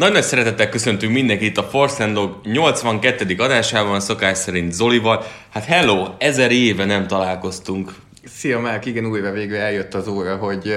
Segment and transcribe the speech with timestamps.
[0.00, 3.34] Nagy-nagy szeretettel köszöntünk mindenkit a Force and Dog 82.
[3.38, 5.24] adásában, szokás szerint Zolival.
[5.50, 7.94] Hát hello, ezer éve nem találkoztunk.
[8.24, 10.74] Szia Márk, igen, újra végre eljött az óra, hogy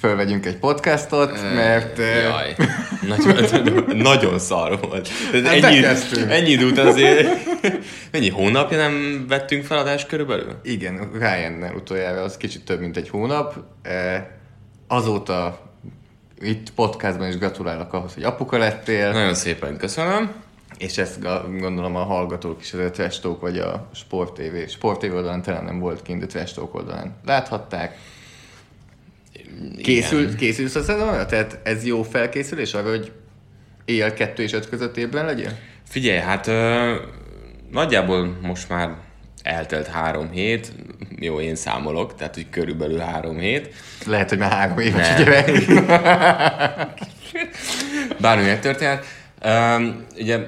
[0.00, 1.98] fölvegyünk egy podcastot, mert...
[1.98, 2.54] Jaj,
[3.16, 5.08] nagyon, nagyon szar volt.
[5.32, 5.84] Hát ennyi,
[6.28, 7.28] ennyi időt azért...
[8.12, 10.60] Mennyi hónapja nem vettünk fel adást körülbelül?
[10.62, 13.54] Igen, Ryannel utoljára, az kicsit több, mint egy hónap.
[14.88, 15.69] Azóta
[16.40, 20.32] itt podcastban is gratulálok ahhoz, hogy apuka lettél, Nagyon szépen köszönöm.
[20.78, 21.22] és ezt
[21.58, 25.42] gondolom a hallgatók is, az a Trash Talk vagy a Sport TV, Sport TV oldalán
[25.42, 27.98] talán nem volt kint, de Trash Talk oldalán láthatták.
[29.82, 31.26] Készül, készülsz a szezonra?
[31.26, 33.12] Tehát ez jó felkészülés arra, hogy
[33.84, 35.58] éjjel kettő és öt között ébren legyél?
[35.88, 36.94] Figyelj, hát ö,
[37.70, 38.96] nagyjából most már
[39.42, 40.72] eltelt három hét,
[41.18, 43.74] jó, én számolok, tehát hogy körülbelül három hét.
[44.06, 45.16] Lehet, hogy már három éves Nem.
[45.16, 45.50] a gyerek.
[48.20, 49.04] Bármi megtörténhet.
[49.44, 50.38] Um, ugye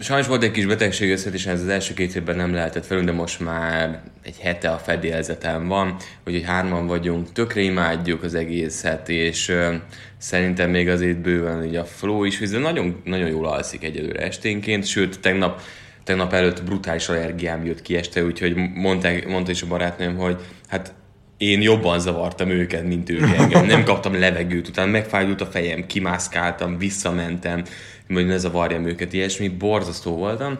[0.00, 3.12] sajnos volt egy kis betegség összetésen, ez az első két évben nem lehetett felünk, de
[3.12, 9.48] most már egy hete a fedélzetem van, úgyhogy hárman vagyunk, tökre imádjuk az egészet, és
[9.48, 9.74] uh,
[10.18, 14.86] szerintem még azért bőven így a flow is, de nagyon, nagyon jól alszik egyelőre esténként,
[14.86, 15.60] sőt tegnap
[16.08, 20.36] tegnap előtt brutális allergiám jött ki este, úgyhogy mondták, mondta is a barátnőm, hogy
[20.68, 20.94] hát
[21.36, 23.66] én jobban zavartam őket, mint ők engem.
[23.66, 27.62] Nem kaptam levegőt, utána megfájdult a fejem, kimászkáltam, visszamentem,
[28.08, 30.58] hogy ne zavarjam őket, ilyesmi, borzasztó voltam.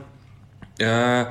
[0.80, 1.26] Uh,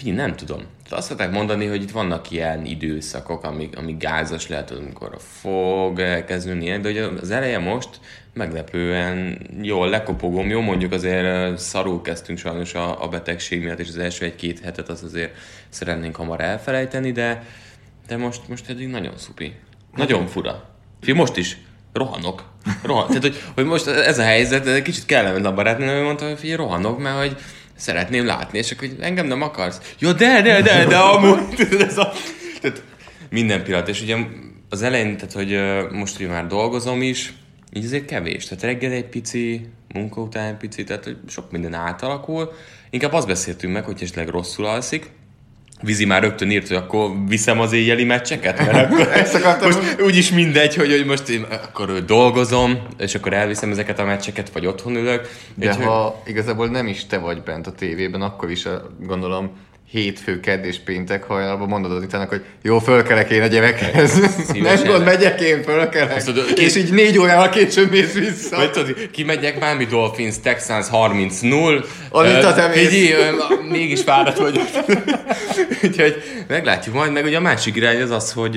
[0.00, 0.62] figyelj, nem tudom.
[0.90, 6.64] Azt szokták mondani, hogy itt vannak ilyen időszakok, amik, amik gázas lehet, amikor fog elkezdeni
[6.64, 7.88] ilyen, de ugye az eleje most
[8.32, 13.98] meglepően jól lekopogom, jó mondjuk azért szarul kezdtünk sajnos a, a betegség miatt, és az
[13.98, 15.34] első egy-két hetet az azért
[15.68, 17.44] szeretnénk hamar elfelejteni, de,
[18.06, 19.54] de most, most eddig nagyon szupi.
[19.96, 20.68] Nagyon fura.
[21.00, 21.58] Fi, most is
[21.92, 22.44] rohanok.
[22.82, 23.06] Rohan.
[23.06, 26.98] Tehát, hogy, hogy, most ez a helyzet, kicsit kellemetlen a barátnőm, mondta, hogy figyelj, rohanok,
[26.98, 27.36] mert hogy
[27.80, 29.94] szeretném látni, és akkor hogy engem nem akarsz.
[29.98, 31.48] Ja, de, de, de, de, amúgy.
[31.56, 32.12] Tudod, ez a,
[32.60, 32.82] tehát
[33.30, 34.16] minden pillanat, és ugye
[34.68, 35.60] az elején, tehát, hogy
[35.98, 37.32] most ugye már dolgozom is,
[37.72, 38.44] így azért kevés.
[38.44, 42.52] Tehát reggel egy pici, munka után egy pici, tehát hogy sok minden átalakul.
[42.90, 45.10] Inkább azt beszéltünk meg, hogy esetleg rosszul alszik,
[45.82, 50.00] Vizi már rögtön írt, hogy akkor viszem az éjjeli meccseket, mert akkor Ezt akartam most
[50.02, 54.66] úgyis mindegy, hogy, hogy most én akkor dolgozom, és akkor elviszem ezeket a meccseket, vagy
[54.66, 55.28] otthon ülök.
[55.54, 59.50] De ha igazából nem is te vagy bent a tévében, akkor is gondolom
[59.90, 64.20] hétfő, kedd és péntek hajnalban mondod az utána, hogy jó, fölkelek én a gyerekhez.
[64.52, 66.16] Nem gond, megyek én, fölkelek.
[66.16, 68.56] Azt tudod, és így négy órával később mész vissza.
[68.56, 71.84] Vagy tudod, kimegyek Miami Dolphins, Texans 30-0.
[72.10, 72.88] Amit emész.
[72.88, 73.32] Figyelj, ö,
[73.70, 74.68] mégis fáradt vagyok.
[75.84, 78.52] Úgyhogy meglátjuk majd, meg ugye a másik irány az az, hogy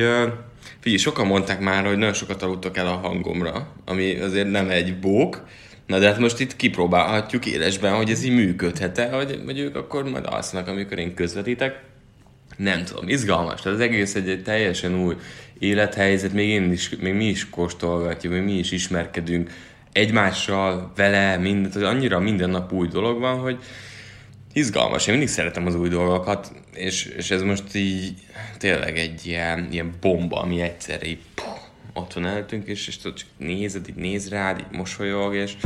[0.81, 4.99] figyelj, sokan mondták már, hogy nagyon sokat aludtak el a hangomra, ami azért nem egy
[4.99, 5.41] bók,
[5.93, 10.09] Na de hát most itt kipróbálhatjuk élesben, hogy ez így működhet-e, hogy, hogy ők akkor
[10.09, 11.81] majd alszanak, amikor én közvetítek.
[12.57, 13.61] Nem tudom, izgalmas.
[13.61, 15.15] Tehát az egész egy, egy teljesen új
[15.59, 19.51] élethelyzet, még, én is, még mi is kóstolgatjuk, még mi is ismerkedünk
[19.91, 23.57] egymással, vele, mindent, hogy annyira minden nap új dolog van, hogy
[24.53, 25.07] izgalmas.
[25.07, 28.13] Én mindig szeretem az új dolgokat, és, és ez most így
[28.57, 31.07] tényleg egy ilyen, ilyen bomba, ami egyszerre
[31.93, 35.57] ott van előttünk, és, és tudod, csak nézed, így néz rád, így mosolyog, és,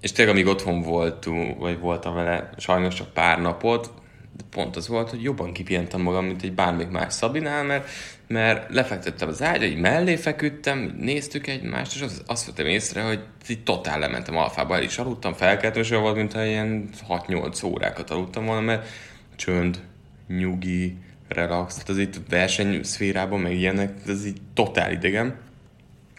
[0.00, 3.92] és tényleg amíg otthon voltunk, vagy voltam vele sajnos csak pár napot,
[4.36, 7.88] de pont az volt, hogy jobban kipihentem magam, mint egy bármelyik más Szabinál, mert,
[8.26, 13.20] mert lefektettem az ágyra, így mellé feküdtem, néztük egymást, és az, azt vettem észre, hogy
[13.48, 18.10] így totál lementem alfába, el is aludtam, felkeltem, és olyan volt, mintha ilyen 6-8 órákat
[18.10, 18.88] aludtam volna, mert
[19.36, 19.80] csönd,
[20.28, 20.96] nyugi,
[21.34, 25.38] relax, tehát az itt versenyszférában, meg ilyenek, ez így totál idegen.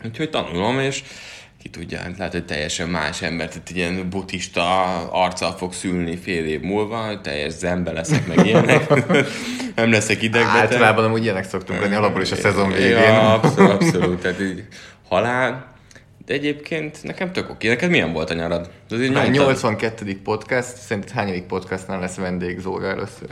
[0.06, 1.04] Úgyhogy tanulom, és
[1.62, 6.46] ki tudja, hát lehet, hogy teljesen más ember, tehát ilyen buddhista arccal fog szülni fél
[6.46, 8.90] év múlva, teljes zembe leszek meg ilyenek,
[9.76, 10.60] nem leszek idegbeteg.
[10.60, 12.90] Általában amúgy ilyenek szoktunk lenni, alapból is a szezon végén.
[12.90, 14.66] Ja, abszolút, abszolút, tehát így
[15.08, 15.74] halál,
[16.26, 17.68] de egyébként nekem tök oké.
[17.68, 18.72] Neked milyen volt a nyarad?
[18.90, 19.46] Ez így Már nyomtad?
[19.46, 20.20] 82.
[20.24, 23.30] podcast, szerinted hányadik podcastnál lesz vendég Zóra először?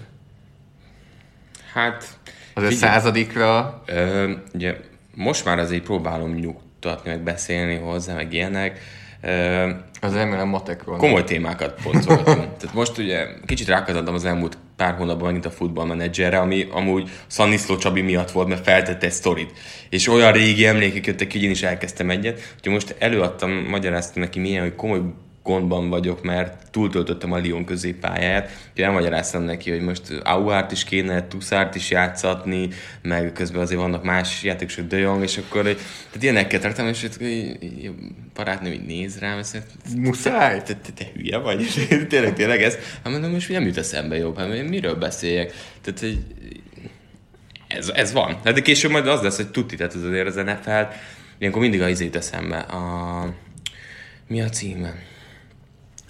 [1.73, 2.07] Hát,
[2.53, 4.75] Azért figyelj, századikra Ö, ugye
[5.15, 8.79] most már azért próbálom nyugtatni, meg beszélni hozzá, meg ilyenek.
[9.21, 9.69] Ö,
[10.01, 10.97] az remélem matekról.
[10.97, 12.25] komoly témákat pontoltunk.
[12.59, 17.77] Tehát most ugye kicsit rákazadtam az elmúlt pár hónapban megint a futballmenedzserre, ami amúgy Szaniszló
[17.77, 19.51] Csabi miatt volt, mert feltette egy sztorit.
[19.89, 22.53] És olyan régi emlékek jöttek, hogy én is elkezdtem egyet.
[22.55, 25.01] Úgyhogy most előadtam, magyaráztam neki milyen, hogy komoly
[25.43, 31.27] gondban vagyok, mert túltöltöttem a Lyon középpályáját, úgyhogy elmagyaráztam neki, hogy most Auárt is kéne,
[31.27, 32.69] Tuszárt is játszatni,
[33.01, 37.91] meg közben azért vannak más játékosok, De Jong, és akkor tehát ilyenekkel tartom, és így,
[38.33, 39.47] barátnőm így néz rám, és
[39.95, 40.63] Muszáj?
[40.63, 41.61] te, te, te hülye vagy?
[41.61, 42.75] És én tényleg, tényleg ez?
[42.75, 45.53] Hát mondom, most nem jut eszembe jobb, hát miről beszéljek?
[45.81, 46.19] Tehát, hogy
[47.67, 48.39] ez, ez van.
[48.43, 50.93] Hát de később majd az lesz, hogy tuti, tehát az azért az NFL,
[51.37, 52.57] ilyenkor mindig a izét eszembe.
[52.57, 53.33] A...
[54.27, 54.93] Mi a címe?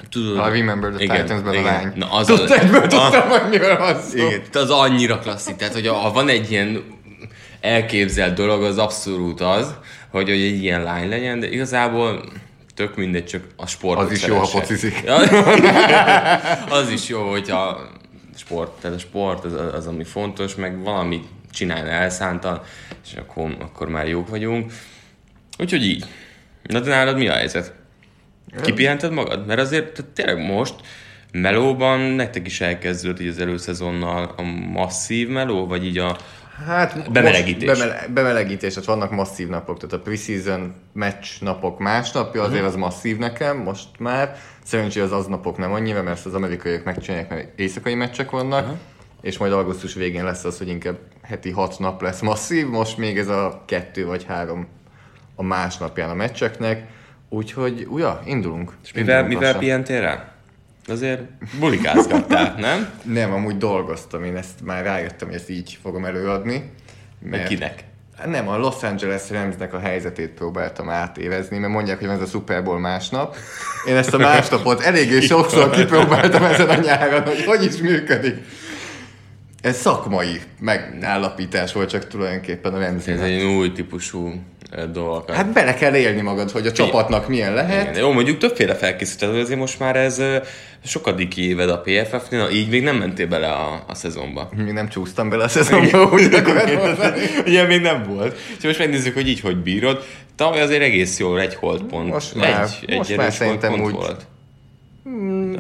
[0.10, 0.38] Tudod?
[0.38, 1.92] A Remember the Titans-ben a lány.
[1.96, 4.18] Na, az egyből a- tudtam, hogy miről van szó.
[4.18, 5.56] igen, az annyira klasszik.
[5.56, 6.84] Tehát, hogy ha van egy ilyen
[7.62, 9.74] elképzelt dolog, az abszolút az,
[10.12, 12.24] hogy, hogy egy ilyen lány legyen, de igazából
[12.76, 14.00] tök mindegy, csak a sport.
[14.00, 15.04] Az is jó, ha focizik.
[16.80, 17.90] az is jó, hogyha
[18.36, 22.62] sport, tehát a sport az, az, ami fontos, meg valami csinálni elszántan,
[23.06, 24.72] és akkor, akkor már jók vagyunk.
[25.58, 26.06] Úgyhogy így.
[26.64, 27.74] Na de nálad mi a helyzet?
[28.62, 29.46] Kipihented magad?
[29.46, 30.76] Mert azért tehát tényleg most
[31.32, 34.42] melóban nektek is elkezdődött így az előszezonnal a
[34.72, 36.18] masszív meló, vagy így a...
[36.66, 37.80] Hát Bemelegítés.
[37.80, 43.18] Bemele, bemelegítés, tehát vannak masszív napok, tehát a preseason meccs napok másnapja, azért az masszív
[43.18, 44.38] nekem most már.
[44.64, 48.78] Szerencsére az aznapok nem annyira, mert az amerikaiak megcsinálják, mert éjszakai meccsek vannak.
[49.22, 53.18] És majd augusztus végén lesz az, hogy inkább heti hat nap lesz masszív, most még
[53.18, 54.68] ez a kettő vagy három
[55.36, 56.88] a másnapján a meccseknek.
[57.30, 58.74] Úgyhogy, uja, indulunk.
[58.84, 60.32] És mivel, Indulunk mivel pihentél rá?
[60.88, 61.22] Azért
[61.60, 62.90] bulikázgattál, nem?
[63.04, 66.72] Nem, amúgy dolgoztam, én ezt már rájöttem, hogy ezt így fogom előadni.
[67.20, 67.84] Meg kinek?
[68.26, 72.64] Nem, a Los Angeles Ramsnek a helyzetét próbáltam átérezni, mert mondják, hogy ez a Super
[72.64, 73.36] Bowl másnap.
[73.88, 78.36] Én ezt a másnapot eléggé sokszor kipróbáltam ezen a nyáron, hogy hogy is működik.
[79.62, 83.22] Ez szakmai megállapítás volt csak tulajdonképpen a Ez Ramsnek.
[83.22, 84.34] egy új típusú
[84.72, 85.30] ö, dolog.
[85.32, 87.90] Hát bele kell élni magad, hogy a csapatnak milyen lehet.
[87.90, 90.38] Igen, jó, mondjuk többféle felkészített, azért most már ez ö,
[90.86, 94.50] sokadik éved a PFF-nél, na, így még nem mentél bele a, a szezonba.
[94.56, 96.30] Még nem csúsztam bele a szezonba, úgy.
[97.46, 98.38] Ilyen még nem volt.
[98.58, 100.04] És most megnézzük, hogy így hogy bírod.
[100.36, 102.10] Tavaly azért egész jól egy hold pont.
[102.10, 104.26] Most már- egy, most egy már szerintem úgy- volt.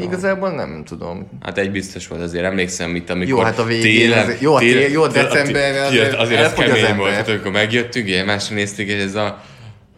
[0.01, 1.27] Igazából nem tudom.
[1.41, 4.59] Hát egy biztos volt, azért emlékszem itt, amikor Jó, hát a végén azért- jó, a
[4.59, 6.95] tél- jó, a decemberre azért, azért azért az az kemény ember.
[6.95, 9.43] volt, hát, amikor megjöttünk, ilyen másra néztük, és ez a...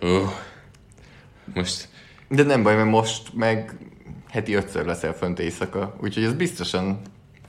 [0.02, 0.10] Uh,
[1.54, 1.88] most
[2.28, 3.76] De nem baj, mert most meg
[4.30, 7.02] heti ötször leszel fönt éjszaka, úgyhogy ez biztosan,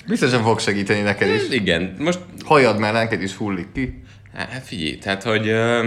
[0.07, 1.49] biztosan fog segíteni neked is.
[1.51, 4.03] igen, most Hajad már neked is hullik ki.
[4.35, 5.87] Hát figyelj, tehát hogy uh,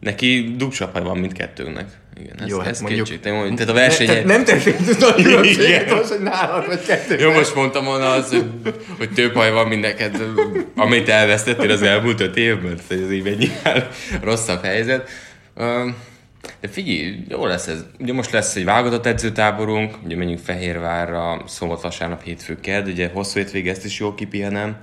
[0.00, 1.99] neki dugsapai van mindkettőnknek.
[2.22, 3.54] Igen, ez, Jó, hát ez mondjuk- kétségtelen.
[3.54, 4.06] Tehát a verseny...
[4.06, 5.96] Ne, te, nem tessék nagy különbséget Igen.
[5.96, 7.18] most, hogy nálad vagy kettő.
[7.18, 8.44] Jó, most mondtam volna az, hogy,
[8.98, 10.22] hogy több haj van, mint neked,
[10.76, 12.78] amit elvesztettél az elmúlt öt évben.
[12.88, 13.88] Tehát ez így mennyivel
[14.22, 15.08] rosszabb helyzet.
[16.60, 17.84] De figyelj, jó lesz ez.
[17.98, 23.38] Ugye most lesz egy válogatott edzőtáborunk, ugye menjünk Fehérvárra, szombat, vasárnap, hétfő, kedd, ugye hosszú
[23.38, 24.76] hétvége, ezt is jól kipihenem,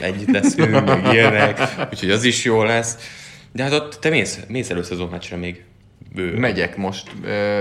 [0.00, 1.60] együtt leszünk, meg ilyenek,
[1.92, 2.96] úgyhogy az is jó lesz.
[3.52, 5.62] De hát ott te mész, mész előszezon meccsre még
[6.14, 7.60] Megyek most uh,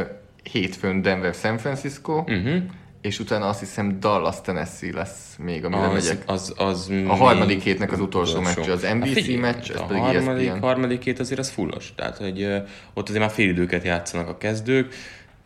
[0.51, 2.55] hétfőn Denver San Francisco, uh-huh.
[3.01, 6.23] és utána azt hiszem Dallas Tennessee lesz még, amire az, megyek.
[6.25, 10.01] az, az A harmadik hétnek az utolsó meccse, az NBC figyelj, meccs, ez a pedig
[10.01, 10.59] harmadik, ESPN.
[10.59, 11.93] harmadik hét azért az fullos.
[11.95, 12.57] Tehát, hogy ö,
[12.93, 14.93] ott azért már félidőket játszanak a kezdők,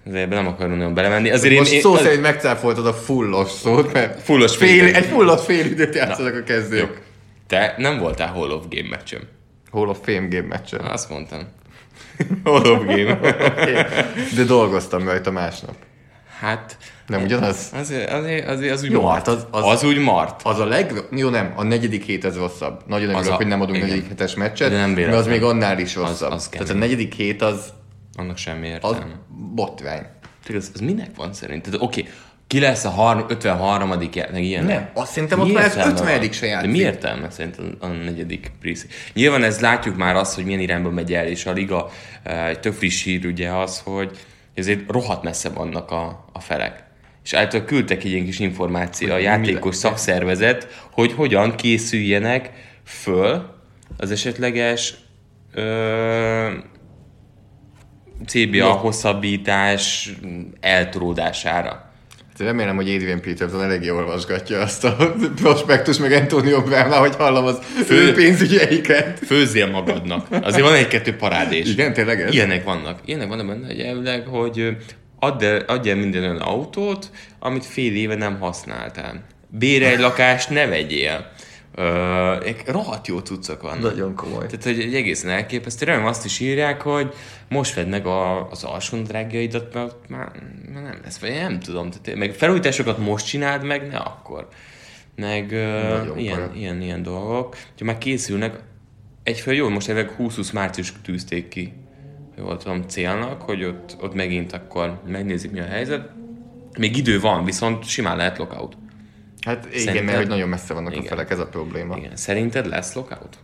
[0.07, 1.29] azért nem akarunk nagyon belemenni.
[1.31, 4.93] Azért Most én, szó én, szerint megcáfoltad a fullos szót, mert Fullos fél, félidő.
[4.93, 7.01] egy fullos fél időt játszanak a kezdők.
[7.47, 9.21] Te nem voltál Hall of Game meccsem.
[9.69, 10.79] Hol a Fame Game meccsen.
[10.79, 11.39] Azt mondtam.
[12.85, 13.17] Game.
[14.35, 15.75] De dolgoztam rajta másnap.
[16.39, 17.69] hát, Nem ugyanaz?
[17.73, 19.15] azért, azért, azért az úgy Jó, mart.
[19.15, 20.41] hát az- Az, az- az, úgy mart.
[20.43, 20.93] Az a leg...
[21.11, 22.81] Jó, nem, a negyedik hét ez rosszabb.
[22.87, 23.89] Nagyon örülök, a- hogy nem adunk igen.
[23.89, 25.33] negyedik hetes meccset, De nem mert az véletlen.
[25.33, 26.31] még annál is rosszabb.
[26.31, 27.73] az Tehát a negyedik hét az,
[28.17, 29.19] Annak semmi az értelme.
[29.53, 30.05] botrány.
[30.45, 31.75] Tényleg, Az, az minek van szerinted?
[31.79, 32.05] Oké,
[32.55, 33.89] ki lesz a har- 53
[34.31, 34.65] meg ilyen.
[34.65, 36.65] Nem, azt szerintem ott már az 50 se játszik.
[36.65, 38.89] De mi értelme szerint a, negyedik preseason?
[39.13, 41.89] Nyilván ez látjuk már azt, hogy milyen irányba megy el, és a liga
[42.23, 44.11] eh, egy tök friss hír ugye az, hogy
[44.53, 46.83] ezért rohadt messze vannak a, a felek.
[47.23, 52.51] És általában küldtek egy ilyen kis információ a játékos szakszervezet, hogy hogyan készüljenek
[52.83, 53.55] föl
[53.97, 54.93] az esetleges
[55.53, 56.51] ö,
[58.25, 60.13] CBA hosszabbítás
[60.59, 61.93] eltolódására.
[62.39, 67.45] Hát Remélem, hogy Adrian Peterson eléggé olvasgatja azt a prospektus, meg Antonio Brown, hogy hallom
[67.45, 69.19] az ő pénzügyeiket.
[69.25, 70.27] Főzzél magadnak.
[70.41, 71.69] Azért van egy-kettő parádés.
[71.69, 72.33] Igen, tényleg ez?
[72.33, 72.99] Ilyenek vannak.
[73.05, 74.77] Ilyenek vannak benne, hogy elvileg, hogy
[75.19, 79.23] add el, adj el minden olyan autót, amit fél éve nem használtál.
[79.47, 81.31] Bérelj lakást, ne vegyél.
[81.77, 83.81] Ö, rohadt jó cuccok vannak.
[83.81, 84.45] Nagyon komoly.
[84.45, 85.85] Tehát, hogy egy egészen elképesztő.
[85.85, 87.13] Remélem azt is írják, hogy
[87.49, 90.31] most vedd meg a, az alsónadrágjaidat, mert már,
[90.73, 91.89] már nem lesz, vagy nem tudom.
[91.89, 94.47] Tehát, meg felújításokat most csináld meg, ne akkor.
[95.15, 96.51] Meg Nagyon ilyen, para.
[96.55, 97.55] ilyen, ilyen dolgok.
[97.77, 98.59] Ha már készülnek,
[99.23, 101.73] egyfél jó, most ezek 20-20 március tűzték ki,
[102.37, 106.09] jól tudom, célnak, hogy ott, ott megint akkor megnézik, mi a helyzet.
[106.77, 108.77] Még idő van, viszont simán lehet lockout.
[109.45, 110.05] Hát igen, Szerinted?
[110.05, 111.05] mert hogy nagyon messze vannak Igen.
[111.05, 111.97] a felek, ez a probléma.
[111.97, 112.15] Igen.
[112.15, 113.37] Szerinted lesz lockout?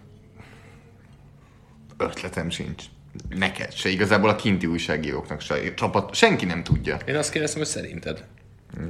[1.98, 2.84] Ötletem sincs.
[3.30, 6.98] Neked se, igazából a kinti újságíróknak se, csapat, senki nem tudja.
[7.06, 8.26] Én azt kérdeztem, hogy szerinted.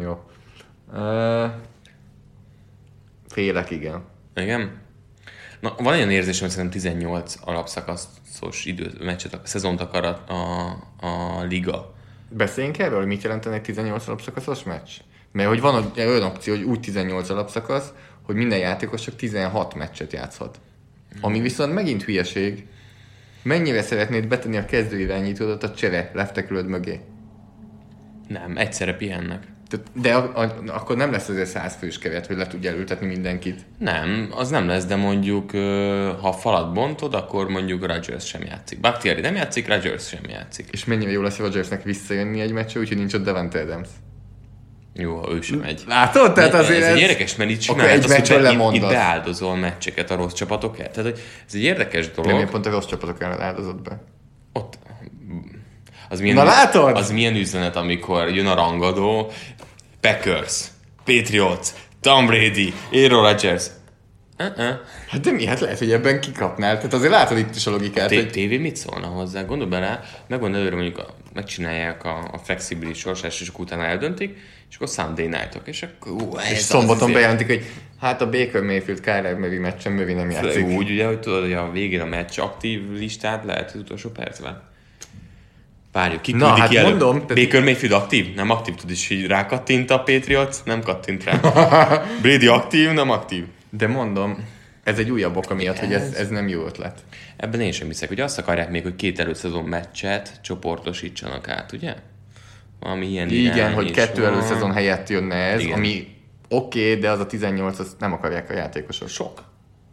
[0.02, 0.24] Jó.
[0.94, 1.52] Uh,
[3.28, 4.04] félek, igen.
[4.36, 4.82] Igen?
[5.60, 11.42] Na, van olyan érzésem, hogy szerintem 18 alapszakaszos idő, meccset, szezont akar a, a, a
[11.44, 11.94] liga.
[12.30, 14.90] Beszéljünk erről, hogy mit jelentene egy 18 alapszakaszos meccs?
[15.32, 17.94] Mert hogy van olyan opció, hogy úgy 18 alapszakasz,
[18.26, 20.60] hogy minden játékos csak 16 meccset játszhat.
[21.22, 22.66] Ami viszont megint hülyeség.
[23.44, 27.00] Mennyire szeretnéd betenni a kezdőirányítódat a csere leftekülöd mögé?
[28.28, 29.44] Nem, egyszerre pihennek.
[29.94, 33.66] De a, a, akkor nem lesz azért 100 fős keret, hogy le tudja ültetni mindenkit.
[33.78, 35.52] Nem, az nem lesz, de mondjuk,
[36.22, 38.80] ha a falat bontod, akkor mondjuk Rodgers sem játszik.
[38.80, 40.68] Bakhtiari nem játszik, Rodgers sem játszik.
[40.72, 43.88] És mennyire jó lesz Rodgersnek visszajönni egy meccsre, úgyhogy nincs ott Devante Adams.
[44.94, 45.84] Jó, ha ő sem megy.
[45.88, 46.34] Látod?
[46.34, 46.96] Tehát azért ez, ez...
[46.96, 50.94] egy érdekes, mert itt simán egy azt, hogy be- itt, beáldozol meccseket a rossz csapatokért.
[50.94, 52.40] Tehát hogy ez egy érdekes Nem, dolog.
[52.40, 54.04] én pont a rossz csapatok ellen áldozott be.
[54.54, 54.78] Ott,
[56.10, 56.98] az milyen, Na látod?
[56.98, 59.32] Az milyen üzenet, amikor jön a rangadó,
[60.02, 60.64] Packers,
[61.06, 61.68] Patriots,
[62.02, 63.66] Tom Brady, Aaron Rodgers.
[64.42, 64.76] Uh-uh.
[65.08, 65.46] Hát de mi?
[65.46, 66.76] Hát lehet, hogy ebben kikapnál.
[66.78, 69.44] Tehát azért látod itt is a logikát, T- hogy TV mit szólna hozzá?
[69.44, 74.38] Gondolj bele, megvan előre mondjuk a, megcsinálják a, a flexibilis sorsás, és akkor utána eldöntik,
[74.70, 77.66] és akkor Sunday night és akkor ú, ez és szombaton izé- bejelentik, hogy
[78.00, 80.66] hát a Baker Mayfield Kyler Murray meccsen Murray nem játszik.
[80.68, 84.70] Úgy, ugye, hogy tudod, hogy a végén a meccs aktív listát lehet az utolsó percben.
[85.92, 86.90] Várjuk, ki Na, hát ki elő?
[86.90, 88.34] mondom, tehát- Baker Mayfield aktív?
[88.36, 90.58] Nem aktív, tudod is, hogy rákattint a Patriots?
[90.66, 91.40] Nem kattint rá.
[92.22, 92.90] Brady aktív?
[92.92, 93.44] Nem aktív.
[93.72, 94.46] De mondom,
[94.84, 97.04] ez egy újabb oka miatt, hogy ez, ez nem jó ötlet.
[97.38, 101.96] Ebben én sem hiszek, hogy azt akarják még, hogy két előszezon meccset csoportosítsanak át, ugye?
[102.80, 104.32] Valami ilyen Igen, hogy kettő van.
[104.32, 105.74] előszezon helyett jönne ez, Igen.
[105.74, 106.08] ami
[106.50, 109.08] oké, okay, de az a 18, azt nem akarják a játékosok.
[109.08, 109.44] Sok.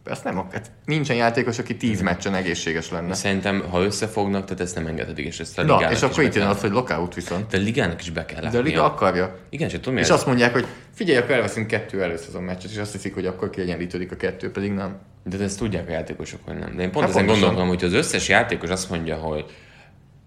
[0.09, 3.13] Ezt nem hát nincsen játékos, aki 10 meccsen egészséges lenne.
[3.13, 6.23] Szerintem, ha összefognak, tehát ezt nem engedhetik, és ezt a Na, ligának és is akkor
[6.23, 7.47] itt jön az, hogy lockout viszont.
[7.47, 8.61] De a ligának is be kell De a látnia.
[8.61, 9.37] liga akarja.
[9.49, 10.11] Igen, csak tudom, És ez?
[10.11, 14.11] azt mondják, hogy figyelj, akkor elveszünk kettő előszezon meccset, és azt hiszik, hogy akkor kiegyenlítődik
[14.11, 14.97] a kettő, pedig nem.
[15.23, 16.75] De ezt tudják a játékosok, hogy nem.
[16.75, 19.45] De én pont Hát ezen gondoltam, hogy az összes játékos azt mondja, hogy,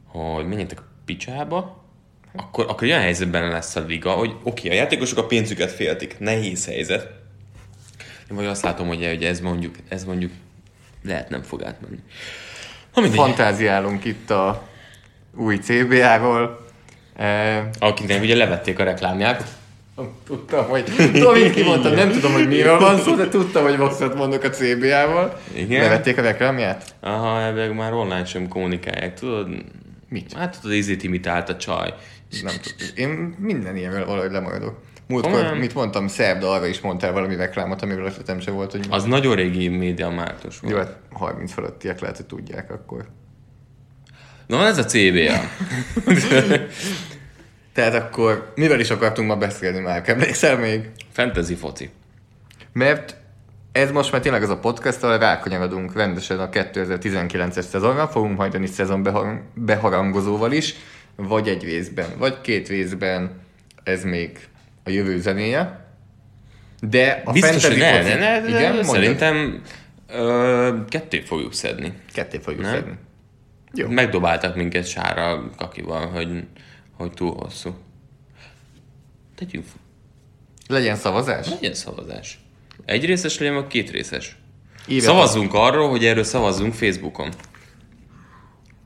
[0.07, 1.85] hogy menjetek a picsába,
[2.37, 6.67] akkor, akkor olyan helyzetben lesz a liga, hogy oké, a játékosok a pénzüket féltik, nehéz
[6.67, 7.21] helyzet.
[8.33, 10.33] Én vagy azt látom, hogy, hogy ez mondjuk, ez mondjuk
[11.05, 11.99] lehet nem fog átmenni.
[12.95, 14.69] Mindegy, Fantáziálunk itt a
[15.37, 16.67] új CBA-ról.
[17.17, 19.45] E, akinek ugye levették a reklámját,
[20.27, 20.85] tudtam, hogy...
[21.13, 24.51] Tudom, így kimondtam, nem tudom, hogy miről van szó, de tudtam, hogy boxot mondok a
[24.51, 25.41] CBA-val.
[25.55, 25.83] Igen.
[25.83, 26.95] Levették a reklámját?
[27.01, 29.49] aha, ebben már online sem kommunikálják, tudod?
[30.09, 30.33] Mit?
[30.33, 31.95] Hát tudod, ízét imitált a csaj.
[32.43, 32.89] Nem tudom.
[32.95, 34.81] Én minden ilyenről valahogy lemaradok.
[35.13, 35.57] Múltkor, Komolyan?
[35.57, 39.35] mit mondtam, szerda arra is mondtál valami reklámot, amiről ötletem se volt, hogy Az nagyon
[39.35, 40.75] régi média mártos volt.
[40.75, 43.09] jó, hát 30 fölöttiek lehet, hogy tudják akkor.
[44.47, 45.41] Na, ez a CBA.
[47.75, 50.03] Tehát akkor mivel is akartunk ma beszélni már?
[50.07, 50.91] Emlékszel még?
[51.13, 51.91] Fantasy foci.
[52.73, 53.17] Mert
[53.73, 58.53] ez most már tényleg az a podcast, ahol rákanyarodunk rendesen a 2019-es szezonra, fogunk majd
[58.53, 60.75] jönni szezon behar- beharangozóval is,
[61.17, 63.41] vagy egy részben, vagy két részben,
[63.85, 64.39] ez még
[64.85, 65.87] a jövő zenéje.
[66.81, 68.85] De a Biztos, fantasy ne, ne, ne, igen, mondjad.
[68.85, 69.63] szerintem
[70.09, 71.93] ö, ketté fogjuk szedni.
[72.13, 72.73] Ketté fogjuk Nem?
[72.73, 72.95] szedni.
[73.75, 73.89] Jó.
[73.89, 76.45] Megdobáltak minket sára kakival, hogy,
[76.97, 77.75] hogy túl hosszú.
[79.35, 79.65] Tegyünk
[80.67, 81.49] Legyen szavazás?
[81.49, 82.39] Legyen szavazás.
[82.85, 84.37] Egy részes legyen, vagy két részes.
[84.87, 85.15] Írjatok.
[85.15, 87.33] Szavazzunk arról, hogy erről szavazzunk Facebookon.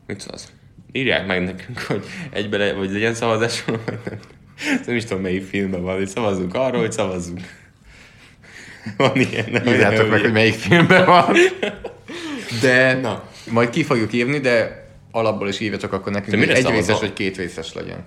[0.07, 0.53] Mit szavaz?
[0.93, 4.19] Írják meg nekünk, hogy egybe le, vagy legyen szavazás, vagy nem.
[4.87, 7.41] Nem is tudom, melyik filmben van, hogy szavazzunk arról, hogy szavazzunk.
[8.97, 9.67] Van ilyen.
[9.67, 11.37] Írjátok meg, hogy melyik filmben van.
[12.61, 13.29] De Na.
[13.51, 16.99] majd ki fogjuk írni, de alapból is írjatok akkor nekünk, hogy egy szavazol?
[16.99, 18.05] vagy két részes legyen.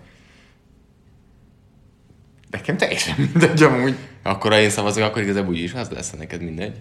[2.52, 3.96] Nekem teljesen mindegy amúgy.
[4.24, 6.76] Akkor ha én szavazok, akkor igazából úgyis az lesz neked mindegy.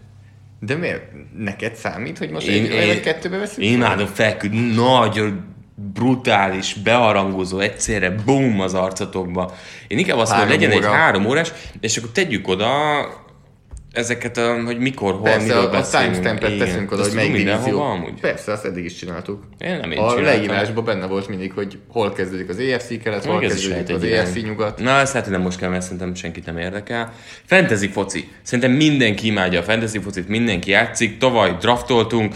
[0.61, 1.03] De miért?
[1.37, 3.67] Neked számít, hogy most Én, egy vagy kettőbe veszünk?
[3.67, 5.33] én imádom felküld, nagy,
[5.93, 9.55] brutális, beharangozó, egyszerre bum az arcotokba.
[9.89, 10.91] Én inkább azt mondom, legyen egy óra.
[10.91, 12.69] három órás, és akkor tegyük oda
[13.93, 16.11] ezeket, a, hogy mikor, hol, Persze, miről a, a beszélünk.
[16.11, 16.67] timestampet Igen.
[16.67, 17.81] teszünk oda, Azt hogy melyik divízió.
[17.81, 18.21] amúgy?
[18.21, 19.43] Persze, azt eddig is csináltuk.
[19.59, 20.23] Én nem én a csináltam.
[20.25, 24.11] leírásban benne volt mindig, hogy hol kezdődik az EFC kelet, hol Még kezdődik az egy
[24.13, 24.81] EFC nyugat.
[24.81, 27.13] Na, ezt hogy nem most kell, mert szerintem senkit nem érdekel.
[27.45, 28.29] Fantasy foci.
[28.43, 31.19] Szerintem mindenki imádja a fantasy focit, mindenki játszik.
[31.19, 32.35] Tavaly draftoltunk.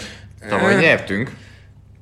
[0.49, 1.31] Tavaly Eh, nyertünk.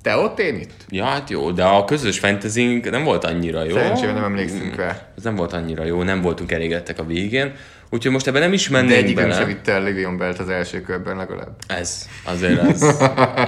[0.03, 0.85] Te ott, én itt?
[0.89, 3.75] Ja, hát jó, de a közös fantasy nem volt annyira jó.
[3.75, 5.09] Szerencsére nem emlékszünk rá.
[5.17, 7.53] Ez nem volt annyira jó, nem voltunk elégedettek a végén.
[7.91, 9.35] Úgyhogy most ebben nem is De mennénk egyikünk bele.
[9.35, 11.57] sem vitte el Livion Belt az első körben legalább.
[11.67, 12.97] Ez, azért az,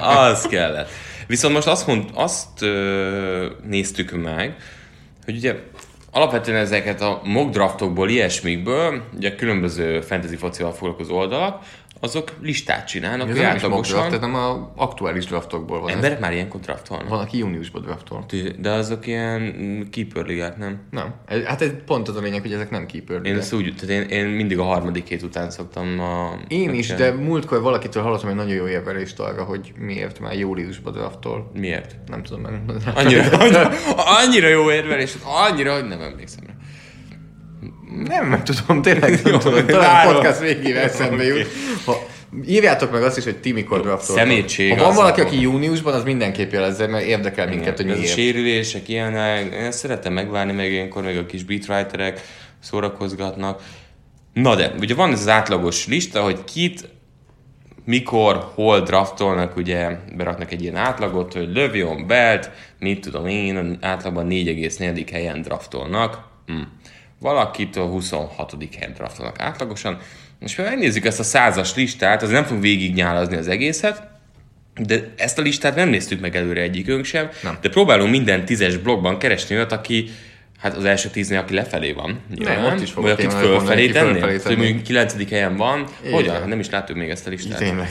[0.01, 0.89] az kellett.
[1.27, 4.57] Viszont most azt, mond, azt ö, néztük meg,
[5.25, 5.55] hogy ugye
[6.11, 11.63] alapvetően ezeket a mock draftokból, ilyesmikből, ugye különböző fantasy focival foglalkozó oldalak,
[12.05, 13.99] azok listát csinálnak, Ez hogy átlagosan.
[13.99, 15.89] draft, ez nem a aktuális draftokból van.
[15.89, 15.95] Ez.
[15.95, 17.09] Emberek már ilyenkor draftolnak.
[17.09, 18.25] Van, aki júniusban draftol.
[18.59, 20.79] De azok ilyen keeper ligák, nem?
[20.91, 21.15] Nem.
[21.27, 23.17] Ez- Hát ez pont az a lényeg, hogy ezek nem keeper.
[23.17, 23.39] Én ligák.
[23.39, 26.39] ezt úgy, tehát én, én mindig a harmadik hét után szoktam a...
[26.49, 30.93] Én is, de múltkor valakitől hallottam egy nagyon jó érvelést arra, hogy miért már júliusban
[30.93, 31.51] draftol.
[31.55, 31.97] Miért?
[32.07, 32.53] Nem tudom meg.
[32.95, 36.53] Annyira, annyira, annyira jó érvelés, annyira, hogy nem emlékszem rá.
[37.97, 39.67] Nem, nem tudom, tényleg nem Jó, tudom.
[39.67, 41.47] Talán a podcast végére eszembe jut.
[41.85, 42.07] Ha,
[42.47, 44.17] írjátok meg azt is, hogy ti mikor draftoltok.
[44.17, 47.99] szemétség Ha van valaki, aki júniusban, az mindenképp jelezze, mert érdekel minket, hogy Ez a
[47.99, 48.13] miért.
[48.15, 52.21] sérülések, ilyenek, én ezt szeretem megvárni, meg ilyenkor még a kis beatwriterek
[52.61, 53.63] szórakozgatnak.
[54.33, 56.89] Na de, ugye van ez az átlagos lista, hogy kit,
[57.85, 64.27] mikor, hol draftolnak, ugye beraknak egy ilyen átlagot, hogy Lövion, Belt, mit tudom én, átlagban
[64.31, 65.09] 4,4.
[65.13, 66.19] helyen draftolnak.
[66.47, 66.61] Hm.
[67.23, 68.55] Valakit a 26.
[68.77, 69.99] helyen draftolnak átlagosan.
[70.41, 74.03] Most ha megnézzük ezt a százas listát, az nem fog végignyálazni az egészet,
[74.81, 77.59] de ezt a listát nem néztük meg előre egyikünk sem, Nem.
[77.61, 80.11] de próbálunk minden tízes blogban keresni olyat, aki
[80.59, 82.21] Hát az első tíznél, aki lefelé van.
[82.29, 84.21] Nem, ott is fogok Vagy akit fölfelé tenni?
[84.21, 85.29] Hogy mondjuk 9.
[85.31, 85.87] helyen van.
[86.01, 86.13] Igen.
[86.13, 86.49] Hogyan?
[86.49, 87.59] Nem is láttuk még ezt a listát.
[87.59, 87.89] Tényleg.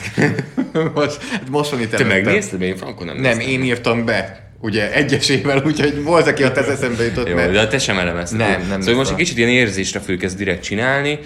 [0.94, 2.22] most, hát most van itt Te előttem.
[2.24, 2.62] megnézted?
[2.62, 3.52] Én frankon nem Nem, néztem.
[3.52, 4.51] én írtam be.
[4.62, 8.38] Ugye egyesével, úgyhogy volt, aki a tesz eszembe jutott, Jó, mert de te sem elemezted.
[8.38, 8.96] Nem, nem Szóval néztem.
[8.96, 11.18] most egy kicsit ilyen érzésre fogjuk ezt direkt csinálni.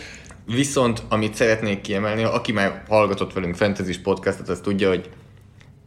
[0.46, 5.08] Viszont, amit szeretnék kiemelni, aki már hallgatott velünk Fantasy podcastot, az tudja, hogy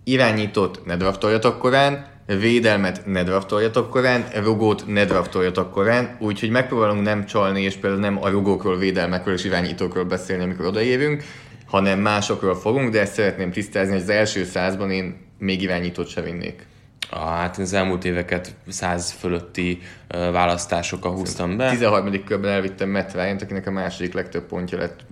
[0.03, 2.07] irányítót ne draftoljatok korán,
[2.39, 8.23] védelmet ne draftoljatok korán, rugót ne draftoljatok korán, úgyhogy megpróbálunk nem csalni, és például nem
[8.23, 11.23] a rugókról, védelmekről és irányítókról beszélni, amikor odaérünk,
[11.65, 16.21] hanem másokról fogunk, de ezt szeretném tisztázni, hogy az első százban én még irányítót se
[16.21, 16.67] vinnék.
[17.12, 21.69] Ah, hát az elmúlt éveket száz fölötti választásokkal húztam be.
[21.69, 22.24] 13.
[22.24, 25.06] körben elvittem Matt Ryan-t, akinek a második legtöbb pontja lett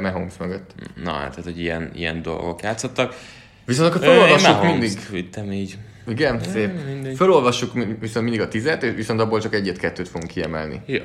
[0.00, 0.74] Mahomes mögött.
[1.04, 3.14] Na, hát tehát, hogy ilyen, ilyen dolgok játszottak.
[3.64, 4.98] Viszont akkor felolvassuk mindig.
[5.10, 5.78] vittem így.
[6.06, 6.70] Igen, szép.
[6.86, 7.16] mindegy.
[7.16, 10.80] Felolvassuk viszont mindig a tizet, viszont abból csak egyet-kettőt fogunk kiemelni.
[10.86, 10.98] Jó.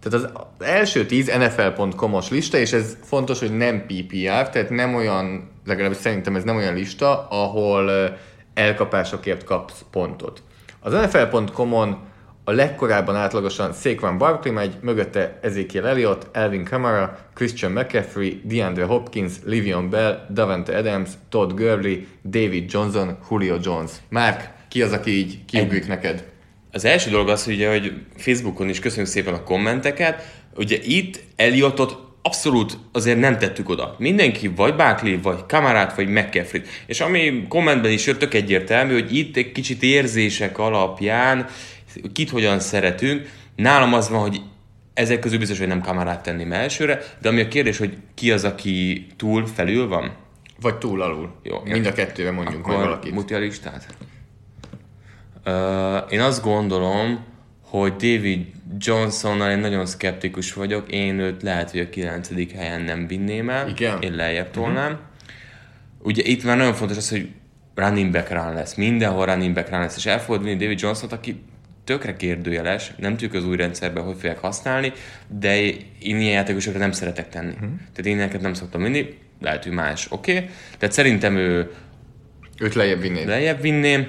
[0.00, 0.28] Tehát az
[0.66, 6.36] első tíz NFL.com-os lista, és ez fontos, hogy nem PPR, tehát nem olyan, legalábbis szerintem
[6.36, 8.16] ez nem olyan lista, ahol
[8.54, 10.42] elkapásokért kapsz pontot.
[10.80, 12.12] Az NFL.com-on
[12.44, 19.32] a legkorábban átlagosan Saquon Barkley megy, mögötte Ezekiel Elliott, Elvin Kamara, Christian McCaffrey, DeAndre Hopkins,
[19.44, 23.90] Livion Bell, Davante Adams, Todd Gurley, David Johnson, Julio Jones.
[24.08, 26.24] Márk, ki az, aki így kiugrik neked?
[26.72, 30.22] Az első dolog az, ugye, hogy Facebookon is köszönjük szépen a kommenteket.
[30.56, 33.94] Ugye itt Elliotot abszolút azért nem tettük oda.
[33.98, 36.62] Mindenki vagy Barkley, vagy Kamarát, vagy McCaffrey.
[36.86, 41.46] És ami kommentben is jött, tök egyértelmű, hogy itt egy kicsit érzések alapján
[42.12, 43.28] kit hogyan szeretünk.
[43.56, 44.40] Nálam az van, hogy
[44.94, 48.44] ezek közül biztos, hogy nem Kamarát tenném elsőre, de ami a kérdés, hogy ki az,
[48.44, 50.12] aki túl felül van?
[50.60, 51.34] Vagy túl alul.
[51.42, 53.12] Jó, Mind a kettőre mondjunk Akkor valakit.
[53.12, 53.86] muti a listát?
[55.46, 57.24] Uh, én azt gondolom,
[57.80, 58.46] hogy David
[58.78, 60.90] Johnsonnal én nagyon szkeptikus vagyok.
[60.90, 62.28] Én őt lehet, hogy a 9.
[62.56, 63.68] helyen nem vinném el.
[63.68, 64.02] Igen?
[64.02, 64.92] Én lejjebb tolnám.
[64.92, 65.06] Uh-huh.
[66.02, 67.28] Ugye itt már nagyon fontos az, hogy
[67.74, 68.74] running back run lesz.
[68.74, 69.96] Mindenhol running back run lesz.
[69.96, 71.42] És el fogod vinni David Johnson-t, aki
[71.84, 74.92] tökre kérdőjeles, nem tudjuk az új rendszerben, hogy fogják használni,
[75.28, 77.52] de én ilyen játékosokra nem szeretek tenni.
[77.52, 77.68] Uh-huh.
[77.68, 80.32] Tehát én neked nem szoktam vinni, lehet, hogy más, oké.
[80.32, 80.50] Okay.
[80.78, 81.70] Tehát szerintem ő
[82.58, 83.26] Őt lejjebb vinnéd.
[83.26, 84.06] lejjebb vinném,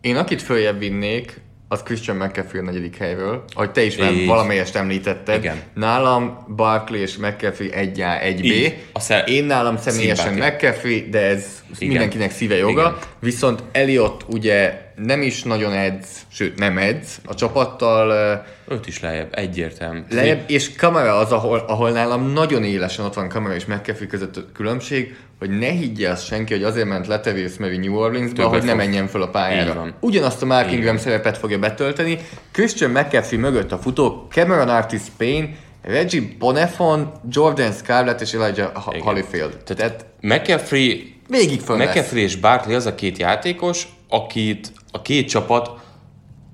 [0.00, 3.44] Én akit följebb vinnék, az Christian McCaffrey a negyedik helyről.
[3.54, 4.26] Ahogy te is már Így.
[4.26, 5.38] valamelyest említetted.
[5.38, 5.62] Igen.
[5.74, 8.44] Nálam Barkley és McCaffrey 1A, 1B.
[8.44, 8.76] Így.
[8.92, 10.34] A szer- Én nálam személyesen.
[10.34, 11.46] McCaffrey, de ez
[11.78, 11.88] Igen.
[11.88, 12.80] mindenkinek szíve joga.
[12.80, 12.96] Igen.
[13.20, 19.00] Viszont Elliot ugye nem is nagyon edz, sőt nem edz a csapattal, ö, őt is
[19.00, 20.00] lejjebb, egyértelmű.
[20.10, 24.36] Lejjebb, és kamera az, ahol, ahol nálam nagyon élesen ott van kamera és McCaffrey között
[24.36, 28.50] a különbség, hogy ne higgye azt senki, hogy azért ment Letavius Murray New Orleansba, Többet
[28.50, 28.76] hogy ne fog.
[28.76, 29.68] menjen föl a pályára.
[29.70, 29.94] Így van.
[30.00, 32.18] Ugyanazt a Mark Ingram szerepet fogja betölteni.
[32.52, 35.48] Christian McCaffrey mögött a futó, Cameron Artis Payne,
[35.82, 39.00] Reggie Bonefon, Jordan Scarlett és Elijah Igen.
[39.02, 39.56] Holyfield.
[39.64, 42.12] Tehát McCaffrey, végig föl lesz.
[42.12, 45.70] És Barkley az a két játékos, akit a két csapat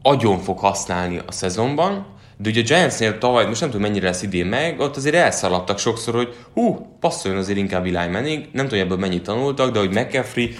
[0.02, 4.22] agyon fog használni a szezonban, de ugye a Giantsnél tavaly, most nem tudom mennyire lesz
[4.22, 8.84] idén meg, ott azért elszaladtak sokszor, hogy hú, passzoljon azért inkább Eli Manning, nem tudom
[8.84, 10.54] ebből mennyit tanultak, de hogy McCaffrey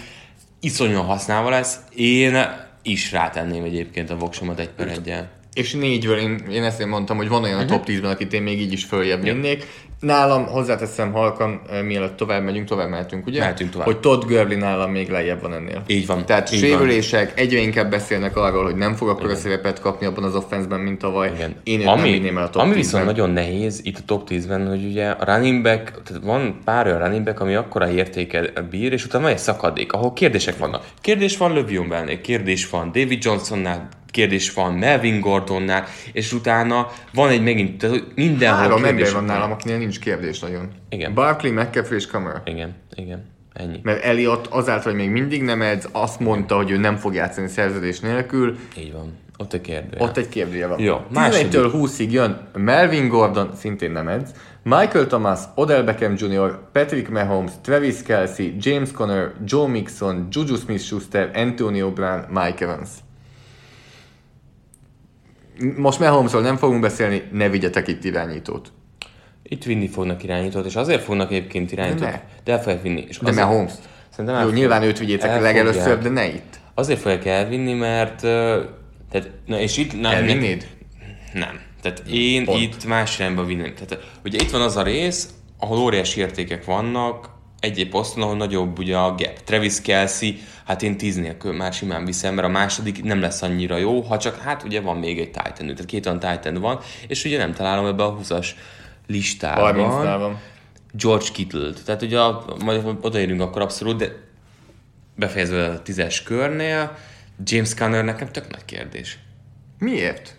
[0.60, 2.36] iszonyúan használva lesz, én
[2.82, 5.30] is rátenném egyébként a voksomat egy per egyel.
[5.52, 7.72] És négyből én, én ezt én mondtam, hogy van olyan Mhm.
[7.72, 9.66] a top 10-ben, akit én még így is följebb vinnék.
[10.02, 13.38] Nálam hozzáteszem halkan, mielőtt tovább megyünk, tovább mehetünk, ugye?
[13.38, 13.86] Mehetünk tovább.
[13.86, 15.82] Hogy Todd Gurley nálam még lejjebb van ennél.
[15.86, 20.06] Így van, Tehát így sérülések, egyre inkább beszélnek arról, hogy nem fog akkora szerepet kapni
[20.06, 21.30] abban az offenszben, mint tavaly.
[21.34, 21.54] Igen.
[21.62, 22.82] Én nem ami, vinném el a top ami 10-ben.
[22.82, 26.86] viszont nagyon nehéz itt a top 10-ben, hogy ugye a running back, tehát van pár
[26.86, 30.84] olyan running back, ami akkora értéke bír, és utána van egy szakadék, ahol kérdések vannak.
[31.00, 37.42] Kérdés van Bellnél, kérdés van David Johnsonnál, kérdés van Melvin Gordonnál, és utána van egy
[37.42, 40.68] megint, tehát mindenhol Három ember van nálam, akinél nincs kérdés nagyon.
[40.88, 41.14] Igen.
[41.14, 42.42] Barkley, McCaffrey és Kamara.
[42.44, 43.80] Igen, igen, ennyi.
[43.82, 47.48] Mert Elliot azáltal, hogy még mindig nem edz, azt mondta, hogy ő nem fog játszani
[47.48, 48.58] szerződés nélkül.
[48.78, 49.20] Így van.
[49.36, 49.96] Ott a kérdő.
[49.98, 50.80] Ott egy kérdője van.
[50.80, 54.30] Jó, 11-től 20-ig jön Melvin Gordon, szintén nem edz,
[54.62, 61.30] Michael Thomas, Odell Beckham Jr., Patrick Mahomes, Travis Kelsey, James Conner, Joe Mixon, Juju Smith-Schuster,
[61.34, 62.88] Antonio Brown, Mike Evans.
[65.76, 68.72] Most Mahomesról nem fogunk beszélni, ne vigyetek itt irányítót.
[69.42, 73.04] Itt vinni fognak irányítót, és azért fognak egyébként irányítót, De de el fogják vinni.
[73.08, 73.72] És De azért, Mahomes.
[74.10, 76.60] Szerintem Jó, nyilván őt vigyétek el legelőször, de ne itt.
[76.74, 78.20] Azért fogják elvinni, mert...
[79.10, 80.00] Tehát, na és itt...
[80.00, 80.66] Na, Elvinnéd?
[81.32, 81.60] Nem.
[81.82, 82.60] Tehát én Pont.
[82.60, 83.74] itt más irányba vinném.
[83.74, 88.78] Tehát ugye itt van az a rész, ahol óriási értékek vannak, egy-egy poszton, ahol nagyobb
[88.78, 89.42] ugye a gap.
[89.44, 90.30] Travis Kelsey,
[90.64, 94.18] hát én tíz nélkül már simán viszem, mert a második nem lesz annyira jó, ha
[94.18, 97.52] csak hát ugye van még egy Titan, tehát két olyan Titan van, és ugye nem
[97.52, 98.48] találom ebbe a 20-as
[99.06, 99.74] listában.
[99.74, 100.40] 30-nál van.
[100.92, 102.18] George kittle Tehát ugye
[102.64, 104.12] majd odaérünk akkor abszolút, de
[105.16, 106.96] befejezve a tízes körnél,
[107.44, 109.18] James Conner nekem tök nagy kérdés.
[109.78, 110.36] Miért?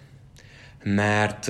[0.84, 1.48] Mert,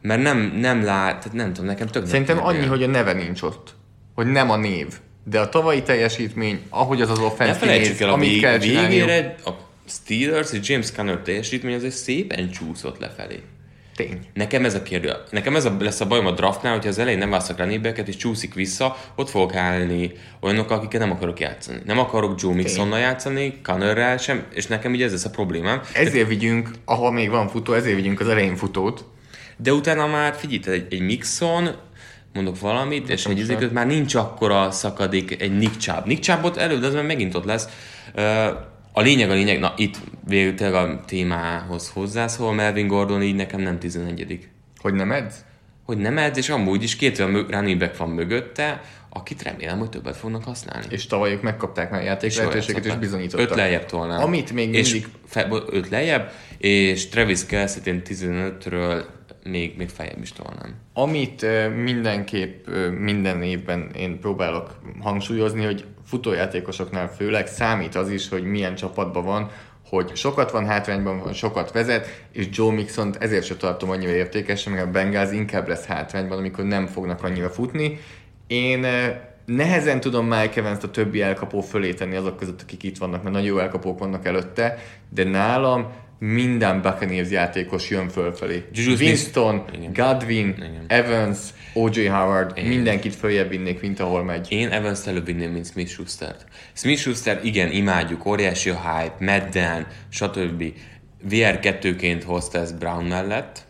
[0.00, 3.74] mert nem, nem lát, nem tudom, nekem tök Szerintem annyi, hogy a neve nincs ott.
[4.14, 5.00] Hogy nem a név.
[5.28, 8.40] De a tavalyi teljesítmény, ahogy az az Ne offense felejtsük kinéz, el, a amit vég,
[8.40, 9.50] kell végére a
[9.88, 13.42] Steelers és James Conner teljesítmény azért szépen csúszott lefelé.
[13.96, 14.18] Tény.
[14.34, 15.12] Nekem ez a kérdő.
[15.30, 18.16] Nekem ez a, lesz a bajom a draftnál, hogyha az elején nem választok back-et, és
[18.16, 21.78] csúszik vissza, ott fogok állni olyanok, akikkel nem akarok játszani.
[21.84, 25.80] Nem akarok Joe Mixonnal játszani, Connerrel sem, és nekem ugye ez lesz a problémám.
[25.92, 29.04] Ezért vigyünk, ahol még van futó, ezért vigyünk az elején futót.
[29.56, 31.76] De utána már figyelj, tehát egy, egy Mixon,
[32.36, 36.06] mondok valamit, és egy izéköt már nincs akkora szakadék, egy Nick Chubb.
[36.06, 37.68] Nick Chubbot előbb, de az már megint ott lesz.
[38.92, 39.96] A lényeg a lényeg, na itt
[40.26, 44.48] végül tényleg a témához hozzászól, Melvin Gordon így nekem nem 11
[44.80, 45.44] Hogy nem edz?
[45.86, 49.88] hogy nem edz, és amúgy is két olyan running back van mögötte, akit remélem, hogy
[49.88, 50.86] többet fognak használni.
[50.88, 53.50] És tavaly ők megkapták már a játék jól lehetőséget, és bizonyítottak.
[53.50, 54.22] Öt lejjebb tolnám.
[54.22, 55.10] Amit még és mindig...
[55.26, 59.04] Fe, bo- öt lejjebb, és Travis Kelsey-t én 15-ről
[59.50, 60.74] még, még feljebb is tolnám.
[60.92, 61.46] Amit
[61.84, 62.66] mindenképp
[62.98, 69.50] minden évben én próbálok hangsúlyozni, hogy futójátékosoknál főleg számít az is, hogy milyen csapatban van,
[69.88, 74.72] hogy sokat van hátrányban, van, sokat vezet, és Joe mixon ezért sem tartom annyira értékesen,
[74.72, 77.98] mert a Bengals inkább lesz hátrányban, amikor nem fognak annyira futni.
[78.46, 78.86] Én
[79.44, 83.34] nehezen tudom Mike Evans a többi elkapó fölé tenni azok között, akik itt vannak, mert
[83.34, 84.78] nagyon jó elkapók vannak előtte,
[85.08, 88.64] de nálam minden Buccaneers játékos jön fölfelé.
[88.72, 89.92] Juju Winston, Igen.
[89.92, 90.84] Godwin, Igen.
[90.86, 91.38] Evans,
[91.72, 92.06] O.J.
[92.06, 94.46] Howard, mindenkit följebb vinnék, mint ahol megy.
[94.50, 96.46] Én Evans előbb vinném, mint Smith Schustert.
[96.72, 100.64] Smith Schuster, igen, imádjuk, óriási a hype, Madden, stb.
[101.30, 103.64] VR2-ként hozta ezt Brown mellett.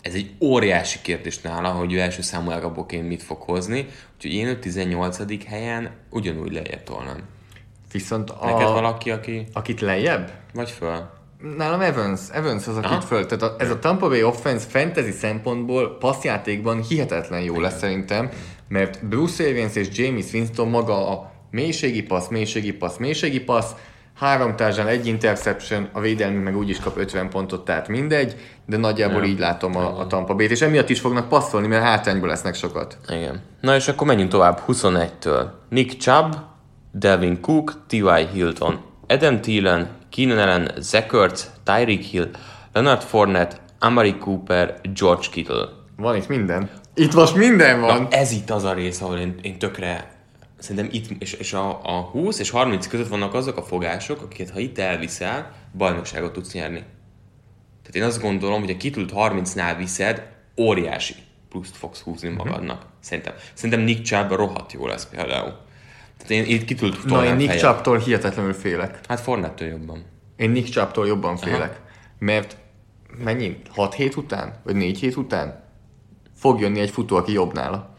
[0.00, 4.46] Ez egy óriási kérdés nála, hogy ő első számú elkapóként mit fog hozni, úgyhogy én
[4.46, 5.44] őt 18.
[5.46, 7.22] helyen ugyanúgy lejjebb tolnám.
[7.92, 8.44] Viszont a...
[8.44, 9.46] Neked valaki, aki...
[9.52, 10.32] Akit lejjebb?
[10.52, 11.17] Vagy föl?
[11.56, 13.26] Nálam Evans, Evans az, akit föl.
[13.26, 18.28] Tehát a, ez a Tampa Bay offense fantasy szempontból passzjátékban hihetetlen jó lesz szerintem,
[18.68, 23.70] mert Bruce Arians és James Winston maga a mélységi passz, mélységi passz, mélységi passz,
[24.14, 29.24] három tárzsán egy interception, a védelmi meg úgyis kap 50 pontot, tehát mindegy, de nagyjából
[29.24, 32.98] így látom a, a Tampa Bay-t, és emiatt is fognak passzolni, mert hátrányból lesznek sokat.
[33.08, 33.42] Igen.
[33.60, 35.46] Na és akkor menjünk tovább 21-től.
[35.68, 36.36] Nick Chubb,
[36.92, 38.26] Devin Cook, T.Y.
[38.32, 42.30] Hilton, Adam Thielen, Keenan Allen, Zach Ertz, Tyreek Hill,
[42.72, 45.68] Leonard Fournette, Amari Cooper, George Kittle.
[45.96, 46.70] Van itt minden.
[46.94, 48.02] Itt most minden van.
[48.02, 50.12] Na, ez itt az a rész, ahol én, én tökre
[50.58, 54.50] szerintem itt, és, és a, a 20 és 30 között vannak azok a fogások, akiket
[54.50, 56.84] ha itt elviszel, bajnokságot tudsz nyerni.
[57.82, 61.14] Tehát én azt gondolom, hogy a kitült 30-nál viszed, óriási
[61.48, 62.82] pluszt fogsz húzni magadnak.
[63.00, 63.34] Szerintem.
[63.54, 65.66] Szerintem Nick Chubb rohadt jó lesz például.
[66.18, 69.00] Tehát én itt kitült Na, én Nick Chubb-tól hihetetlenül félek.
[69.08, 70.04] Hát Fornettől jobban.
[70.36, 71.70] Én Nick Chubb-tól jobban félek.
[71.70, 71.86] Aha.
[72.18, 72.56] Mert
[73.24, 73.56] mennyi?
[73.74, 74.60] 6 hét után?
[74.64, 75.64] Vagy 4 hét után?
[76.36, 77.96] Fog jönni egy futó, aki jobb nála.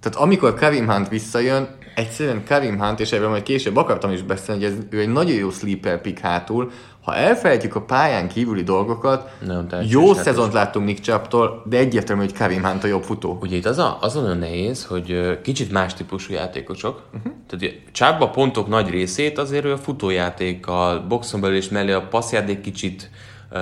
[0.00, 4.64] Tehát amikor Karim Hunt visszajön, egyszerűen Karim Hunt, és erről majd később akartam is beszélni,
[4.64, 6.70] hogy ez, ő egy nagyon jó sleeper pick hátul,
[7.06, 12.32] ha elfelejtjük a pályán kívüli dolgokat, Nem, jó szezont láttunk Nick Chubb-tól, de egyértelmű, hogy
[12.32, 13.38] Karim Hunt a jobb futó.
[13.40, 17.02] Ugye itt az a, azon a nehéz, hogy kicsit más típusú játékosok.
[17.14, 17.32] Uh-huh.
[17.46, 22.06] Tehát Chubb a pontok nagy részét azért ő a futójátékkal, boxon belül és mellé a
[22.06, 23.10] passzjáték kicsit
[23.50, 23.58] uh,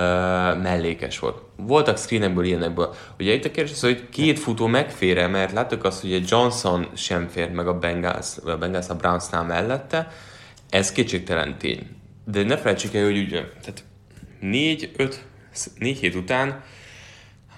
[0.61, 1.41] mellékes volt.
[1.57, 2.93] Voltak screenekből, ilyenekből.
[3.19, 6.87] Ugye itt a kérdés az, hogy két futó megfér mert láttuk azt, hogy egy Johnson
[6.93, 10.11] sem fér meg a Bengals, a Bengals a Brownsnál mellette,
[10.69, 11.94] ez kétségtelen tény.
[12.25, 13.83] De ne felejtsük el, hogy ugye, tehát
[14.39, 15.25] négy, öt,
[15.79, 16.63] négy hét után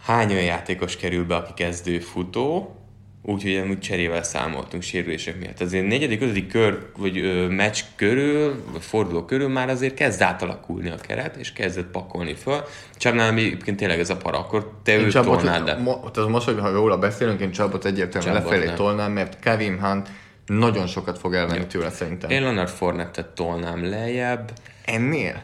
[0.06, 2.78] hány olyan játékos kerül be, aki kezdő futó,
[3.24, 5.62] úgyhogy amúgy cserével számoltunk sérülések miatt.
[5.62, 10.90] Azért negyedik, ötödik kör, vagy ö, meccs körül, vagy forduló körül már azért kezd átalakulni
[10.90, 12.64] a keret, és kezdett pakolni föl.
[12.98, 15.76] Csabnál mi egyébként tényleg ez a para, akkor te őt tolnád, de...
[15.76, 20.10] Mo- az most, hogy ha róla beszélünk, én Csabot egyértelműen lefelé tolnám, mert Kevin Hunt
[20.48, 21.66] nagyon sokat fog elvenni Jó.
[21.66, 22.30] tőle szerintem.
[22.30, 24.52] Én Leonard Fournette-et tolnám lejjebb.
[24.86, 25.44] Ennél?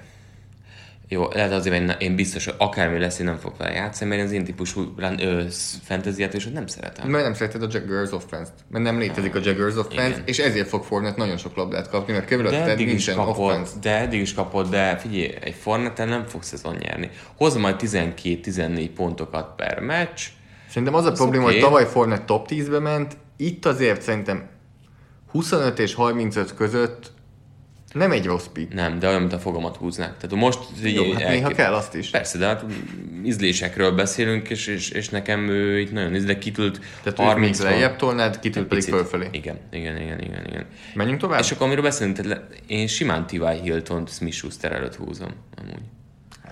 [1.07, 4.23] Jó, lehet azért, én, én biztos, hogy akármi lesz, én nem fog vele játszani, mert
[4.23, 4.93] az én típusú
[5.83, 7.09] fantasy és nem szeretem.
[7.09, 10.23] Mert nem szereted a Jaggers offense mert nem létezik a Jaggers offense Igen.
[10.25, 13.71] és ezért fog Fornet nagyon sok labdát kapni, mert körülötted nincsen kapod, offense.
[13.81, 17.09] De eddig is kapod, de figyelj, egy fornet nem fogsz szezon nyerni.
[17.37, 20.21] Hoz majd 12-14 pontokat per meccs.
[20.69, 21.55] Szerintem az a probléma, okay.
[21.55, 24.49] hogy tavaly Fornet top 10-be ment, itt azért szerintem
[25.34, 27.12] 25 és 35 között
[27.93, 28.74] nem egy rossz pick.
[28.74, 30.17] Nem, de olyan, mint a fogamat húznák.
[30.17, 32.10] Tehát most Jó, hát néha kell azt is.
[32.10, 32.65] Persze, de hát
[33.24, 37.96] ízlésekről beszélünk, és, és, és nekem ő itt nagyon íz, de kitült Tehát 30 lejjebb
[37.96, 39.28] tolnád, kitült pedig fölfelé.
[39.32, 40.65] Igen, igen, igen, igen, igen.
[40.93, 41.39] Menjünk tovább?
[41.39, 43.60] És akkor amiről beszélünk, tehát én simán T.Y.
[43.62, 45.82] Hilton Smith Schuster előtt húzom, amúgy.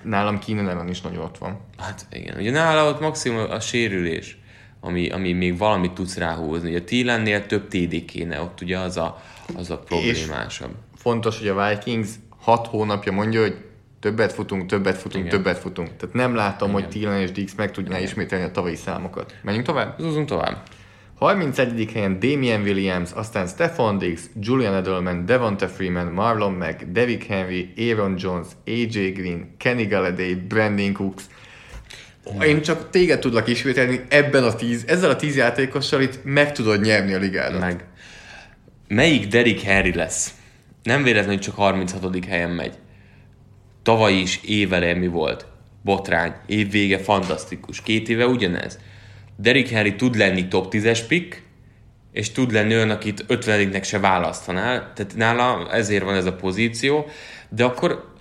[0.02, 1.60] Nálam Keenan is nagyon ott van.
[1.78, 4.36] Hát igen, ugye nála ott maximum a sérülés
[4.84, 6.68] ami, ami még valamit tudsz ráhúzni.
[6.68, 9.22] Ugye a Thielennél több TD kéne, ott ugye az a,
[9.56, 10.70] az a problémásabb.
[10.94, 13.56] És fontos, hogy a Vikings hat hónapja mondja, hogy
[14.00, 15.36] többet futunk, többet futunk, Igen.
[15.36, 15.96] többet futunk.
[15.96, 16.80] Tehát nem látom, Igen.
[16.80, 18.08] hogy Thielen és Dix meg tudná Igen.
[18.08, 19.34] ismételni a tavalyi számokat.
[19.42, 19.98] Menjünk tovább?
[19.98, 20.62] Zúzunk tovább.
[21.18, 21.90] 31.
[21.92, 28.14] helyen Damian Williams, aztán Stefan Diggs, Julian Edelman, Devonta Freeman, Marlon Mack, Derrick Henry, Aaron
[28.18, 31.24] Jones, AJ Green, Kenny Galladay, Brandon Cooks,
[32.40, 36.80] én csak téged tudlak ismételni ebben a tíz, ezzel a tíz játékossal itt meg tudod
[36.80, 37.60] nyerni a ligádat.
[37.60, 37.84] Meg.
[38.88, 40.34] Melyik Derek Harry lesz?
[40.82, 42.24] Nem véletlenül csak 36.
[42.24, 42.74] helyen megy.
[43.82, 45.46] Tavaly is évele mi volt?
[45.84, 46.34] Botrány.
[46.46, 47.82] Évvége fantasztikus.
[47.82, 48.78] Két éve ugyanez.
[49.36, 51.42] Derek Henry tud lenni top 10-es pick,
[52.12, 54.92] és tud lenni olyan, akit 50-nek se választanál.
[54.94, 57.06] Tehát nála ezért van ez a pozíció.
[57.48, 58.11] De akkor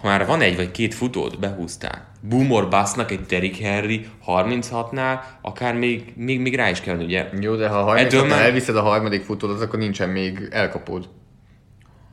[0.00, 2.06] ha már van egy vagy két futót, behúztál.
[2.20, 7.28] Boomor Bassnak egy Derrick Henry 36-nál, akár még, még, még rá is kell, ugye?
[7.40, 8.44] Jó, de ha a már...
[8.44, 11.08] elviszed a harmadik futót, az akkor nincsen még elkapód.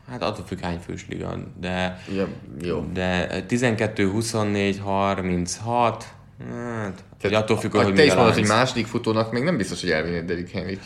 [0.10, 2.28] Hát attól függ hány fős liga, de, ja,
[2.62, 2.86] jó.
[2.94, 6.06] de 12, 24, 36,
[6.52, 9.92] hát, Tehát attól függ, hogy te is mondod, hogy második futónak még nem biztos, hogy
[9.92, 10.82] elvinnéd Derrick Henry-t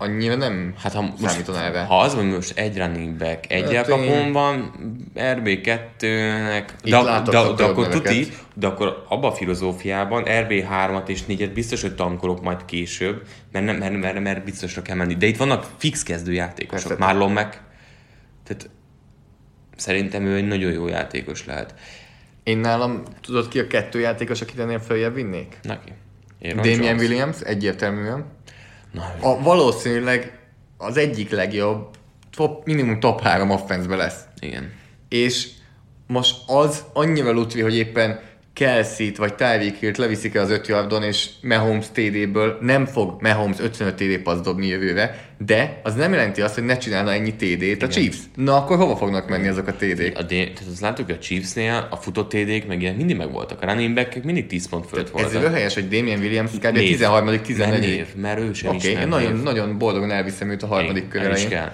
[0.00, 1.80] annyira nem hát ha most, erre.
[1.80, 4.72] Ha az, hogy most egy running back, egy hát elkapón van,
[5.14, 11.50] RB2-nek, de, de, de, de, akkor tuti, de akkor abban a filozófiában RB3-at és 4-et
[11.54, 15.14] biztos, hogy tankolok majd később, mert, nem, mert, mert, mert biztosra kell menni.
[15.14, 16.88] De itt vannak fix kezdő játékosok.
[16.88, 17.04] Persze.
[17.04, 17.60] Marlon meg,
[18.44, 18.70] tehát
[19.76, 21.74] szerintem ő egy nagyon jó játékos lehet.
[22.42, 25.58] Én nálam, tudod ki a kettő játékos, akit ennél följebb vinnék?
[25.62, 25.92] Neki.
[26.42, 27.00] Damian Jones.
[27.00, 28.24] Williams, egyértelműen.
[28.90, 30.38] Na, a, valószínűleg
[30.78, 31.88] az egyik legjobb,
[32.36, 34.24] top, minimum top 3 offense lesz.
[34.38, 34.72] Igen.
[35.08, 35.48] És
[36.06, 38.20] most az annyira lutvi, hogy éppen
[38.52, 43.56] Kelsey-t vagy Tyreek Hill-t leviszik el az 5 yardon, és Mahomes TD-ből nem fog Mahomes
[43.60, 47.82] 55 TD passz dobni jövőre, de az nem jelenti azt, hogy ne csinálna ennyi TD-t
[47.82, 48.16] a Chiefs.
[48.34, 50.18] Na akkor hova fognak menni azok a TD-k?
[50.18, 53.32] A D- tehát azt láttuk, hogy a Chiefsnél a futó TD-k meg ilyen mindig meg
[53.32, 53.62] voltak.
[53.62, 55.52] A running back mindig 10 pont fölött Ez voltak.
[55.54, 56.64] helyes, hogy Damien Williams kb.
[56.74, 56.90] Név.
[56.90, 59.42] 13 Nem 14 név, mert ő sem Oké, ismer okay, nagyon, név.
[59.42, 61.70] nagyon boldogan elviszem őt a harmadik kör el is elején.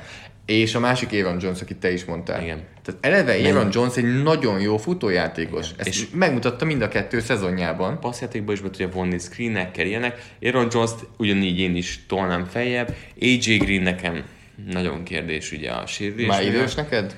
[0.47, 2.43] És a másik Aaron Jones, akit te is mondtál.
[2.43, 2.63] Igen.
[2.85, 5.67] Tehát eleve Aaron Jones egy nagyon jó futójátékos.
[5.77, 8.01] Ezt És- és megmutatta mind a kettő szezonjában.
[8.01, 10.23] passzjátékban is be tudja vonni screenekkel, ilyenek.
[10.43, 12.95] Aaron jones ugyanígy én is tolnám feljebb.
[13.21, 14.25] AJ Green nekem
[14.71, 16.27] nagyon kérdés ugye a sérülés.
[16.27, 17.17] Már idős neked?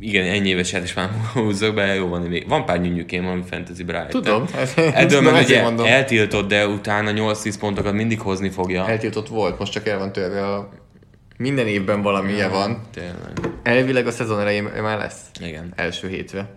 [0.00, 2.48] Igen, ennyi éveset is már húzzak be, jó van, még.
[2.48, 4.22] van pár nyűnyükém, ami fantasy rájöttem.
[4.22, 4.46] Tudom,
[5.08, 5.86] tudom, ezért ugye mondom.
[5.86, 8.88] eltiltott, de utána 8-10 pontokat mindig hozni fogja.
[8.88, 10.68] Eltiltott volt, most csak el van törve a...
[11.38, 12.80] Minden évben valamilyen van.
[12.92, 13.38] Tényleg.
[13.62, 15.20] Elvileg a szezon elején már lesz.
[15.40, 15.72] Igen.
[15.76, 16.56] Első hétre.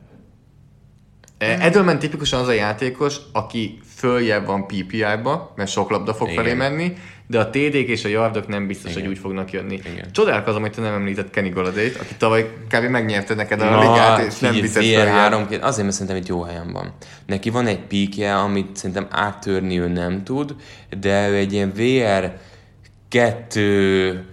[1.37, 6.43] Eh, Edelman tipikusan az a játékos, aki följebb van PPR-ba, mert sok labda fog Igen.
[6.43, 6.93] felé menni,
[7.27, 9.03] de a TD-k és a yardok nem biztos, Igen.
[9.03, 9.79] hogy úgy fognak jönni.
[9.93, 10.11] Igen.
[10.11, 12.83] Csodálkozom, hogy te nem említett Kenny Golladay-t, aki tavaly kb.
[12.83, 15.07] megnyerte neked a ligát, és nem fél fel.
[15.07, 16.93] három azért, mert szerintem itt jó helyen van.
[17.25, 20.55] Neki van egy píkje, amit szerintem áttörni ő nem tud,
[20.99, 22.33] de ő egy ilyen VR
[23.09, 24.25] kettő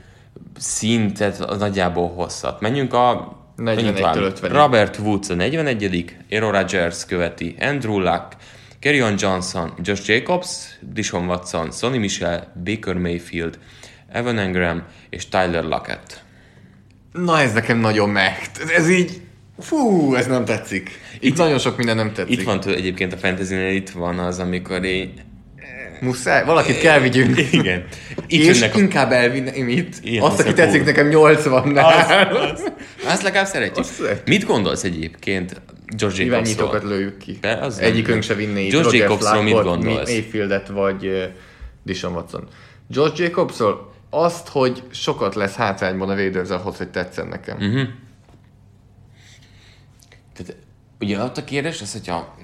[0.59, 2.61] szintet nagyjából hosszat.
[2.61, 4.16] Menjünk a 41-től menjünk tovább.
[4.16, 4.48] 50-ig.
[4.53, 8.27] Robert Woods a 41 Aaron Rodgers követi, Andrew Luck,
[8.79, 13.59] Kerryon Johnson, Josh Jacobs, Dishon Watson, Sonny Michel, Baker Mayfield,
[14.12, 16.22] Evan Engram és Tyler Lockett.
[17.12, 18.51] Na ez nekem nagyon meg.
[18.77, 19.20] Ez így...
[19.59, 20.90] Fú, ez nem tetszik.
[21.14, 22.38] Itt, Itt- nagyon sok minden nem tetszik.
[22.38, 25.12] Itt van tő- egyébként a fantasy itt van az, amikor én...
[26.00, 27.38] Muszáj, valakit kell vigyünk.
[27.50, 27.84] Igen.
[28.26, 28.78] Itt és a...
[28.78, 29.94] inkább elvinném itt.
[30.02, 32.52] Ilyen Azt, aki tetszik nekem 80-nál.
[32.52, 32.72] Az,
[33.04, 33.76] azt legalább szeretjük.
[33.76, 34.22] Azt.
[34.26, 35.61] Mit gondolsz egyébként
[35.96, 36.80] George Jacobsról?
[36.84, 37.38] lőjük ki.
[37.40, 40.11] De az Egyikünk se vinné itt Roger Jacobsról mit gondolsz?
[40.11, 41.22] Mayfieldet vagy uh,
[41.82, 42.48] Dishon Watson.
[42.88, 47.56] George Jacobsról azt, hogy sokat lesz hátrányban a Raiders ahhoz, hogy tetszen nekem.
[47.62, 47.82] Mm.
[50.34, 50.56] Tehát,
[51.00, 52.37] ugye ott a kérdés az, hogyha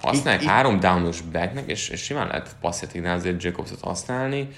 [0.00, 4.48] használják Itt- három downos backnek, és, és simán lehet passzjátéknál azért Jacobsot használni,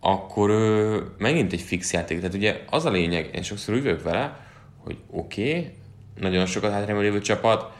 [0.00, 2.18] akkor ő megint egy fix játék.
[2.18, 5.72] Tehát ugye az a lényeg, én sokszor üvök vele, hogy oké, okay,
[6.14, 7.72] nagyon sokat hátrányban lévő csapat,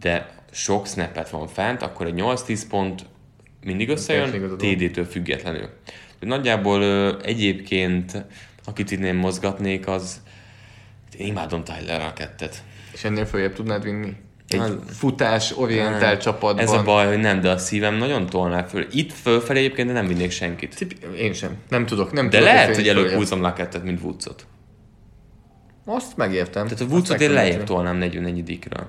[0.00, 3.04] de sok snappet van fent, akkor egy 8-10 pont
[3.64, 4.56] mindig összejön.
[4.56, 5.68] TD-től függetlenül.
[6.18, 8.24] De nagyjából ö, egyébként,
[8.64, 10.20] akit itt én mozgatnék, az
[11.18, 12.62] én imádom Tyler Rackettet.
[12.92, 14.16] És ennél följebb tudnád vinni?
[14.52, 16.64] Egy Az- futás orientált csapatban.
[16.64, 18.86] Ez a baj, hogy nem, de a szívem nagyon tolná föl.
[18.92, 20.86] Itt fölfelé egyébként nem vinnék senkit.
[21.16, 21.56] Én sem.
[21.68, 22.12] Nem tudok.
[22.12, 24.46] Nem De tudok lehet, hogy előbb húzom Lackettet, mint Woodsot.
[25.84, 26.66] Azt megértem.
[26.66, 28.84] Tehát a Woodsot én lejjebb tolnám 44-ről.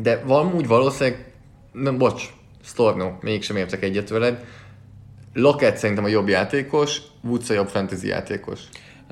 [0.00, 1.32] De valami valószínűleg,
[1.72, 2.22] nem, bocs,
[2.64, 4.44] Storno, mégsem értek egyet veled.
[5.32, 8.60] Lockett szerintem a jobb játékos, Woods a jobb fantasy játékos.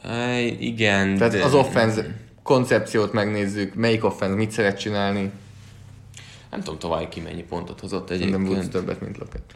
[0.02, 5.30] Aj, igen, Tehát de az offense koncepciót megnézzük, melyik offense mit szeret csinálni,
[6.52, 8.70] nem tudom tovább ki mennyi pontot hozott nem Woods egyébként.
[8.70, 9.52] többet, mint Lockett.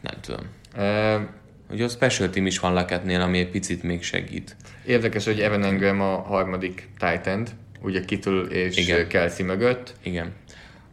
[0.00, 0.46] Nem tudom.
[0.76, 1.28] Uh,
[1.70, 4.56] Ugye a special team is van Lackettnél, ami egy picit még segít.
[4.86, 9.08] érdekes, hogy Evan Engram a harmadik tight end, ugye Kittle és Igen.
[9.08, 9.94] Kelsey mögött.
[10.02, 10.32] Igen.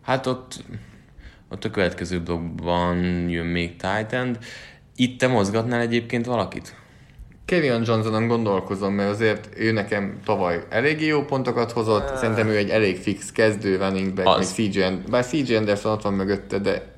[0.01, 0.63] Hát ott,
[1.49, 2.97] ott a következő blogban
[3.29, 4.37] jön még Titan.
[4.95, 6.75] Itt te mozgatnál egyébként valakit?
[7.45, 12.69] Kevin Johnsonon gondolkozom, mert azért ő nekem tavaly eléggé jó pontokat hozott, szerintem ő egy
[12.69, 14.53] elég fix kezdő running back, Az.
[14.57, 16.93] még CJ, bár CJ Anderson ott van mögötte, de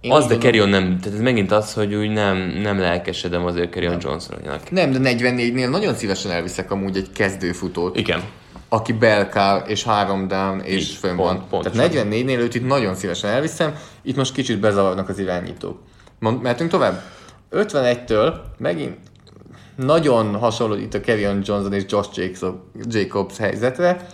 [0.00, 3.72] én az, de Carrion nem, tehát ez megint az, hogy úgy nem, nem lelkesedem azért
[3.72, 4.70] Carrion Johnsonnak.
[4.70, 8.22] Nem, de 44-nél nagyon szívesen elviszek amúgy egy kezdőfutót, Igen.
[8.68, 11.48] aki belkál és három down és Így, fönn pont- van.
[11.48, 11.90] pontosan.
[11.90, 15.78] Tehát 44-nél őt itt nagyon szívesen elviszem, itt most kicsit bezavarnak az irányítók.
[16.18, 17.02] Mond, mehetünk tovább?
[17.50, 18.96] 51-től megint
[19.86, 22.32] nagyon hasonló itt a Kevin Johnson és Josh
[22.88, 24.06] Jacobs, helyzetre.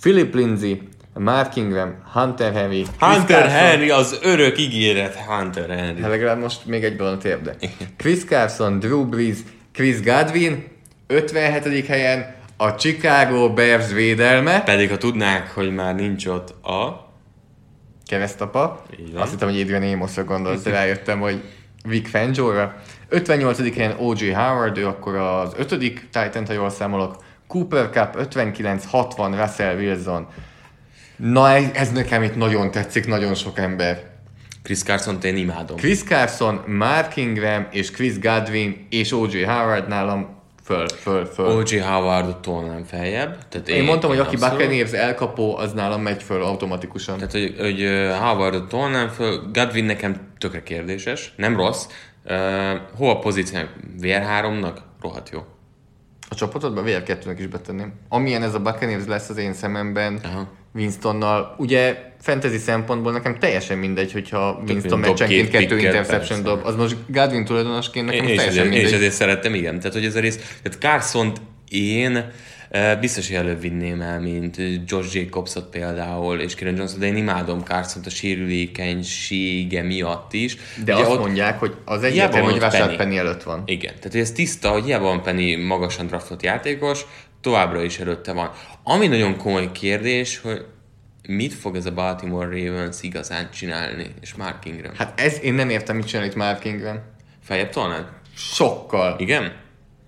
[0.00, 0.82] Philip Lindsay,
[1.14, 6.00] Mark Ingram, Hunter Henry, Hunter Carson- Henry, az örök ígéret Hunter Henry.
[6.00, 7.56] Hát legalább most még van a térde.
[7.96, 9.36] Chris Carson, Drew Brees,
[9.72, 10.64] Chris Godwin,
[11.06, 11.86] 57.
[11.86, 14.62] helyen a Chicago Bears védelme.
[14.62, 17.10] Pedig ha tudnák, hogy már nincs ott a...
[18.06, 18.84] Keresztapa.
[19.14, 21.42] Azt hittem, hogy Adrian Amosra gondolsz, rájöttem, hogy
[21.84, 22.82] Vic Fangio-ra.
[23.08, 23.74] 58.
[23.74, 24.32] helyen O.J.
[24.32, 27.24] Howard, ő akkor az ötödik Titan, ha jól számolok.
[27.46, 30.26] Cooper Cup 59, 60, Russell Wilson.
[31.16, 34.10] Na ez, ez nekem itt nagyon tetszik, nagyon sok ember.
[34.62, 35.76] Chris carson én imádom.
[35.76, 39.42] Chris Carson, Mark Ingram és Chris Godwin és O.J.
[39.44, 41.46] Howard nálam föl, föl, föl.
[41.46, 41.78] O.J.
[41.78, 43.48] Howardot tolnám feljebb.
[43.48, 47.16] Tehát Én mondtam, hogy aki Buccaneers elkapó, az nálam megy föl automatikusan.
[47.16, 47.80] Tehát, hogy, hogy
[48.20, 51.86] Howardot tolnám föl, Godwin nekem tökre kérdéses, nem rossz.
[52.24, 53.58] Uh, hol a pozíció?
[54.00, 54.76] VR3-nak?
[55.00, 55.44] Rohadt jó.
[56.28, 57.92] A csapatodban VR2-nek is betenném.
[58.08, 60.48] Amilyen ez a Buccaneers lesz az én szememben, Aha.
[60.74, 66.60] Winstonnal, ugye fantasy szempontból nekem teljesen mindegy, hogyha Winston mint dob meccsenként kettő interception dob.
[66.66, 68.94] Az most Godwin tulajdonosként nekem Én, teljesen ezért, én is mindegy.
[68.94, 69.76] ezért szerettem, igen.
[69.78, 71.32] Tehát, hogy ez a rész, tehát carson
[71.70, 72.30] én
[72.70, 74.56] eh, biztos, hogy előbb vinném el, mint
[74.86, 80.56] Josh Jacobsot például, és Kieran Johnson, de én imádom carson a sérülékenysége miatt is.
[80.84, 82.96] De Ugye azt ott- mondják, hogy az van hogy Rashad Penny.
[82.96, 83.62] Penny előtt van.
[83.66, 87.06] Igen, tehát hogy ez tiszta, hogy hiába van Penny magasan draftott játékos,
[87.40, 88.50] továbbra is előtte van.
[88.84, 90.64] Ami nagyon komoly kérdés, hogy
[91.28, 94.94] mit fog ez a Baltimore Ravens igazán csinálni, és Mark Ingram.
[94.94, 96.98] Hát ez, én nem értem, mit csinál itt Mark Ingram.
[97.42, 98.06] Feljebb tolnád?
[98.36, 99.16] Sokkal.
[99.18, 99.52] Igen?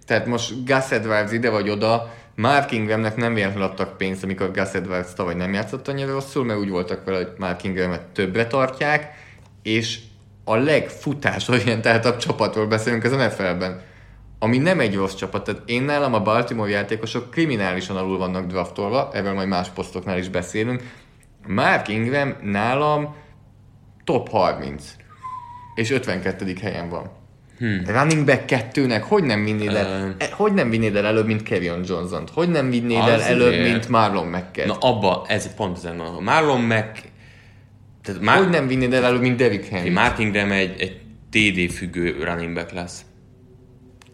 [0.06, 4.72] Tehát most Gus Edwards ide vagy oda, Mark Ingramnek nem véletlenül adtak pénzt, amikor Gus
[4.72, 9.14] Edwards tavaly nem játszott annyira rosszul, mert úgy voltak vele, hogy Mark Ingramet többre tartják,
[9.62, 9.98] és
[10.44, 13.80] a legfutásorientáltabb csapatról beszélünk az NFL-ben,
[14.44, 15.44] ami nem egy rossz csapat.
[15.44, 20.28] Tehát én nálam a Baltimore játékosok kriminálisan alul vannak draftolva, erről majd más posztoknál is
[20.28, 20.82] beszélünk.
[21.46, 23.14] Mark Ingram nálam
[24.04, 24.96] top 30,
[25.74, 26.54] és 52.
[26.60, 27.10] helyen van.
[27.58, 27.82] Hmm.
[27.86, 31.80] Running back kettőnek hogy nem vinnéd el, uh, hogy nem vinnéd el előbb, mint Kevin
[31.84, 32.30] Johnson-t?
[32.30, 33.70] Hogy nem vinnéd el előbb, Azért.
[33.70, 36.22] mint Marlon mack Na abba, ez pont ezen van.
[36.22, 37.02] Marlon meg...
[38.02, 39.90] Tehát már, Hogy nem vinnéd el előbb, mint Derrick Henry?
[39.90, 43.04] Mark Ingram egy, egy TD függő running back lesz.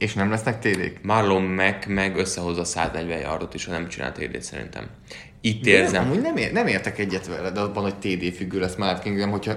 [0.01, 1.03] És nem lesznek TD-k?
[1.03, 4.87] Marlon meg meg összehozza 140 yardot is, ha nem csinál TD-t szerintem.
[5.41, 6.05] Itt Nem, érzem.
[6.05, 9.55] amúgy nem, ér, nem értek egyet veled abban, hogy TD függő lesz Mark Ingram, hogyha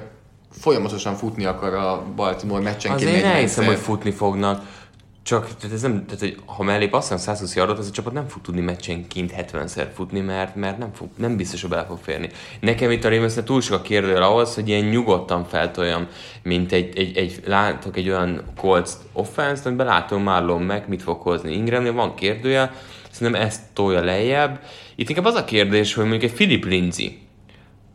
[0.52, 3.74] folyamatosan futni akar a Baltimore meccsenként Azért 40 elhiszem, szer.
[3.74, 4.83] hogy futni fognak.
[5.24, 8.28] Csak tehát ez nem, tehát, hogy ha mellé passzol 120 yardot, az a csapat nem
[8.28, 12.30] fog tudni meccsenként 70-szer futni, mert, mert nem, fog, nem biztos, hogy bele fog férni.
[12.60, 16.08] Nekem itt a ravens túl sok a kérdőjel ahhoz, hogy ilyen nyugodtan feltoljam,
[16.44, 21.22] mint egy, egy, egy látok egy olyan Colts offense amiben látom Marlon meg, mit fog
[21.22, 21.54] hozni.
[21.54, 22.72] Ingramnél van kérdője,
[23.12, 24.60] szerintem ezt tolja lejjebb.
[24.96, 27.20] Itt inkább az a kérdés, hogy mondjuk egy Philip Lindsay,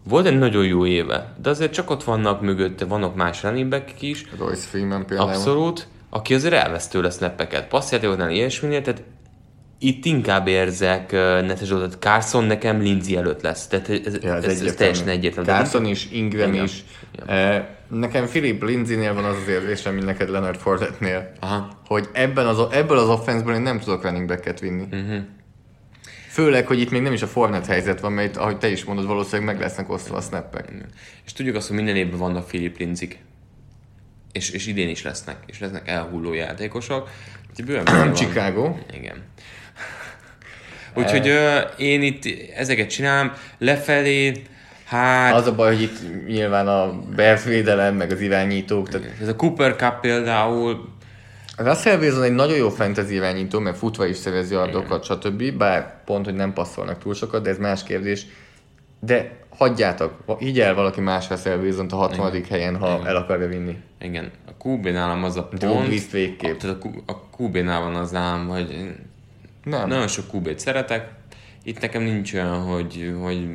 [0.08, 4.02] volt egy nagyon jó éve, de azért csak ott vannak mögötte, vannak más running back
[4.02, 5.28] is, Royce Freeman például.
[5.28, 5.88] Abszolút.
[6.10, 7.68] Aki azért elvesz tőle snappeket.
[7.68, 9.02] Passzjátékoknál ilyesminél, tehát
[9.78, 11.96] itt inkább érzek uh, Netes Zsoltot.
[12.00, 13.66] Carson nekem Lindsay előtt lesz.
[13.66, 15.48] Tehát ez, Ja, ez, ez, ez teljesen egyértelmű.
[15.48, 16.64] Carson is, Ingram Igen.
[16.64, 16.84] is.
[17.26, 21.68] Eh, Nekem Philip Lindsay-nél van az az érzésem, mint neked Leonard Fournette-nél, Aha.
[21.86, 24.82] hogy ebben az, ebből az offenszből én nem tudok running back-et vinni.
[24.82, 25.18] Uh-huh.
[26.28, 29.06] Főleg, hogy itt még nem is a Fournette helyzet van, mert ahogy te is mondod,
[29.06, 30.72] valószínűleg meg lesznek osztva a snappek.
[31.24, 33.16] És tudjuk azt, hogy minden évben vannak Philip Lindsay.
[34.38, 35.36] És, és idén is lesznek.
[35.46, 37.08] És lesznek elhulló játékosok.
[37.50, 38.12] Úgyhogy bőven.
[38.18, 38.74] Chicago.
[38.92, 39.16] Igen.
[40.94, 42.22] Úgyhogy ö, én itt
[42.56, 43.32] ezeket csinálom.
[43.58, 44.42] Lefelé,
[44.84, 45.34] hát...
[45.34, 49.36] Az a baj, hogy itt nyilván a Bears védelem, meg az irányítók, tehát Ez a
[49.36, 50.96] Cooper Cup például
[51.56, 55.52] Russell Wilson egy nagyon jó fantasy irányító, mert futva is szerez yardokat, stb.
[55.52, 58.26] Bár pont, hogy nem passzolnak túl sokat, de ez más kérdés.
[59.00, 62.44] De hagyjátok, higgyel valaki más Russell Wilson a 60.
[62.48, 63.76] helyen, ha el akarja vinni.
[64.00, 66.58] Igen, a QB nálam az a Drew pont, Brees végképp.
[66.58, 68.94] tehát a, Q- a QB-nál van az nálam, hogy
[69.64, 69.88] Nem.
[69.88, 71.10] nagyon sok QB-t szeretek,
[71.62, 73.48] itt nekem nincs olyan, hogy, hogy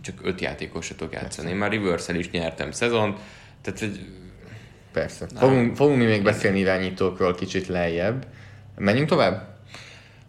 [0.00, 1.50] csak öt játékosra tudok játszani.
[1.50, 3.16] Én már reverse is nyertem szezon,
[3.62, 4.00] tehát hogy
[4.94, 5.26] Persze.
[5.34, 8.26] Fogunk, fogunk mi még beszélni irányítókról kicsit lejjebb.
[8.76, 9.48] Menjünk tovább?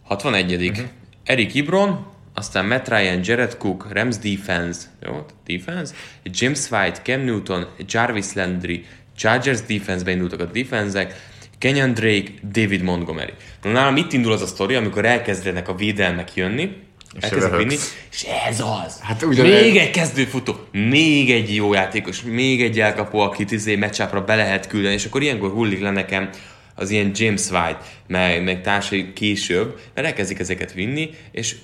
[0.03, 0.85] 61 uh-huh.
[1.23, 2.05] Eric Ibron,
[2.35, 8.85] aztán Matt Ryan, Jared Cook, Rams Defense, jó, defense, James White, Cam Newton, Jarvis Landry,
[9.17, 13.33] Chargers Defense-be indultak a defensek, Kenyon Drake, David Montgomery.
[13.61, 16.75] Na, nálam itt indul az a sztori, amikor elkezdenek a védelmek jönni,
[17.19, 17.75] elkezdenek vinni,
[18.11, 18.99] és ez az.
[19.01, 24.35] Hát még egy kezdőfutó, még egy jó játékos, még egy elkapó, akit izé meccsápra be
[24.35, 26.29] lehet küldeni, és akkor ilyenkor hullik le nekem
[26.75, 31.55] az ilyen James White, meg, meg társai később, mert elkezdik ezeket vinni, és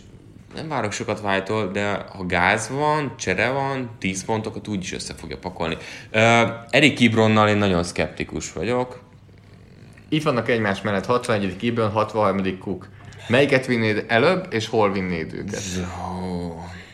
[0.56, 5.38] nem várok sokat white de ha gáz van, csere van, 10 pontokat úgyis össze fogja
[5.38, 5.78] pakolni.
[6.14, 6.22] Uh,
[6.70, 9.00] Erik Ibronnal én nagyon szkeptikus vagyok.
[10.10, 11.64] Itt vannak egymás mellett 61.
[11.64, 12.58] Ibron, 63.
[12.60, 12.88] Cook.
[13.28, 15.62] Melyiket vinnéd előbb, és hol vinnéd őket?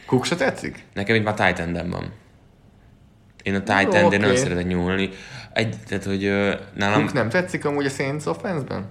[0.06, 0.84] Cook se tetszik?
[0.94, 2.14] Nekem itt már endem van.
[3.44, 4.18] Én a end okay.
[4.18, 5.10] nem szeretek nyúlni.
[5.54, 7.00] Egy, tehát, hogy uh, nálam...
[7.00, 8.86] Cook nem tetszik amúgy a Saints offense-ben?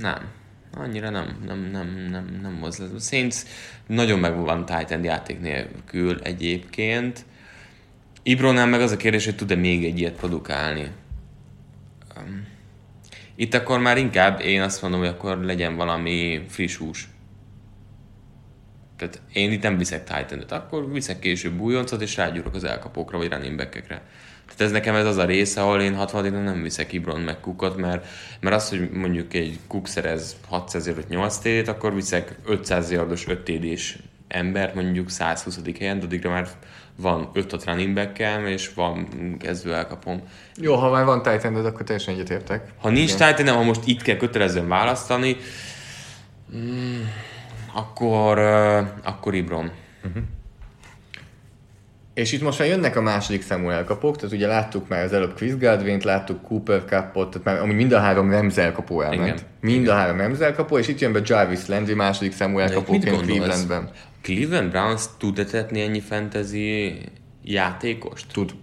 [0.00, 0.36] Nem.
[0.78, 2.90] Annyira nem, nem, nem, nem, nem az lesz.
[2.90, 3.36] A Saints
[3.86, 7.24] nagyon meg van tight end játék nélkül egyébként.
[8.22, 10.90] Ibronnál meg az a kérdés, hogy tud-e még egy ilyet produkálni.
[13.34, 17.08] Itt akkor már inkább én azt mondom, hogy akkor legyen valami friss hús.
[18.96, 23.32] Tehát én itt nem viszek titan akkor viszek később újoncot, és rágyúrok az elkapókra, vagy
[23.32, 24.02] running back-ekre.
[24.58, 27.76] Tehát ez nekem ez az a része, ahol én 60 nem viszek Ibron meg Cookot,
[27.76, 28.06] mert,
[28.40, 33.26] mert az, hogy mondjuk egy Cook szerez 600 vagy 8 td akkor viszek 500 yardos
[33.26, 33.78] 5 td
[34.28, 35.58] embert mondjuk 120.
[35.78, 36.48] helyen, de addigra már
[36.96, 40.22] van 5 running back és van kezdő elkapom.
[40.56, 42.72] Jó, ha már van titan akkor teljesen egyetértek.
[42.78, 45.36] Ha nincs titan ha most itt kell kötelezően választani,
[46.56, 47.00] mm,
[47.74, 49.70] akkor, uh, akkor Ibron.
[50.04, 50.22] Uh-huh.
[52.18, 55.34] És itt most már jönnek a második számú elkapók, tehát ugye láttuk már az előbb
[55.34, 59.22] Chris Godwin-t, láttuk Cooper Cupot, tehát már ami mind a három Rams elkapó elment.
[59.22, 59.38] Igen.
[59.60, 59.94] Mind Igen.
[59.94, 63.90] a három Rams elkapó, és itt jön be Jarvis Landry második számú elkapóként Clevelandben.
[64.22, 66.98] Cleveland Browns tud etetni ennyi fantasy
[67.42, 68.26] játékost?
[68.32, 68.54] Tud.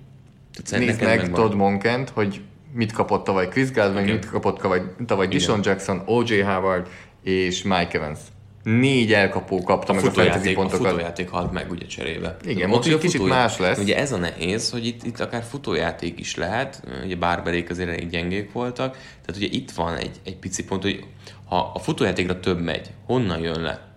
[0.72, 2.42] Nézd meg Todd Monkent, hogy
[2.74, 4.12] mit kapott tavaly Chris Godwin, okay.
[4.12, 6.42] mit kapott tavaly, tavaly Dishon Jackson, O.J.
[6.42, 6.88] Howard
[7.24, 8.20] és Mike Evans
[8.66, 10.86] négy elkapó kapta a meg a fantasy pontokat.
[10.86, 12.38] A futójáték halt meg ugye cserébe.
[12.46, 13.78] Igen, most egy kicsit más lesz.
[13.78, 18.10] Ugye ez a nehéz, hogy itt, itt akár futójáték is lehet, ugye bárberék azért elég
[18.10, 21.04] gyengék voltak, tehát ugye itt van egy, egy pici pont, hogy
[21.46, 23.88] ha a futójátékra több megy, honnan jön le?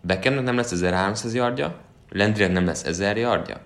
[0.00, 1.80] Beckhamnek nem lesz 1300 yardja,
[2.10, 3.60] Landrynek nem lesz 1000 yardja,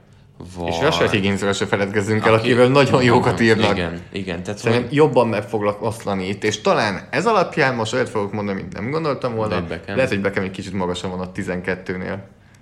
[0.57, 0.68] vagy...
[0.68, 2.43] És Rashad Higginsről se feledkezzünk el, Aki...
[2.43, 3.76] akivel nagyon jókat írnak.
[3.76, 4.43] Igen, igen.
[4.43, 4.97] Tehát Szerintem hogy...
[4.97, 8.91] jobban meg foglak oszlani itt, és talán ez alapján most olyat fogok mondani, mint nem
[8.91, 9.66] gondoltam volna.
[9.87, 12.18] Lehet, hogy Beckham egy kicsit magasan van a 12-nél.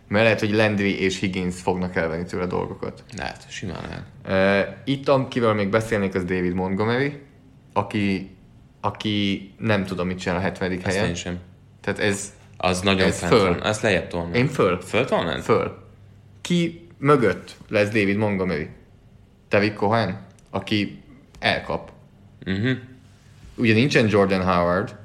[0.08, 3.04] Mert lehet, hogy Landry és Higgins fognak elvenni tőle dolgokat.
[3.16, 4.66] Lehet, simán lehet.
[4.66, 7.22] Uh, itt, akivel még beszélnék, az David Montgomery,
[7.72, 8.36] aki,
[8.80, 10.72] aki nem tudom, mit csinál a 70.
[10.72, 11.06] Ezt helyen.
[11.06, 11.38] Én sem.
[11.80, 12.32] Tehát ez...
[12.56, 13.48] Az nagyon ez föl.
[13.48, 13.64] Van.
[13.64, 14.38] Ezt lejjebb tolni.
[14.38, 14.80] Én föl.
[14.80, 15.42] Föl tolnád?
[15.42, 15.78] Föl.
[16.40, 18.68] Ki mögött lesz David Montgomery.
[19.48, 21.02] Tevik Cohen, aki
[21.38, 21.92] elkap.
[22.46, 22.70] Uh-huh.
[23.56, 24.96] Ugye nincsen Jordan Howard.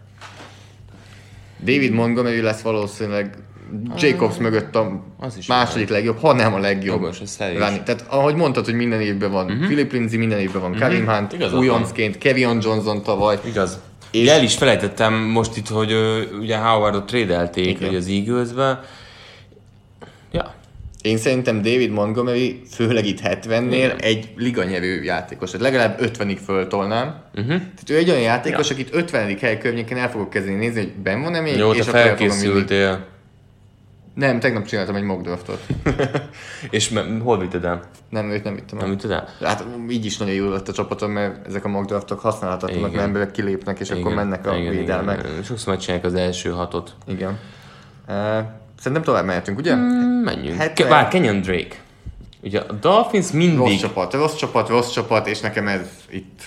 [1.59, 3.37] David Montgomery lesz valószínűleg
[3.97, 5.97] Jacobs ah, mögött a az is második van.
[5.97, 7.01] legjobb, ha nem a legjobb.
[7.01, 9.65] Jogos, ez Tehát ahogy mondtad, hogy minden évben van uh-huh.
[9.65, 10.87] Philip Lindsay, minden évben van uh-huh.
[10.87, 13.39] Karim Hunt, újoncként, Kevin Johnson tavaly.
[13.45, 13.79] Igaz.
[14.11, 15.93] És el is felejtettem most itt, hogy
[16.39, 18.83] ugye Howardot trédelték az Eagles-be.
[20.31, 20.53] Ja,
[21.01, 23.97] én szerintem David Montgomery, főleg itt 70-nél Igen.
[23.99, 25.51] egy liganyerő játékos.
[25.51, 27.21] Tehát legalább 50-ig föltolnám.
[27.35, 27.47] Uh-huh.
[27.47, 28.75] Tehát ő egy olyan játékos, ja.
[28.75, 29.37] akit 50.
[29.37, 33.05] hely környékén el fogok kezdeni nézni, hogy ben van-e még, Jó, és te felkészültél.
[34.13, 35.65] Nem, tegnap csináltam egy mock draftot.
[36.69, 37.81] és me- hol vitted el?
[38.09, 38.85] Nem, őt nem vittem el.
[38.85, 39.27] Nem vitted el?
[39.41, 43.03] Hát így is nagyon jó lett a csapatom, mert ezek a mock draftok használhatatlanak, mert
[43.03, 45.19] emberek kilépnek, és igen, akkor mennek a igen, védelmek.
[45.19, 45.43] Igen.
[45.43, 46.95] Sokszor megcsinálják az első hatot.
[47.07, 47.39] Igen.
[48.07, 48.39] Uh,
[48.79, 49.75] Szerintem tovább mehetünk, ugye?
[49.75, 50.57] Mm, menjünk.
[50.57, 50.89] 70...
[50.89, 51.75] Vár, Kenyon Drake.
[52.41, 53.57] Ugye a Dolphins mindig...
[53.57, 56.41] Rossz csapat, rossz csapat, rossz csapat, és nekem ez itt...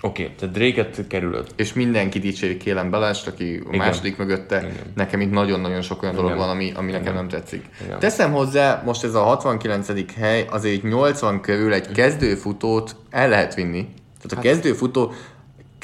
[0.00, 1.46] Oké, okay, tehát Drake-et kerülöd.
[1.56, 3.78] És mindenki dicséri Kélen Balást, aki a Igen.
[3.78, 4.58] második mögötte.
[4.58, 4.72] Igen.
[4.94, 6.26] Nekem itt nagyon-nagyon sok olyan Igen.
[6.26, 7.64] dolog van, ami, ami nekem nem tetszik.
[7.84, 7.98] Igen.
[7.98, 9.88] Teszem hozzá, most ez a 69.
[10.16, 13.88] hely, azért 80 körül egy kezdőfutót el lehet vinni.
[14.22, 14.44] Tehát a hát...
[14.44, 15.12] kezdőfutó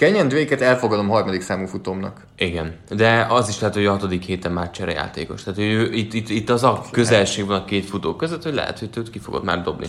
[0.00, 2.26] Kenyan Drake-et elfogadom harmadik számú futómnak.
[2.36, 5.42] Igen, de az is lehet, hogy a hatodik héten már cserejátékos.
[5.42, 8.78] Tehát ő, itt, itt, itt az a közelség van a két futó között, hogy lehet,
[8.78, 9.86] hogy őt ki fogod már dobni.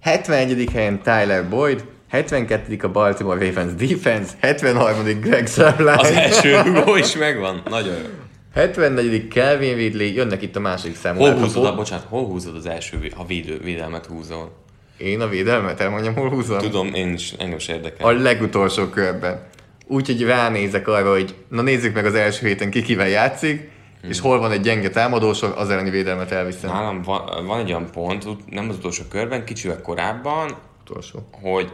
[0.00, 0.70] 71.
[0.72, 2.78] helyen Tyler Boyd, 72.
[2.82, 5.20] a Baltimore Ravens defense, 73.
[5.20, 5.98] Greg Zuerlein.
[5.98, 8.08] Az első Hugo is megvan, nagyon jó.
[8.54, 9.28] 74.
[9.28, 11.18] Kelvin Ridley, jönnek itt a másik számú.
[11.18, 14.52] Hol húzod, a, bocsánat, hol húzod az első, ha védő, védelmet húzol?
[14.96, 16.58] Én a védelmet elmondjam, hol húzom?
[16.58, 18.06] Tudom, én is, engem is érdekel.
[18.06, 19.46] A legutolsó körben.
[19.86, 23.70] Úgyhogy ránézek arra, hogy na nézzük meg az első héten ki kivel játszik,
[24.00, 24.10] hmm.
[24.10, 26.70] és hol van egy gyenge támadósor, az elleni védelmet elviszem.
[26.70, 31.28] Nálam van, van egy olyan pont, nem az utolsó körben, kicsivel korábban, utolsó.
[31.30, 31.72] hogy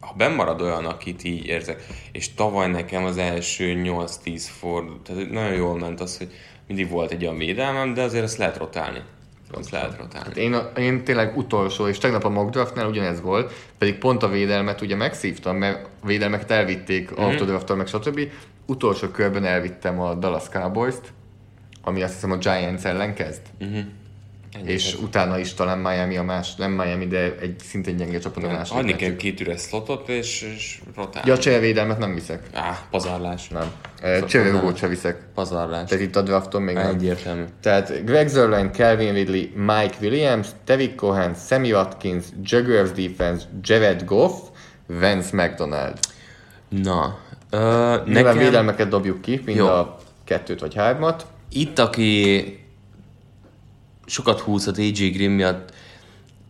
[0.00, 5.54] ha bemarad olyan, akit így érzek, és tavaly nekem az első 8-10 ford, tehát nagyon
[5.54, 6.28] jól ment az, hogy
[6.66, 9.02] mindig volt egy olyan védelmem, de azért ezt lehet rotálni
[9.54, 10.28] az lehet rotálni.
[10.28, 14.22] Hát én, a, én tényleg utolsó, és tegnap a mock draftnál ugyanez volt, pedig pont
[14.22, 17.22] a védelmet ugye megszívtam, mert a védelmeket elvitték mm-hmm.
[17.22, 18.20] autodraftal, meg stb.
[18.66, 21.12] Utolsó körben elvittem a Dallas Cowboys-t,
[21.82, 23.42] ami azt hiszem a Giants ellen kezd.
[23.64, 23.80] Mm-hmm.
[24.52, 24.98] Ennyi és ez.
[25.00, 28.82] utána is talán Miami a más, nem Miami, de egy szintén gyenge csapat a második.
[28.82, 31.30] Adni kell két üres slotot, és, és rotálni.
[31.30, 32.48] Ja, cserevédelmet nem viszek.
[32.52, 33.48] Á, pazarlás.
[33.48, 33.72] Nem.
[34.02, 35.22] Szóval Cserérugót se viszek.
[35.34, 35.88] Pazarlás.
[35.88, 36.86] Tehát itt a drafton még nem.
[36.86, 37.44] Egyértelmű.
[37.60, 44.32] Tehát Greg Zerline, Calvin Ridley, Mike Williams, Tevik Cohen, Sammy Watkins, Jaguars defense, Jared Goff,
[44.86, 45.98] Vance McDonald.
[46.68, 47.18] Na,
[47.52, 48.02] uh, nekem...
[48.06, 49.66] Nyilván védelmeket dobjuk ki, mind Jó.
[49.66, 51.26] a kettőt vagy hármat.
[51.52, 52.61] Itt, aki
[54.12, 55.72] sokat húzhat AJ Green miatt,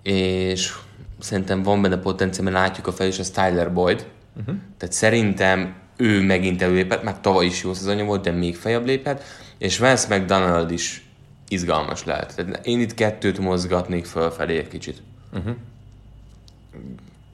[0.02, 0.72] és
[1.18, 4.06] szerintem van benne potenciál, mert látjuk a fel, és az Tyler Boyd.
[4.40, 4.54] Uh-huh.
[4.78, 9.22] Tehát szerintem ő megint előlépett, már tavaly is jó szezonja volt, de még feljebb lépett,
[9.58, 11.06] és Vance McDonald is
[11.48, 12.34] izgalmas lehet.
[12.36, 15.02] Tehát én itt kettőt mozgatnék fölfelé egy kicsit.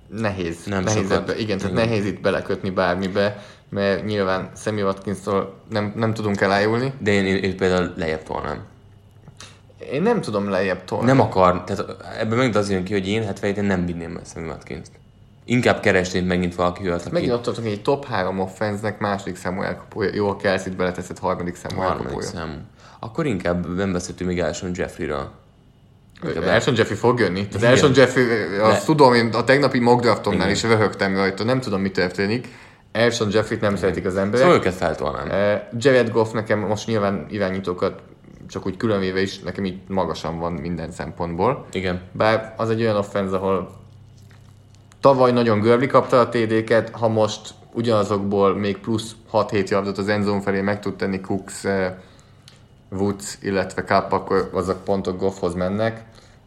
[0.09, 0.65] Nehéz.
[0.65, 1.19] Nem nehéz sokat.
[1.19, 1.89] ebbe, igen, tehát Igen.
[1.89, 5.19] nehéz itt belekötni bármibe, mert nyilván Sammy watkins
[5.71, 6.93] nem, nem tudunk elájulni.
[6.99, 8.65] De én, én, én például lejjebb tolnám.
[9.93, 11.05] Én nem tudom lejjebb tolni.
[11.07, 11.85] Nem akar, tehát
[12.19, 14.91] ebből megint az jön ki, hogy én 77 nem vinném el Sammy Watkins-t.
[15.45, 19.63] Inkább keresnék megint valaki olyat, aki Megint ott tartunk, egy top 3 offenznek második számú
[19.63, 20.11] elkapója.
[20.15, 22.27] Jó, a Kelsey-t beleteszed harmadik számú harmadik elkapója.
[22.29, 22.53] számú.
[22.99, 25.31] Akkor inkább nem beszéltünk még Alshon Jeffrey-ről.
[26.45, 27.41] Elson Jeffrey fog jönni.
[27.47, 27.71] Tehát Igen.
[27.71, 28.25] Elson Jeffrey,
[28.61, 30.57] azt De- tudom, én a tegnapi mock draftomnál Igen.
[30.57, 32.49] is röhögtem rajta, nem tudom, mi történik.
[32.93, 34.41] Elson Jeffrey-t nem szeretik az emberek.
[34.41, 35.27] Szóval őket feltolnám.
[35.29, 38.01] Uh, Jared Goff nekem most nyilván irányítókat
[38.49, 41.67] csak úgy különvéve is, nekem így magasan van minden szempontból.
[41.73, 42.01] Igen.
[42.13, 43.77] Bár az egy olyan offense, ahol
[45.01, 50.41] tavaly nagyon Görli kapta a TD-ket, ha most ugyanazokból még plusz 6-7 yardot az endzone
[50.41, 51.93] felé meg tud tenni Cooks, eh,
[52.91, 56.05] Woods, illetve Cup, akkor azok pontok Goffhoz mennek.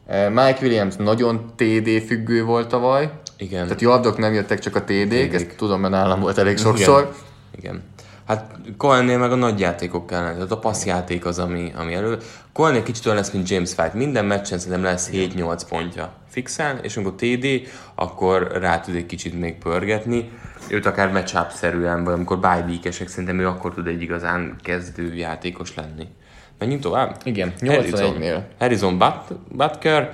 [0.08, 3.64] Eh, Mike Williams nagyon TD függő volt tavaly, Igen.
[3.64, 5.34] tehát yardok nem jöttek, csak a TD-k, TD-k.
[5.34, 7.02] ezt tudom, mert nálam volt elég sokszor.
[7.02, 7.14] Igen.
[7.58, 7.84] Igen.
[8.32, 12.18] Hát Cohennél meg a nagy játékok kellene, tehát a passzjáték az, ami, ami elő.
[12.54, 13.98] Cohennél kicsit olyan lesz, mint James White.
[13.98, 17.46] Minden meccsen szerintem lesz 7-8 pontja fixen, és amikor TD,
[17.96, 20.30] akkor rá tud egy kicsit még pörgetni.
[20.70, 25.76] Őt akár matchup-szerűen, vagy amikor bye week szerintem ő akkor tud egy igazán kezdő játékos
[25.76, 26.08] lenni.
[26.60, 27.18] Menjünk tovább?
[27.24, 28.16] Igen, Harrison.
[28.16, 28.40] 81-nél.
[28.60, 30.14] Harrison But- Butker,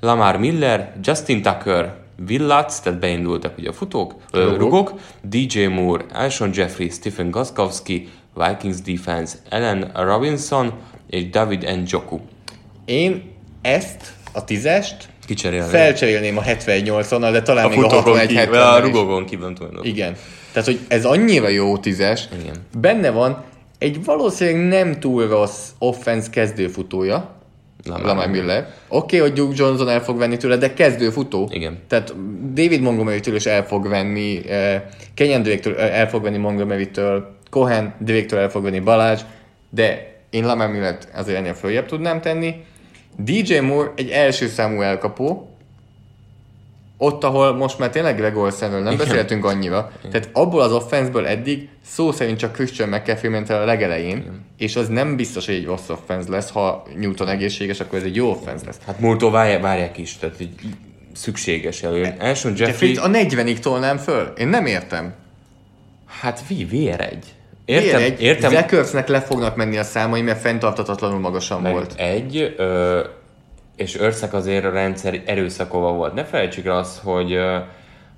[0.00, 1.96] Lamar Miller, Justin Tucker,
[2.28, 8.08] Will Lutz, tehát beindultak ugye a futók, rugok, rugok DJ Moore, Alshon Jeffrey, Stephen Goskowski,
[8.34, 10.72] Vikings Defense, Ellen Robinson
[11.10, 12.18] és David Njoku.
[12.84, 13.22] Én
[13.62, 15.70] ezt, a tízest, Kicserélni.
[15.70, 19.52] felcserélném a 78-onnal, de talán a még a futókon 61 ki, 70 a rugókon kívül
[19.52, 19.84] tudom.
[19.84, 20.16] Igen.
[20.52, 22.56] Tehát, hogy ez annyira jó tízes, Igen.
[22.78, 23.44] benne van
[23.78, 27.35] egy valószínűleg nem túl rossz offense kezdőfutója,
[27.86, 28.66] Lamar Lamar Miller.
[28.88, 31.48] Oké, okay, hogy Duke Johnson el fog venni tőle, de kezdőfutó.
[31.52, 31.78] Igen.
[31.88, 32.14] Tehát
[32.54, 34.82] David Montgomery-től is el fog venni, eh,
[35.14, 39.20] Kenyan Drake-től el fog venni Montgomery-től, Cohen Drake-től el fog venni Balázs,
[39.70, 42.54] de én Lamar Millert azért ennél följebb tudnám tenni.
[43.16, 45.55] DJ Moore egy első számú elkapó,
[46.98, 49.06] ott, ahol most már tényleg Greg Olsenről nem Igen.
[49.06, 53.64] beszéltünk annyira, tehát abból az offenseből eddig szó szerint csak Christian McCaffrey ment el a
[53.64, 54.44] legelején, Igen.
[54.56, 58.16] és az nem biztos, hogy egy rossz offense lesz, ha Newton egészséges, akkor ez egy
[58.16, 58.78] jó offense lesz.
[58.86, 60.50] Hát múltól várják, várják is, tehát így
[61.12, 62.14] szükséges elő.
[62.20, 64.32] Alshon Jeffrey Jeffrey, a 40-ig tolnám föl?
[64.38, 65.14] Én nem értem.
[66.20, 67.16] hát vi, VR1.
[67.64, 68.50] Értem, Értem, egy, értem.
[68.50, 71.94] Zach Ertznek le fognak menni a számai, mert fenntartatatlanul magasan Meg volt.
[71.96, 73.00] Egy, ö,
[73.76, 76.14] és Örszak azért a rendszer erőszakolva volt.
[76.14, 77.38] Ne felejtsük el azt, hogy,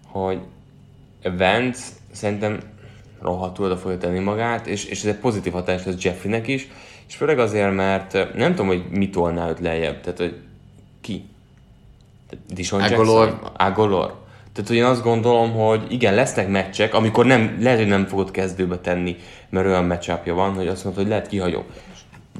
[0.06, 0.38] hogy
[1.22, 1.82] Vance
[2.12, 2.58] szerintem
[3.20, 6.68] rohadtul oda fogja tenni magát, és, és ez egy pozitív hatás lesz Jeffreynek is,
[7.08, 10.36] és főleg azért, mert nem tudom, hogy mi tolná őt lejjebb, tehát hogy
[11.00, 11.24] ki?
[12.54, 13.38] Dishon Agolor.
[13.56, 14.26] Agolor.
[14.52, 18.30] Tehát, hogy én azt gondolom, hogy igen, lesznek meccsek, amikor nem, lehet, hogy nem fogod
[18.30, 19.16] kezdőbe tenni,
[19.48, 21.64] mert olyan matchupja van, hogy azt mondod, hogy lehet kihagyom.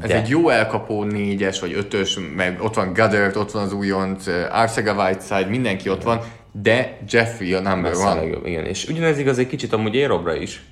[0.03, 4.26] Ez egy jó elkapó négyes vagy ötös, meg ott van Goddard, ott van az újonc,
[4.26, 6.20] uh, Arcega Whiteside, mindenki ott van,
[6.53, 8.20] de Jeffrey a number Messze one.
[8.20, 8.64] legjobb, igen.
[8.64, 10.62] És ugyanez igaz egy kicsit amúgy Érobra is.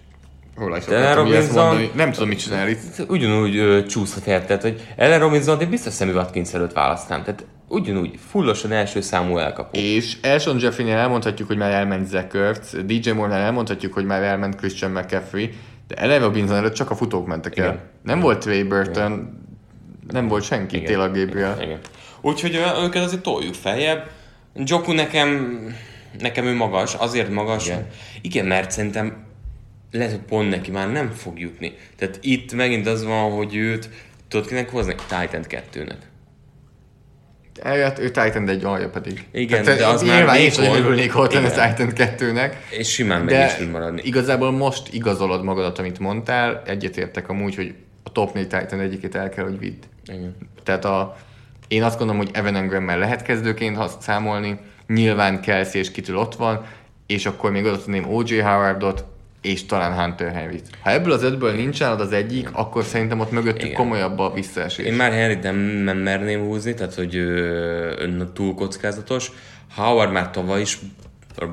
[0.57, 1.91] Róla is Ellen Robinson- mondani.
[1.95, 2.79] Nem tudom, mit csinál itt.
[3.09, 7.23] Ugyanúgy ö, csúszhat el, tehát hogy Ellen Robinson, én biztos Sammy Watkins előtt választám.
[7.23, 9.79] Tehát ugyanúgy, fullosan első számú elkapó.
[9.79, 14.57] És Elson Jeffrey-nél elmondhatjuk, hogy már elment Zach Ertz, DJ Moore-nál elmondhatjuk, hogy már elment
[14.57, 15.51] Christian McCaffrey,
[15.89, 17.65] de Ellen Robinson előtt csak a futók mentek el.
[17.67, 17.81] Igen.
[18.07, 19.41] Nem volt Trey Burton,
[20.11, 20.87] nem volt senki, Igen.
[20.87, 21.63] Taylor Gabriel.
[21.63, 21.79] Igen.
[22.21, 24.11] Úgyhogy ö, őket azért toljuk feljebb.
[24.55, 25.59] Joku nekem,
[26.19, 27.67] nekem ő magas, azért magas.
[27.67, 27.77] Igen.
[27.77, 27.87] Igen,
[28.23, 29.25] Igen mert szerintem
[29.91, 31.73] lehet, hogy pont neki már nem fog jutni.
[31.97, 33.89] Tehát itt megint az van, hogy őt
[34.29, 34.95] tudod kinek hozni?
[34.95, 35.97] Titan 2-nek.
[37.63, 39.25] Eljött, ő Titan egy alja pedig.
[39.33, 40.69] Igen, Tehát, de az már nyilván én is vékony.
[40.69, 41.75] nagyon örülnék ott lenni Igen.
[41.75, 42.53] Titan 2-nek.
[42.71, 44.03] És simán meg is tud maradni.
[44.05, 46.63] igazából most igazolod magadat, amit mondtál.
[46.67, 47.75] Egyetértek amúgy, hogy
[48.17, 49.83] top 4 Titan egyikét el kell, hogy vidd.
[50.07, 50.37] Igen.
[50.63, 51.17] Tehát a,
[51.69, 56.35] én azt gondolom, hogy Evan Engrammel lehet kezdőként hasz- számolni, nyilván Kelsey és Kittle ott
[56.35, 56.65] van,
[57.07, 58.39] és akkor még oda tudném O.J.
[58.39, 59.05] Howardot,
[59.43, 60.71] és talán Hunter Henryt.
[60.83, 63.75] Ha ebből az ötből nincs nálad az egyik, akkor szerintem ott mögöttük Igen.
[63.75, 64.85] komolyabb a visszaesés.
[64.85, 69.33] Én már Henryt nem, nem merném húzni, tehát hogy ö, túl kockázatos.
[69.75, 70.79] Howard már tavaly is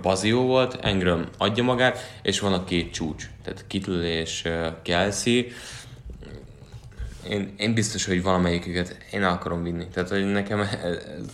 [0.02, 4.50] bazió volt, Engram adja magát, és van a két csúcs, tehát Kittle és
[4.82, 5.46] Kelsey.
[7.30, 9.88] Én, én biztos, hogy valamelyiküket én akarom vinni.
[9.88, 10.70] Tehát, hogy nekem ez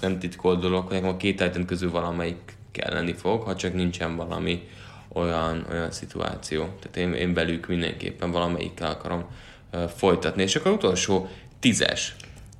[0.01, 3.73] nem titkolt dolog, hogy nekem a két Titan közül valamelyik kell lenni fog, ha csak
[3.73, 4.67] nincsen valami
[5.13, 6.61] olyan, olyan szituáció.
[6.61, 9.25] Tehát én, én velük mindenképpen valamelyikkel akarom
[9.73, 10.41] uh, folytatni.
[10.41, 11.29] És akkor utolsó
[11.59, 12.15] tízes.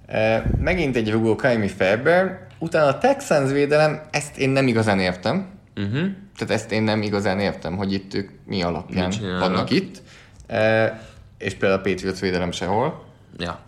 [0.06, 5.50] E, megint egy rugó Kaimi Fairbairn, utána a Texans védelem, ezt én nem igazán értem.
[5.76, 6.08] Uh-huh.
[6.38, 10.02] Tehát ezt én nem igazán értem, hogy itt ők mi alapján vannak itt.
[10.48, 11.02] E,
[11.38, 13.09] és például a Patriots védelem sehol,
[13.40, 13.60] Ja.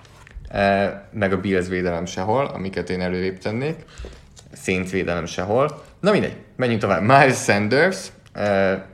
[0.51, 3.75] e, meg a Bills védelem sehol, amiket én előrébb tennék.
[4.53, 5.83] Saints védelem sehol.
[5.99, 7.01] Na mindegy, menjünk tovább.
[7.01, 7.97] Miles Sanders,
[8.33, 8.85] e,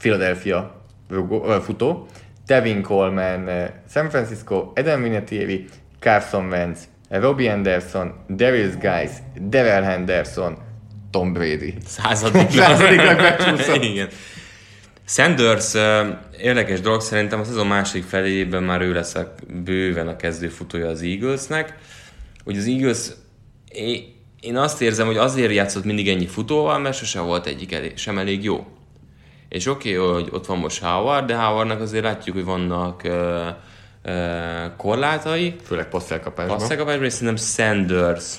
[0.00, 2.06] Philadelphia ö, futó,
[2.46, 5.64] Devin Coleman, e, San Francisco, Adam Vinatieri,
[5.98, 10.58] Carson Wentz, Robbie Anderson, Darius Guys, Darrell Henderson,
[11.10, 11.74] Tom Brady.
[11.86, 12.50] Századik.
[12.50, 13.82] Századiknak becsúszott.
[13.82, 14.08] Igen.
[15.08, 15.74] Sanders
[16.38, 19.34] érdekes dolog, szerintem a szezon második felében már ő lesz a,
[19.64, 21.78] bőven a kezdő futója az Eaglesnek.
[22.44, 23.08] Hogy az Eagles,
[24.40, 28.18] én, azt érzem, hogy azért játszott mindig ennyi futóval, mert sose volt egyik elég, sem
[28.18, 28.66] elég jó.
[29.48, 33.12] És oké, okay, hogy ott van most Howard, de Howardnak azért látjuk, hogy vannak uh,
[34.04, 36.56] uh, korlátai, Főleg passzelkapásban.
[36.56, 38.34] Passzakapásban, és szerintem Sanders,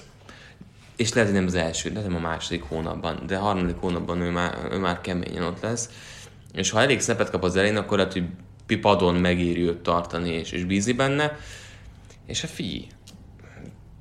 [0.95, 4.21] és lehet, hogy nem az első, lehet, nem a második hónapban, de a harmadik hónapban
[4.21, 5.89] ő már, ő már keményen ott lesz.
[6.53, 8.23] És ha elég szepet kap az elején, akkor lehet, hogy
[8.65, 11.37] pipadon megéri őt tartani és, és bízni benne.
[12.25, 12.87] És a figyelj,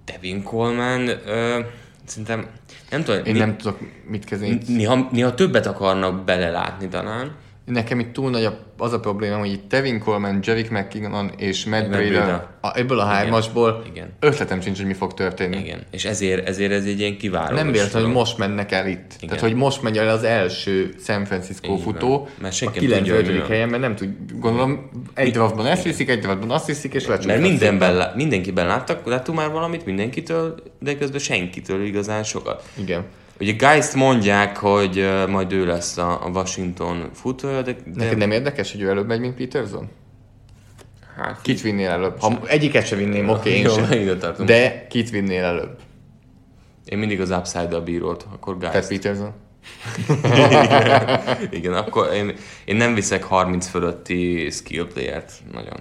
[0.04, 1.60] Devin Coleman, ö,
[2.04, 2.46] szerintem,
[2.90, 3.78] nem tudom, Én né- nem tudok
[4.08, 4.58] mit kezdeni.
[4.66, 7.34] néha, néha többet akarnak belelátni talán.
[7.66, 11.64] Nekem itt túl nagy a, az a probléma, hogy itt Tevin Coleman, Jerry McKinnon és
[11.64, 12.56] Matt Breida.
[12.60, 14.12] a, ebből a hármasból Igen.
[14.20, 15.56] ötletem sincs, hogy mi fog történni.
[15.56, 17.54] Igen, és ezért, ezért ez egy ilyen kiváló.
[17.56, 19.12] Nem véletlen, hogy most mennek el itt.
[19.16, 19.28] Igen.
[19.28, 21.78] Tehát, hogy most megy el az első San Francisco van.
[21.78, 23.26] futó, Mert a senki hogy 95.
[23.32, 24.08] mi helyen, mert nem tud,
[24.38, 27.28] gondolom, egy draftban ezt viszik, egy draftban azt viszik, és lecsúszik.
[27.30, 32.64] Mert mindenben, lá- mindenkiben láttak, láttunk már valamit mindenkitől, de közben senkitől igazán sokat.
[32.74, 33.04] Igen.
[33.40, 38.18] Ugye Geist mondják, hogy uh, majd ő lesz a, a Washington futója, de, de Neked
[38.18, 39.88] nem érdekes, hogy ő előbb megy, mint Peterson?
[41.16, 42.20] hát, Kit vinnél előbb?
[42.20, 43.92] Ha egyiket se vinném, oké, én Jó, sem.
[44.02, 44.48] ide tartunk.
[44.48, 45.78] De kit vinnél előbb?
[46.86, 48.88] én mindig az upside-a bírót, akkor Tehát Geist.
[48.88, 49.32] Peterson?
[51.58, 52.34] Igen, akkor én,
[52.64, 55.78] én nem viszek 30 fölötti skill playert, nagyon.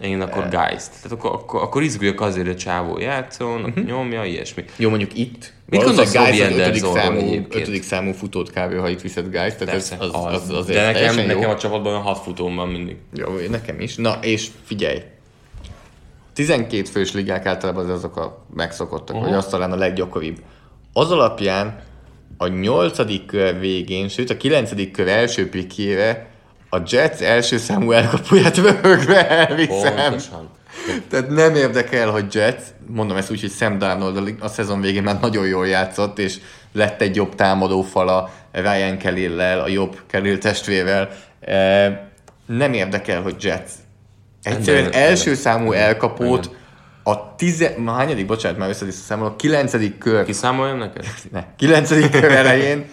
[0.00, 0.90] Én akkor Geist.
[0.90, 3.84] Tehát akkor, akkor, akkor izguljak azért, hogy a csávó játszon, uh-huh.
[3.84, 4.64] nyomja, ilyesmi.
[4.76, 5.52] Jó, mondjuk itt.
[5.68, 7.54] Mit gondolsz Guys Robbie az Andersonról számú, egyébként?
[7.54, 8.78] ötödik számú futót kb.
[8.78, 11.56] ha itt viszed Guys, tehát ez, Persze, az, az, az, azért de nekem, nekem a
[11.56, 12.96] csapatban olyan hat futóm van mindig.
[13.14, 13.96] Jó, nekem is.
[13.96, 15.02] Na, és figyelj.
[16.32, 19.30] 12 fős ligák általában azok a megszokottak, uh-huh.
[19.30, 20.38] hogy az talán a leggyakoribb.
[20.92, 21.82] Az alapján
[22.36, 26.30] a nyolcadik kör végén, sőt a kilencedik kör első pikjére
[26.70, 29.94] a Jets első számú elkapuját vöhögve elviszem.
[29.94, 30.50] Pontosan.
[31.10, 35.20] Tehát nem érdekel, hogy Jets, mondom ezt úgy, hogy Sam Darnold a szezon végén már
[35.20, 36.38] nagyon jól játszott, és
[36.72, 41.08] lett egy jobb támadó fala Ryan kelly a jobb Khalil testvérrel.
[41.40, 42.10] E,
[42.46, 43.70] Nem érdekel, hogy Jets.
[44.42, 45.38] Egyszerűen Nem, nem, első nem.
[45.38, 46.50] számú elkapót
[47.02, 47.74] a tize...
[47.76, 51.04] Ma hányadik, bocsánat, már össze számol, a kilencedik kör, Kiszámoljam neked?
[51.32, 52.86] ne, kilencedik kör elején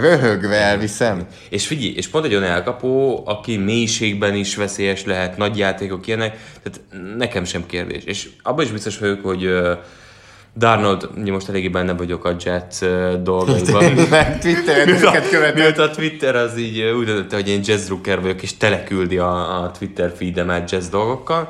[0.00, 1.26] röhögve elviszem.
[1.48, 6.38] És figyelj, és pont egy olyan elkapó, aki mélységben is veszélyes lehet, nagy játékok ilyenek,
[6.62, 6.80] tehát
[7.16, 8.04] nekem sem kérdés.
[8.04, 9.78] És abban is biztos vagyok, hogy uh,
[10.56, 12.78] Darnold, most eléggé benne vagyok a Jets
[13.22, 13.92] dolgaiban.
[14.10, 15.78] Meg Twitteren őket követett.
[15.78, 19.70] A Twitter az így úgy döntötte, hogy én jazz drucker vagyok, és teleküldi a, a
[19.70, 21.48] Twitter feedemet jazz dolgokkal.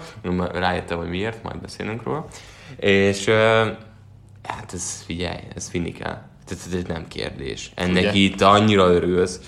[0.52, 2.26] Rájöttem, hogy miért, majd beszélünk róla.
[2.76, 3.28] És
[4.42, 6.31] hát ez, figyelj, ez vinni kell.
[6.56, 7.72] Tehát ez nem kérdés.
[7.74, 8.12] Ennek Ugye?
[8.12, 9.40] itt annyira örülsz.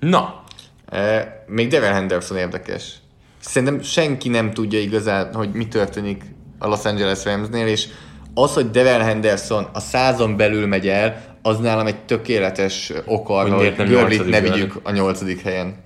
[0.00, 0.42] Na,
[0.90, 2.92] E, még Devin Henderson érdekes.
[3.40, 6.22] Szerintem senki nem tudja igazán, hogy mi történik
[6.58, 7.86] a Los Angeles Ramsnél, és
[8.34, 13.56] az, hogy Devin Henderson a százon belül megy el, az nálam egy tökéletes oka arra,
[13.56, 15.76] Hogy hogy nyolcadik ne vigyük a nyolcadik helyen.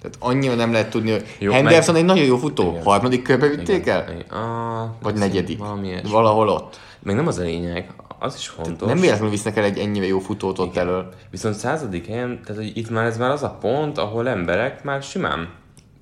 [0.00, 2.70] Tehát annyira nem lehet tudni, hogy Jó, Henderson meg- egy nagyon jó futó.
[2.70, 2.82] Igen.
[2.82, 4.04] Harmadik körbe vitték el?
[4.30, 5.58] Ah, Vagy negyedik?
[5.58, 5.94] Valami.
[6.10, 6.80] Valahol ott.
[7.02, 8.88] Meg nem az a lényeg, az is fontos.
[8.88, 11.12] Nem véletlenül visznek el egy ennyire jó futót ott elől.
[11.30, 15.02] Viszont századik helyen, tehát hogy itt már ez már az a pont, ahol emberek már
[15.02, 15.48] simán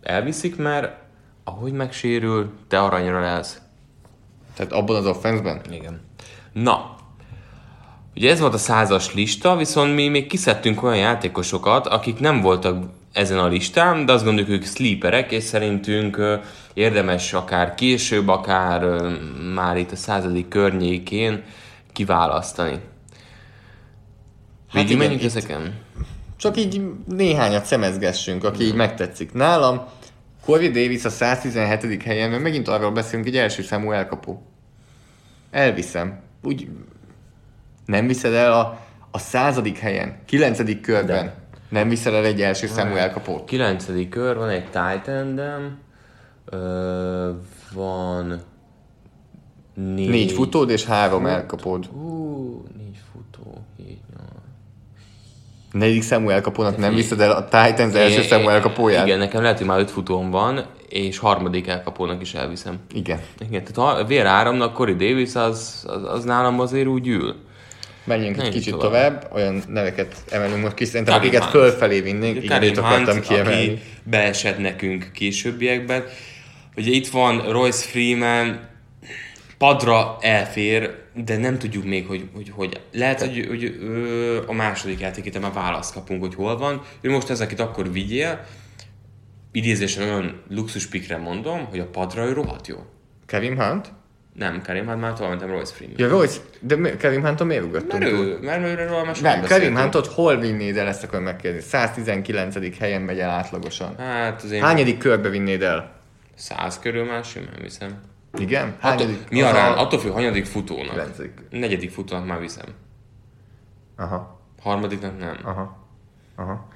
[0.03, 0.93] elviszik, mert
[1.45, 3.61] ahogy megsérül, te aranyra lesz.
[4.55, 5.61] Tehát abban az offenszben?
[5.71, 6.01] Igen.
[6.53, 6.97] Na,
[8.17, 12.85] ugye ez volt a százas lista, viszont mi még kiszedtünk olyan játékosokat, akik nem voltak
[13.13, 16.41] ezen a listán, de azt gondoljuk, ők sleeperek, és szerintünk
[16.75, 19.03] érdemes akár később, akár
[19.55, 21.43] már itt a századik környékén
[21.97, 22.81] kiválasztani.
[24.73, 25.75] Végig igen, menjünk ezeken?
[26.37, 29.33] Csak így néhányat szemezgessünk, aki így megtetszik.
[29.33, 29.87] Nálam
[30.45, 32.03] Corey Davis a 117.
[32.03, 34.43] helyen, mert megint arról beszélünk, egy első számú elkapó.
[35.51, 36.21] Elviszem.
[36.43, 36.69] Úgy
[37.87, 38.81] nem viszed el a,
[39.11, 41.35] a századik helyen, kilencedik körben.
[41.69, 43.45] Nem viszel el egy első számú elkapót?
[43.45, 44.69] Kilencedik kör, van egy
[46.45, 47.31] ö,
[47.73, 48.43] van
[49.77, 51.87] négy, Négy futód és három elkapód.
[51.87, 54.31] Hú, négy futó, így, nyolc.
[55.73, 59.07] Negyedik számú elkapónak nem viszed el a Titans első Én- számú elkapóját?
[59.07, 62.79] Igen, nekem lehet, hogy már öt futóm van, és harmadik elkapónak is elviszem.
[62.93, 63.21] Igen.
[63.49, 67.35] Igen, tehát ha vér áramnak, Corey Davis az, az, az nálam azért úgy ül.
[68.05, 69.19] Menjünk egy kicsit tovább.
[69.21, 69.35] tovább.
[69.35, 71.65] olyan neveket emelünk most ki, szerintem Karim akiket Hunt.
[71.65, 73.65] fölfelé vinnénk, igen, őt akartam kiemelni.
[73.65, 76.05] aki beesett nekünk későbbiekben.
[76.77, 78.61] Ugye itt van Royce Freeman,
[79.59, 80.95] padra elfér,
[81.25, 82.81] de nem tudjuk még, hogy hogy, hogy.
[82.93, 86.83] lehet, hogy, hogy ö, a második játékét már választ kapunk, hogy hol van.
[87.01, 88.45] Ő most ez, akit akkor vigyél,
[89.53, 92.77] idézésen olyan luxus pikre mondom, hogy a padra ő rohadt jó.
[93.27, 93.93] Kevin Hunt?
[94.33, 95.97] Nem, Karim, hát már tovább mentem Royce Freeman.
[95.99, 99.79] Ja, Royce, de Kevin Hunton miért ugattunk Mert ő, mert őről már Nem, Kevin beszéltünk.
[99.79, 101.69] Huntot hol vinnéd el, ezt akarom megkérdezni.
[101.69, 102.79] 119.
[102.79, 103.97] helyen megy el átlagosan.
[103.99, 105.95] Hát az én Hányadik körbe vinnéd el?
[106.35, 108.01] száz körül már simán viszem.
[108.39, 108.67] Igen?
[108.69, 109.29] Attól, Hányadik?
[109.31, 109.73] mi Az arán?
[109.73, 110.91] a- Attól függ, hanyadik futónak.
[110.91, 111.41] Kilencedik.
[111.51, 112.67] Negyedik futónak már viszem.
[113.97, 115.37] Aha, Harmadiknak nem.
[115.45, 115.87] aha,
[116.37, 116.69] aha.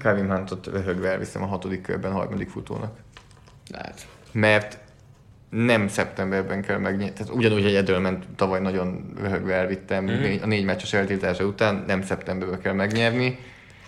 [0.00, 2.96] Kevin Huntot röhögve elviszem a hatodik körben a harmadik futónak.
[3.70, 4.06] Lehet.
[4.32, 4.78] Mert
[5.50, 7.12] nem szeptemberben kell megnyerni.
[7.12, 10.42] Tehát ugyanúgy egy Edelment tavaly nagyon röhögve elvittem mm.
[10.42, 13.38] a négy meccses eltiltása után, nem szeptemberben kell megnyerni.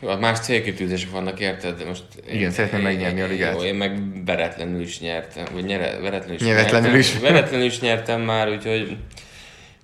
[0.00, 1.86] Jó, más célkitűzések vannak, érted?
[1.86, 3.54] Most Igen, szeretném megnyerni a ligát.
[3.54, 7.00] Jó, én meg veretlenül is nyertem, vagy nyere, veretlenül is Nyeretlenül nyertem.
[7.00, 7.18] is.
[7.18, 8.96] Veretlenül is nyertem már, úgyhogy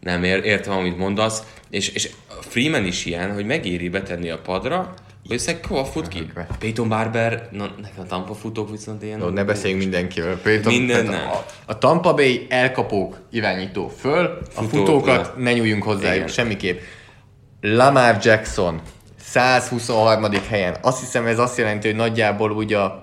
[0.01, 1.43] nem ér, értem, amit mondasz.
[1.71, 2.11] És, és
[2.41, 4.95] Freeman is ilyen, hogy megéri betenni a padra,
[5.29, 6.27] vagy szeg hova fut ki?
[6.59, 9.19] Peyton Barber, na, nekem a Tampa futók viszont ilyen...
[9.21, 10.41] Jó, ne beszéljünk mindenkiről.
[10.41, 11.07] Például, Minden.
[11.09, 16.29] A, a Tampa Bay elkapók irányító föl, a Futók futókat ne nyúljunk hozzájuk Igen.
[16.29, 16.81] semmiképp.
[17.61, 18.81] Lamar Jackson
[19.37, 20.33] 123.
[20.49, 20.77] helyen.
[20.81, 23.03] Azt hiszem ez azt jelenti, hogy nagyjából ugye a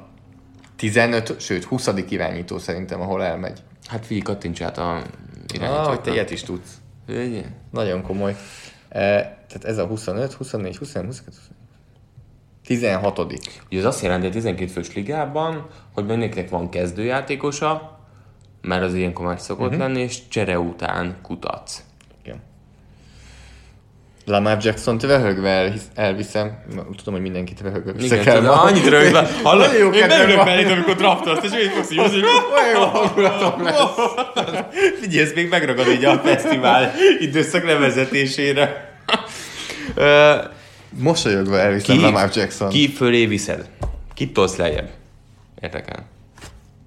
[0.75, 1.89] 15, sőt 20.
[2.09, 3.59] irányító szerintem, ahol elmegy.
[3.88, 5.01] Hát figyelj, kattints át a
[5.61, 6.77] Ah, hogy te ilyet is tudsz.
[7.07, 7.43] Ugye?
[7.71, 8.36] Nagyon komoly.
[8.89, 8.99] E,
[9.47, 11.38] tehát ez a 25, 24, 25, 22,
[12.63, 13.19] 16.
[13.19, 17.99] Ugye ez azt jelenti, hogy a 12 fős ligában, hogy mindenkinek van kezdőjátékosa,
[18.61, 19.81] mert az ilyenkor már szokott uh-huh.
[19.81, 21.84] lenni, és csere után kutatsz.
[24.26, 26.63] Lamar Jackson-t röhögve elviszem.
[26.76, 29.28] Na, tudom, hogy mindenkit röhögve vissza Igen, tudom, annyit rögve.
[29.43, 29.74] Hallod?
[29.80, 30.17] Jó Én van.
[30.17, 32.24] megrögvelít, amikor draftolsz, és végig fogsz hogy
[32.57, 33.76] Olyan jó hangulatom lesz.
[35.01, 38.91] Figyelj, ezt még megragad így a fesztivál időszak levezetésére.
[40.89, 42.69] Mosolyogva elviszem Lamar Jackson.
[42.69, 43.69] Ki fölé viszed?
[44.13, 44.89] Kit tolsz lejjebb?
[45.61, 46.05] Érdekel.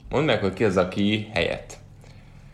[0.09, 1.76] Mondd meg, hogy ki az, aki helyett.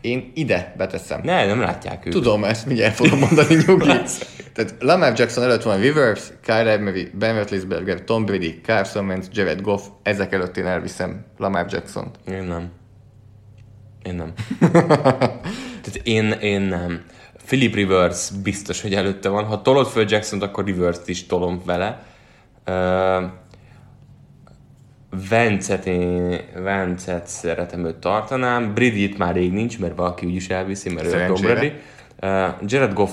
[0.03, 1.21] Én ide beteszem.
[1.23, 2.13] Ne, nem látják őt.
[2.13, 3.85] Tudom, ezt mindjárt fogom mondani nyugi.
[4.53, 9.61] Tehát Lamar Jackson előtt van Rivers, Kyler Murray, Ben Roethlisberger, Tom Brady, Carson Wentz, Jared
[9.61, 9.83] Goff.
[10.01, 12.15] Ezek előtt én elviszem Lamar Jackson-t.
[12.27, 12.71] Én nem.
[14.03, 14.33] Én nem.
[15.83, 17.01] Tehát én, én nem.
[17.45, 19.45] Philip Rivers biztos, hogy előtte van.
[19.45, 22.03] Ha tolod föl jackson akkor Rivers-t is tolom vele.
[22.67, 23.23] Uh,
[25.29, 28.73] Vencet, én, Vencet szeretem őt tartanám.
[28.73, 31.41] Brady-t már rég nincs, mert valaki úgyis elviszi, mert ő a Tom.
[31.41, 31.71] Brady.
[32.21, 32.29] Uh,
[32.65, 33.11] Jared Goff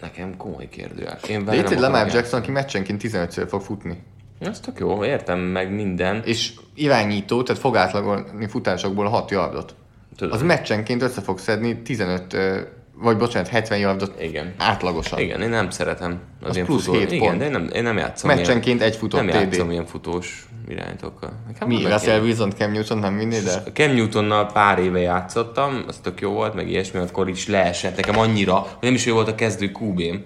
[0.00, 1.18] nekem komoly kérdőjel.
[1.28, 2.06] Én De itt egy Lamar.
[2.06, 4.02] Jackson, aki meccsenként 15-ször fog futni.
[4.38, 6.22] Ez tök jó, értem meg minden.
[6.24, 9.74] És irányító, tehát fog átlagolni futásokból 6 yardot.
[10.16, 10.32] Tudom.
[10.34, 12.60] Az meccsenként össze fog szedni 15, ö,
[12.94, 14.54] vagy bocsánat, 70 yardot Igen.
[14.58, 15.18] átlagosan.
[15.18, 16.98] Igen, én nem szeretem az, Az ilyen plusz futó.
[16.98, 17.38] hét Igen, pont.
[17.38, 19.34] de én nem, én nem játszom Meccsenként egy futott Nem TD.
[19.34, 21.30] játszom ilyen futós irányítókkal.
[21.46, 23.62] Nekem Mi, Russell Wilson, Cam Newton nem vinnéd el?
[23.72, 28.18] Cam Newtonnal pár éve játszottam, az tök jó volt, meg ilyesmi, akkor is leesett nekem
[28.18, 30.16] annyira, hogy nem is ő volt a kezdő QB-m.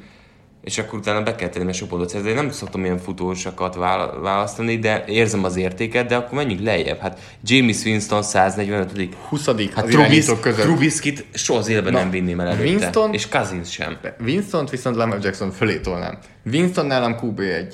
[0.63, 2.29] És akkor utána be kell tenni, mert sok pontot szerzni.
[2.29, 6.99] Én nem szoktam ilyen futósokat vála- választani, de érzem az értéket, de akkor menjünk lejjebb.
[6.99, 9.47] Hát James Winston 145 20.
[9.75, 10.65] Hát Trubis, között.
[10.65, 12.63] Trubiskit soha az életben Na, nem vinném el előtte.
[12.65, 13.97] Winston- És Cousins sem.
[14.25, 16.19] Winston-t viszont Lamar Jackson fölé tolnám.
[16.45, 17.73] Winston nálam QB1.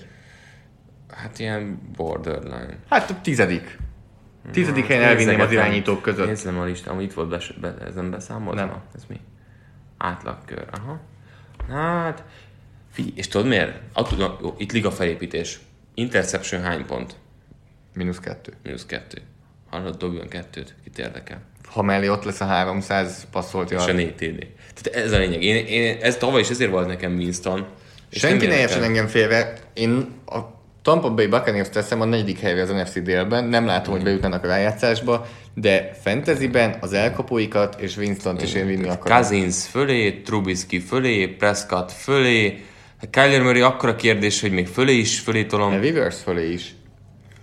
[1.22, 2.76] Hát ilyen borderline.
[2.88, 3.78] Hát a tizedik.
[4.52, 6.26] Tizedik helyen elvinném az irányítók között.
[6.26, 8.60] Nézzem a listán, hogy itt volt be, be, ezen beszámolva.
[8.60, 8.82] Nem.
[8.94, 9.20] Ez mi?
[9.96, 10.66] Átlagkör.
[10.70, 11.00] Aha.
[11.68, 12.24] Hát,
[12.92, 13.80] figyelj, és tudod miért?
[13.92, 15.58] Attól, jó, itt liga felépítés.
[15.94, 17.16] Interception hány pont?
[17.94, 18.52] Mínusz kettő.
[18.62, 19.22] Minusz kettő.
[19.70, 21.40] Hallod, dobjon kettőt, kit érdekel.
[21.64, 23.96] Ha mellé ott lesz a 300 passzolt És a yard.
[23.96, 24.46] 4 TD.
[24.74, 25.42] Tehát ez a lényeg.
[25.42, 27.66] Én, én, ez tavaly is ezért volt nekem Winston.
[28.10, 29.58] Senki ne értsen engem félve.
[29.72, 33.44] Én a Tampa Bay Buccaneers teszem a negyedik helyre az NFC délben.
[33.44, 38.88] Nem látom, hogy bejutnának a rájátszásba, de fantasyben az elkapóikat és Winston-t is én vinni
[38.88, 39.20] akarom.
[39.20, 42.64] Cousins fölé, Trubisky fölé, Prescott fölé,
[43.10, 45.72] Kyler Murray akkora kérdés, hogy még fölé is, fölé tolom.
[45.72, 46.74] A Rivers fölé is.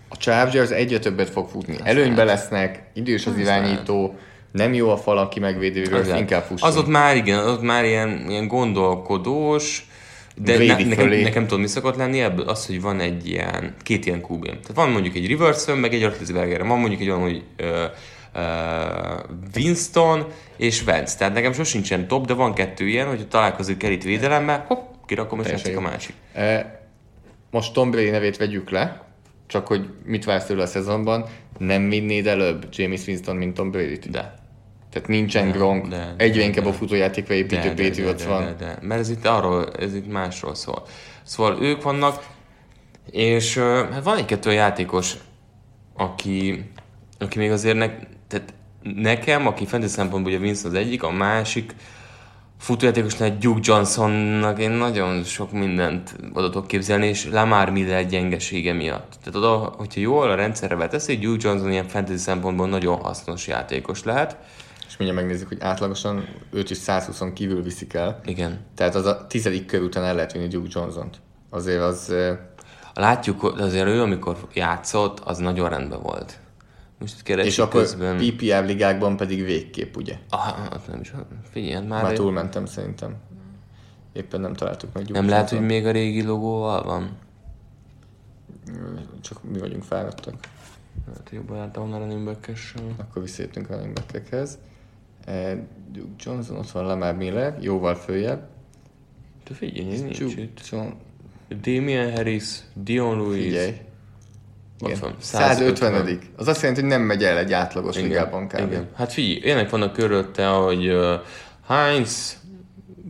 [0.10, 1.76] A Chargers egyre többet fog futni.
[1.84, 4.16] Előnybe lesznek, idős az irányító,
[4.52, 6.70] nem jó a fal, aki megvédi Rivers, inkább fusson.
[6.70, 9.88] Az ott már igen, az ott már ilyen, ilyen gondolkodós,
[10.36, 11.22] de Brady ne, nekem, fölé.
[11.22, 12.48] nekem tudod, mi szokott lenni ebből?
[12.50, 16.02] Az, hogy van egy ilyen, két ilyen qb Tehát van mondjuk egy Riverson, meg egy
[16.02, 16.66] Roethlisberger.
[16.66, 17.86] Van mondjuk egy olyan, hogy ö,
[18.34, 18.42] ö,
[19.56, 20.26] Winston
[20.58, 21.18] és Vance.
[21.18, 25.48] Tehát nekem sosincsen top, de van kettő ilyen, hogy találkozik Kerit védelemmel, hopp, kirakom és
[25.48, 26.16] játszik a másik.
[26.34, 26.80] E,
[27.52, 29.04] Most Tom Brady nevét vegyük le,
[29.48, 31.26] csak hogy mit vársz tőle a szezonban,
[31.58, 34.10] nem vinnéd előbb James Winston, mint Tom Brady-t.
[34.10, 34.34] De.
[34.96, 36.76] Tehát nincsen Gronk, de- egyre de- inkább a de.
[36.76, 38.44] futójátékra építő Patriots de, van.
[38.44, 40.84] de, de, mert ez itt arról, ez itt másról szól.
[41.24, 42.26] Szóval ők vannak,
[43.12, 43.58] és
[43.92, 45.14] hát van egy-kettő játékos,
[45.94, 46.70] aki,
[47.20, 47.90] aki még azért ne,
[48.28, 51.76] tehát nekem, aki fantasy szempontból ugye Vince az egyik, a másik
[52.60, 59.14] futójátékosnál Duke Johnsonnak én nagyon sok mindent oda tudok képzelni, és Lamar Miller gyengesége miatt.
[59.24, 64.04] Tehát oda, hogyha jól a rendszerre beteszi, Duke Johnson ilyen fantasy szempontból nagyon hasznos játékos
[64.04, 64.38] lehet.
[64.96, 68.20] És mindjárt megnézzük, hogy átlagosan őt is 120 kívül viszik el.
[68.26, 68.60] Igen.
[68.76, 71.18] Tehát az a tizedik kör után el lehet vinni Duke Johnson-t.
[71.50, 72.14] Azért az...
[72.94, 76.40] Látjuk, azért ő, amikor játszott, az nagyon rendben volt.
[77.00, 78.18] Most keresik És akkor közben...
[78.18, 80.18] PPR ligákban pedig végképp, ugye?
[80.30, 81.14] Aha, hát nem is,
[81.52, 83.16] figyelj, hát már, Már már túlmentem szerintem.
[84.14, 87.18] Éppen nem találtuk meg nem lehet, hogy még a régi logóval van.
[89.22, 90.36] Csak mi vagyunk fáradtak.
[91.08, 92.52] Hát jobban jártam a running back
[92.98, 94.58] Akkor visszajöttünk running back-ekhez.
[95.26, 95.58] Eh,
[95.92, 98.48] Duke Johnson, ott van Lamar Miller, jóval följebb.
[99.48, 100.60] De figyelj, ez nincs Duke itt.
[100.72, 100.88] John...
[101.62, 103.44] Damien Harris, Dion Lewis.
[103.44, 103.74] Figyelj.
[104.80, 104.98] Igen.
[105.02, 105.16] van.
[105.20, 108.72] 150 Az azt jelenti, hogy nem megy el egy átlagos ligában kb.
[108.72, 108.88] igen.
[108.96, 111.14] Hát figyelj, ilyenek vannak körülötte, hogy uh,
[111.68, 112.40] Heinz,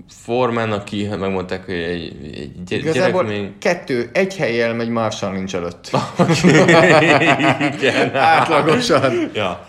[0.09, 3.57] Foreman, aki hát megmondták, hogy egy, egy gy- Igazából gyerek még...
[3.57, 5.89] kettő, egy helyjel megy Marshall nincs előtt.
[7.79, 8.15] Igen.
[8.15, 9.31] Átlagosan.
[9.33, 9.67] Ja.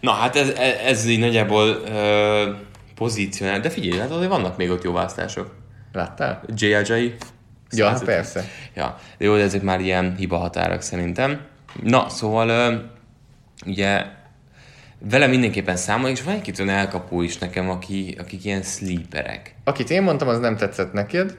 [0.00, 2.56] Na hát ez, ez, ez így nagyjából uh,
[2.94, 3.60] pozícionál.
[3.60, 5.54] De figyelj, hát azért vannak még ott jó választások.
[5.92, 6.42] Láttál?
[6.54, 7.14] J.J.
[7.70, 8.44] Ja, hát persze.
[8.74, 11.40] Ja, de jó, de ezek már ilyen hiba határok szerintem.
[11.82, 12.80] Na, szóval uh,
[13.66, 14.04] ugye
[14.98, 19.54] vele mindenképpen számolok, és van egy olyan elkapó is nekem, aki, akik ilyen sleeperek.
[19.64, 21.36] Akit én mondtam, az nem tetszett neked.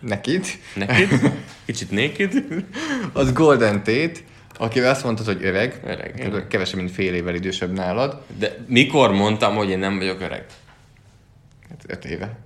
[0.00, 0.46] Neked.
[0.74, 1.08] Neked?
[1.66, 2.44] Kicsit naked?
[3.12, 4.20] Az Golden Tate,
[4.58, 5.80] akivel azt mondtad, hogy öreg.
[5.84, 6.48] Öreg, igen.
[6.48, 8.22] Kevesebb, mint fél évvel idősebb nálad.
[8.38, 10.44] De mikor mondtam, hogy én nem vagyok öreg?
[11.68, 12.38] Hát öt éve.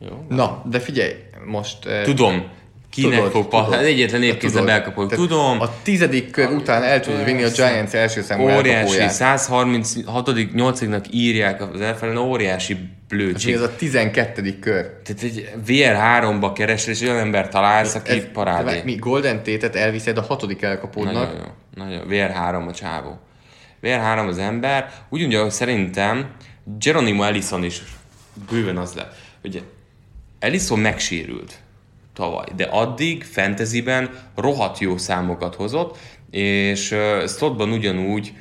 [0.00, 0.24] Jó.
[0.28, 1.12] Na, de figyelj,
[1.44, 1.86] most...
[1.86, 2.50] eh, Tudom,
[3.02, 3.78] kinek Tudod, fog pa- tudod.
[3.78, 4.64] hát egyetlen évkézzel.
[4.64, 9.10] Tehát Tudom, A tizedik kör után el tudod vinni a Giants első számú óriási, elkapóját.
[9.10, 10.80] 136 8
[11.10, 12.78] írják az elfelen, óriási És
[13.08, 13.54] blödség.
[13.54, 14.86] ez a tizenkettődik kör.
[15.04, 18.80] Tehát egy VR3-ba keresel, és olyan ember találsz, aki Ez- parádé.
[18.84, 21.12] Mi Golden Tate-et elviszed a hatodik elkapódnak.
[21.14, 21.84] Nagyon jó.
[21.84, 22.04] Nagyon jó.
[22.08, 23.18] VR3 a csávó.
[23.82, 24.90] VR3 az ember.
[25.08, 26.30] Úgy mondja, hogy szerintem
[26.78, 27.82] Geronimo Ellison is
[28.50, 29.14] bőven az lett.
[29.44, 29.60] Ugye
[30.38, 31.54] Ellison megsérült
[32.18, 35.98] tavaly, de addig fantasyben rohadt jó számokat hozott,
[36.30, 38.32] és uh, slotban ugyanúgy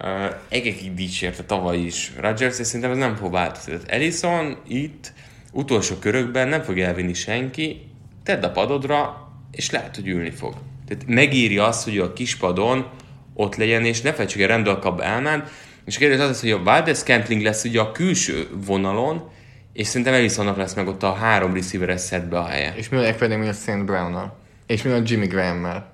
[0.00, 3.74] uh, egekig dicsérte tavaly is Rodgers, és szerintem ez nem fog változni.
[3.86, 5.12] Ellison itt
[5.52, 7.80] utolsó körökben nem fog elvinni senki,
[8.22, 10.54] tedd a padodra, és lehet, hogy ülni fog.
[10.86, 12.86] Tehát megéri azt, hogy a kispadon
[13.34, 15.48] ott legyen, és ne felejtsük el, Randall Cobb elment,
[15.84, 19.30] és a kérdés az hogy a Valdez Scantling lesz ugye a külső vonalon,
[19.72, 22.74] és szerintem Ellisonnak lesz meg ott a három receiveres setbe a helye.
[22.76, 23.84] És mi a pedig a St.
[23.84, 24.38] Brown-nal?
[24.66, 25.90] És mi van Jimmy Graham-mel?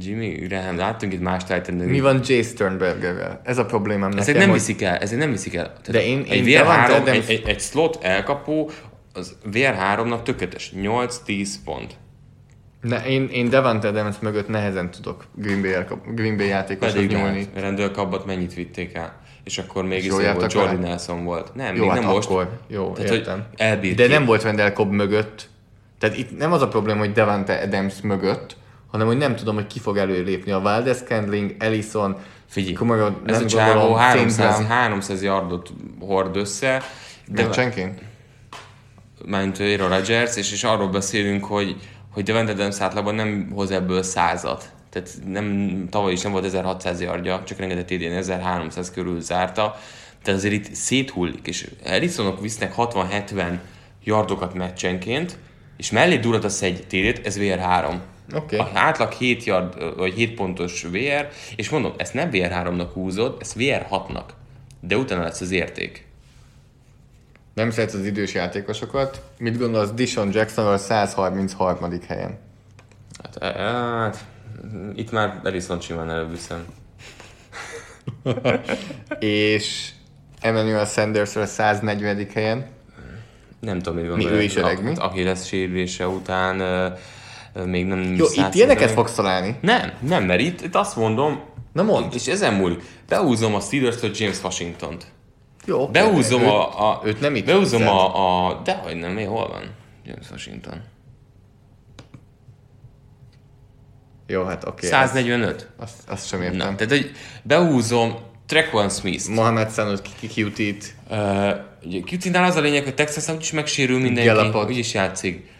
[0.00, 3.40] Jimmy Graham, láttunk itt más titan Mi van Jay Sternbergerrel?
[3.44, 5.64] Ez a problémám Ezek nekem, nem hogy- viszik el, ezek nem viszik el.
[5.66, 8.70] Tehát De én- egy én VR3, Davante egy, Adams- egy, egy, slot elkapó,
[9.12, 10.72] az VR3-nak tökéletes.
[10.76, 11.96] 8-10 pont.
[12.80, 15.72] Ne, én, én Devante Adams mögött nehezen tudok Green Bay,
[16.14, 17.48] Green Bay játékoshoz Pedig nyúlni.
[17.54, 17.60] lehet.
[17.60, 19.20] Randall Cobbot mennyit vitték el?
[19.44, 20.72] És akkor még is volt, vele?
[20.72, 21.54] Nelson volt.
[21.54, 22.28] Nem, Jó, még hát nem most.
[22.28, 22.50] akkor.
[22.68, 23.44] Jó, Tehát, értem.
[23.58, 24.12] hogy De ki.
[24.12, 25.48] nem volt Randall Cobb mögött.
[25.98, 28.56] Tehát itt nem az a probléma, hogy Devante Adams mögött,
[28.90, 30.50] hanem hogy nem tudom, hogy ki fog előlépni.
[30.52, 32.16] A Valdez Scandling, Ellison,
[32.46, 34.56] Figyelj, Kumaga, ez a csávó gondolom, 300, St.
[34.58, 34.70] Brown.
[34.78, 36.82] 300 yardot hord össze,
[37.26, 38.00] de Meccsenként?
[39.24, 41.76] mint Aaron Rodgers, és, és arról beszélünk, hogy,
[42.16, 44.70] hogy Devante Adams átlagban nem hoz ebből százat.
[44.90, 49.76] Tehát nem, tavaly is nem volt 1600 yardja, csak rengeteg TD-n 1300 körül zárta.
[50.22, 53.58] Tehát azért itt széthullik, és Ellisonok visznek 60-70
[54.04, 55.38] yardokat meccsenként,
[55.76, 57.94] és mellé duratasz egy TD-t, ez VR3.
[58.34, 58.56] Oké.
[58.56, 63.56] A átlag 7 yard, vagy 7 pontos VR, és mondom, ezt nem VR3-nak húzod, ezt
[63.58, 64.24] VR6-nak.
[64.80, 66.05] De utána lesz az érték.
[67.56, 69.22] Nem szeret az idős játékosokat.
[69.38, 71.78] Mit gondolsz Dishon Jacksonról 133.
[72.08, 72.38] helyen?
[73.22, 74.24] Hát, e- hát,
[74.94, 76.64] itt már Ellison simán előbb viszem.
[79.18, 79.90] És
[80.40, 82.26] Emmanuel Sandersről 140.
[82.34, 82.66] helyen.
[83.60, 84.38] Nem tudom, mit Mi, gondolod.
[84.38, 84.92] ő is öreg, mi?
[84.96, 86.56] Aki lesz sérülése után
[87.64, 88.14] még nem...
[88.14, 89.56] Jó, itt ilyeneket fogsz találni.
[89.60, 91.40] Nem, nem, mert itt, itt azt mondom,
[91.72, 92.12] Na mondd.
[92.14, 92.82] és ezen múlik.
[93.08, 95.06] Beúzom a Steelers-től James Washington-t.
[95.66, 95.88] Jó.
[95.88, 97.02] Beúzom őt, a, a...
[97.04, 97.80] őt nem itt hiszed.
[97.82, 98.60] a, a...
[98.64, 99.74] Dehogy nem, mi, hol van?
[100.04, 100.82] James Washington.
[104.26, 104.86] Jó, hát oké.
[104.86, 105.70] 145?
[105.76, 106.76] Azt, azt sem Na, értem.
[106.76, 107.10] tehát hogy
[107.42, 108.14] beúzom
[108.46, 109.28] Trequan Smith-t.
[109.28, 110.94] Mohamed Sanot QT-t.
[111.10, 114.68] Uh, QT-nál az a lényeg, hogy Texas úgyis megsérül mindenki, Gallopot.
[114.68, 115.54] úgyis játszik.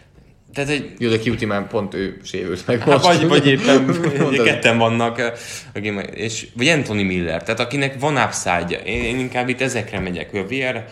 [0.53, 3.05] Tehát egy Jó, de QT már pont ő sérült meg Hát most.
[3.05, 4.01] vagy, vagy éppen
[4.43, 5.31] ketten vannak, eh,
[6.11, 10.39] és, vagy Anthony Miller, tehát akinek van upside én, én inkább itt ezekre megyek, hogy
[10.39, 10.83] a VR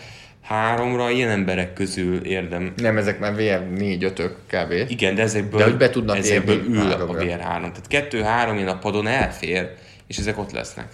[0.42, 2.72] háromra ilyen emberek közül érdem.
[2.76, 4.72] Nem, ezek már VR 4 5 kb.
[4.88, 7.06] Igen, de ezekből, De hogy be tudnak ezekből érni ül a.
[7.06, 7.60] VR 3.
[7.60, 9.70] Tehát kettő-három ilyen a padon elfér,
[10.06, 10.88] és ezek ott lesznek.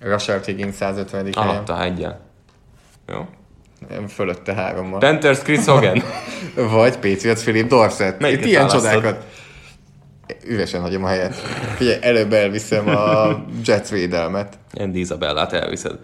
[0.00, 1.20] Rashard Higgins 150.
[1.20, 1.48] helyen.
[1.48, 2.20] Alatta egyen.
[3.08, 3.28] Jó.
[4.08, 4.98] Fölötte hárommal.
[4.98, 6.02] Panthers Chris Hogan.
[6.70, 8.20] Vagy Patriots Philip Dorset.
[8.20, 8.92] Melyiket Itt ilyen választod?
[8.92, 9.24] csodákat.
[10.46, 11.34] Üresen hagyom a helyet.
[11.76, 13.28] Figyelj, előbb elviszem a
[13.64, 14.58] Jets védelmet.
[14.72, 15.98] Andy Isabellát elviszed.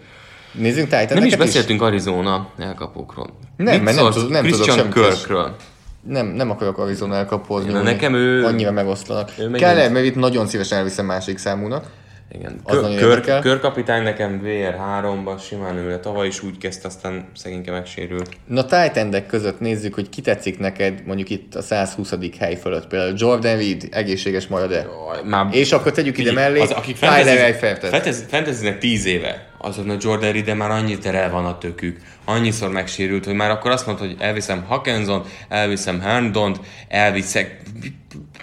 [0.51, 3.27] Nézzünk titan Nem is beszéltünk Arizona elkapókról.
[3.57, 5.17] Nem, Mit mert nem tud- nem tudok Christian semmit is.
[5.17, 5.55] Kirkről.
[6.01, 7.71] Nem, nem akarok Arizona elkapózni.
[7.71, 9.31] Na, nekem ő- Annyira megoszlanak.
[9.53, 11.85] Keller Merritt nagyon szívesen elviszem másik számúnak.
[12.31, 12.59] Igen.
[12.63, 18.29] Az Kör, kör, körkapitány nekem VR3-ban simán ül, tavaly is úgy kezdte, aztán szegényke megsérült.
[18.47, 22.13] Na titan között nézzük, hogy ki tetszik neked mondjuk itt a 120.
[22.39, 22.87] hely fölött.
[22.87, 24.85] Például Jordan Reed egészséges marad-e?
[25.23, 27.89] Már És akkor tegyük ide mellé az, akik fantasy, Eifeltet.
[27.89, 31.99] fantasy, fantasynek 10 éve, azon a Jordan Reed, de már annyit terel van a tökük,
[32.25, 37.61] annyiszor megsérült, hogy már akkor azt mondta, hogy elviszem Hawkinson, elviszem Herndont, elviszek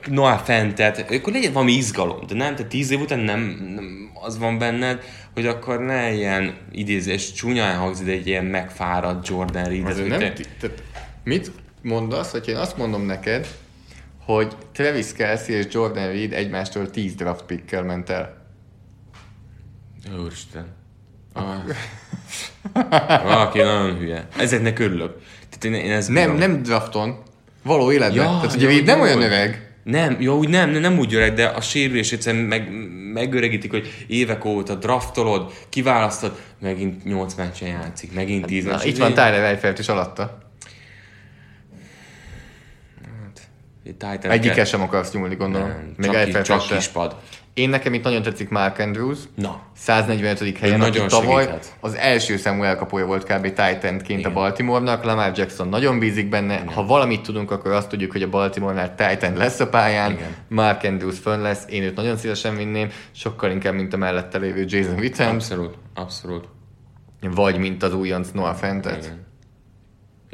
[0.06, 3.40] Noah Fentet, akkor legyen valami izgalom, de nem, te 10 év után nem,
[3.74, 5.02] nem az van benned,
[5.34, 9.86] hogy akkor ne ilyen idézés csúnyán hangzik, de egy ilyen megfáradt Jordan Reed.
[9.86, 10.82] ez nem, te- tehát
[11.24, 11.50] mit
[11.82, 13.46] mondasz, hogy én azt mondom neked,
[14.24, 18.46] hogy Travis Kelsey és Jordan Reed egymástól 10 draft pickkel ment el.
[20.22, 20.66] Úristen.
[21.32, 21.54] Ah.
[23.22, 24.26] Valaki nagyon hülye.
[24.38, 25.18] Ezeknek örülök.
[25.50, 26.36] Tehát én, én ezt Nem, bírom.
[26.52, 27.22] nem drafton,
[27.62, 28.24] való életben.
[28.24, 29.71] Ja, Tehát ugye ja, Reed nem olyan öreg.
[29.82, 32.68] Nem, jó, úgy nem, nem úgy öreg, de a sérülés egyszerűen meg,
[33.12, 38.84] megöregítik, hogy évek óta draftolod, kiválasztod, megint 8 meccsen játszik, megint 10 Na, meccs.
[38.84, 40.40] itt van Tyler Eifert is alatta.
[43.84, 45.68] Titan Egyikkel sem akarsz nyúlni, gondolom.
[45.68, 47.16] Nem, Még csak, Eifert csak kispad.
[47.54, 49.18] Én nekem itt nagyon tetszik Mark Andrews.
[49.34, 50.58] Na, 145.
[50.58, 51.76] helyen, nagyon tavaly segíthet.
[51.80, 53.42] az első számú elkapója volt kb.
[53.42, 55.04] Titanként a Baltimore-nak.
[55.04, 56.54] Lamar Jackson nagyon bízik benne.
[56.54, 56.68] Igen.
[56.68, 60.10] Ha valamit tudunk, akkor azt tudjuk, hogy a Baltimore-nál Titan lesz a pályán.
[60.10, 60.34] Igen.
[60.48, 61.64] Mark Andrews fönn lesz.
[61.68, 62.88] Én őt nagyon szívesen vinném.
[63.10, 65.28] Sokkal inkább, mint a mellette lévő Jason Witten.
[65.28, 66.48] abszolút, abszolút.
[67.20, 69.04] Vagy mint az újonc Noah Fentet.
[69.04, 69.30] Igen.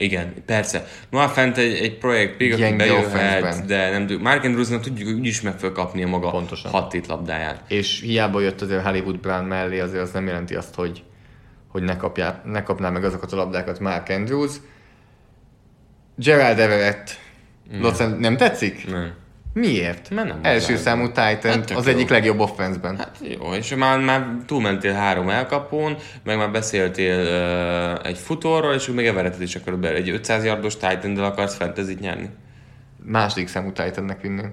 [0.00, 0.86] Igen, persze.
[1.10, 4.22] Noah Fent egy, egy projekt, Gyenge bejöhet, de nem tudjuk.
[4.22, 6.70] Mark Andrewsnak tudjuk, hogy úgyis meg fel kapni a maga Pontosan.
[6.70, 7.62] hat labdáját.
[7.68, 11.02] És hiába jött azért Hollywood Brown mellé, azért az nem jelenti azt, hogy,
[11.68, 14.52] hogy ne, kapjá, ne kapná meg azokat a labdákat Mark Andrews.
[16.16, 17.18] Gerald Everett.
[17.98, 18.18] Nem.
[18.18, 18.90] nem tetszik?
[18.90, 19.12] Nem.
[19.58, 20.10] Miért?
[20.10, 21.92] Mert nem Első az számú Titan, Hát az jó.
[21.92, 22.96] egyik legjobb offenszben.
[22.96, 28.86] Hát jó, és már, már túlmentél három elkapón, meg már beszéltél uh, egy futóról, és
[28.86, 29.94] még Everettet is akarod bele.
[29.96, 32.30] Egy 500 yardos titan akarsz fentezit nyerni.
[33.04, 34.52] Második számú Titannek vinném.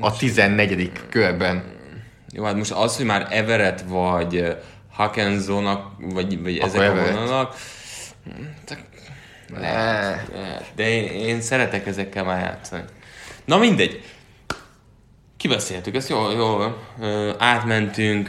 [0.00, 0.92] A 14.
[1.08, 1.64] körben.
[2.32, 4.56] Jó, hát most az, hogy már Everett vagy
[4.92, 7.08] Hawkinsonak, vagy, vagy ezek Everett.
[7.08, 7.54] a vonalak,
[9.60, 10.14] Ne.
[10.74, 12.82] de én, én szeretek ezekkel már játszani.
[13.44, 14.02] Na mindegy.
[15.36, 16.58] Kibeszéltük ezt, jó, jó,
[17.38, 18.28] átmentünk,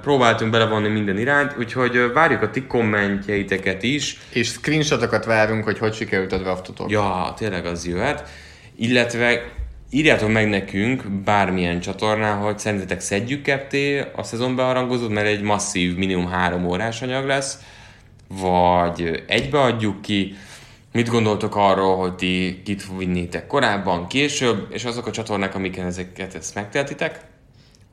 [0.00, 4.18] próbáltunk belevonni minden irányt, úgyhogy várjuk a ti kommentjeiteket is.
[4.32, 6.90] És screenshotokat várunk, hogy hogy sikerült a draftotok.
[6.90, 8.28] Ja, tényleg az jöhet.
[8.76, 9.52] Illetve
[9.90, 15.96] írjátok meg nekünk bármilyen csatornán, hogy szerintetek szedjük ketté a szezon beharangozót, mert egy masszív,
[15.96, 17.58] minimum három órás anyag lesz,
[18.28, 20.36] vagy egybeadjuk ki.
[20.96, 26.34] Mit gondoltok arról, hogy ti kit vinnétek korábban, később, és azok a csatornák, amiken ezeket
[26.34, 27.20] ezt megtehetitek?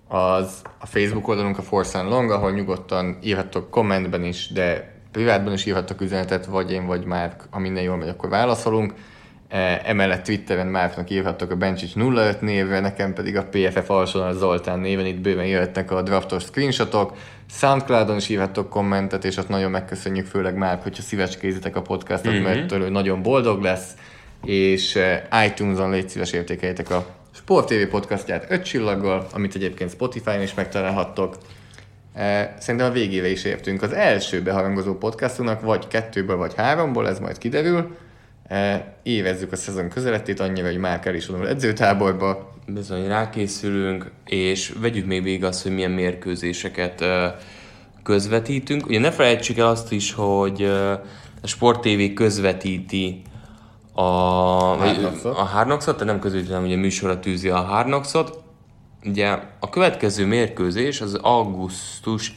[0.08, 5.54] Az a Facebook oldalunk a Force and Long, ahol nyugodtan írhattok kommentben is, de privátban
[5.54, 8.94] is írhattok üzenetet, vagy én, vagy már, ha minden jól megy, akkor válaszolunk.
[9.54, 14.80] E, emellett Twitteren Márknak írhattok a Bencsics 05 névre, nekem pedig a PFF alsónal Zoltán
[14.80, 17.18] néven, itt bőven jöhetnek a draftos screenshotok.
[17.50, 22.44] Soundcloudon is írhattok kommentet, és azt nagyon megköszönjük, főleg már, hogyha szívecskézitek a podcastot, mm-hmm.
[22.44, 23.92] mert tőle nagyon boldog lesz,
[24.44, 30.42] és e, iTunes-on légy szíves értékeljétek a Sport TV podcastját 5 csillaggal, amit egyébként Spotify-on
[30.42, 31.38] is megtalálhattok.
[32.14, 33.82] E, szerintem a végére is értünk.
[33.82, 37.96] Az első beharangozó podcastunknak vagy kettőből, vagy háromból, ez majd kiderül.
[38.54, 42.54] E, évezzük a szezon közeletét annyira, hogy már el is vonul edzőtáborba.
[42.68, 47.06] Bizony, rákészülünk, és vegyük még végig azt, hogy milyen mérkőzéseket
[48.04, 48.86] közvetítünk.
[48.88, 50.64] Ugye ne felejtsük el azt is, hogy
[51.42, 53.22] a Sport TV közvetíti
[53.94, 54.02] a,
[55.24, 58.44] a Hárnoxot, tehát nem közvetíti, hanem ugye műsorra tűzi a Hárnoxot.
[59.06, 62.36] Ugye a következő mérkőzés az augusztus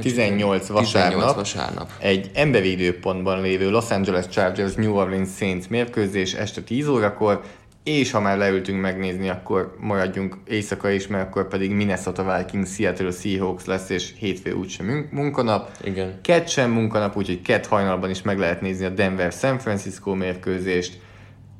[0.00, 1.90] 18 vasárnap, 18 vasárnap.
[1.98, 7.42] Egy emberi időpontban lévő Los Angeles Chargers New Orleans Saints mérkőzés este 10 órakor,
[7.82, 13.10] és ha már leültünk megnézni, akkor maradjunk éjszaka is, mert akkor pedig Minnesota Vikings Seattle
[13.10, 15.70] Seahawks lesz, és hétfő úgysem munkanap.
[15.84, 16.18] Igen.
[16.22, 21.00] Kett sem munkanap, úgyhogy kett hajnalban is meg lehet nézni a Denver San Francisco mérkőzést.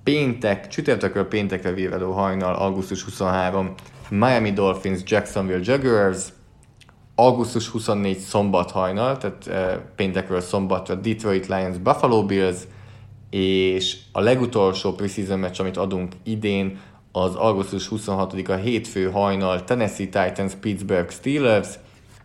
[0.05, 3.75] Péntek, csütörtökről péntekre virradó hajnal, augusztus 23,
[4.11, 6.19] Miami Dolphins Jacksonville Jaguars,
[7.19, 12.57] augusztus 24 szombat hajnal, tehát e, péntekről szombatra Detroit Lions Buffalo Bills,
[13.31, 16.79] és a legutolsó preseason meccs, amit adunk idén,
[17.13, 21.69] az augusztus 26-a hétfő hajnal Tennessee Titans Pittsburgh Steelers,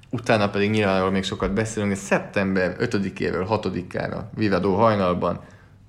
[0.09, 5.39] utána pedig nyilván még sokat beszélünk, és szeptember 5-éről 6-ára Vivadó hajnalban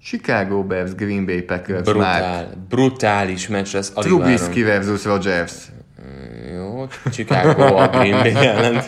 [0.02, 2.56] Chicago Bears Green Bay Packers Brutál, már.
[2.68, 3.90] brutális meccs lesz.
[3.90, 5.52] Trubisky versus Rodgers.
[6.54, 8.82] Jó, Chicago a Green Bay ellen.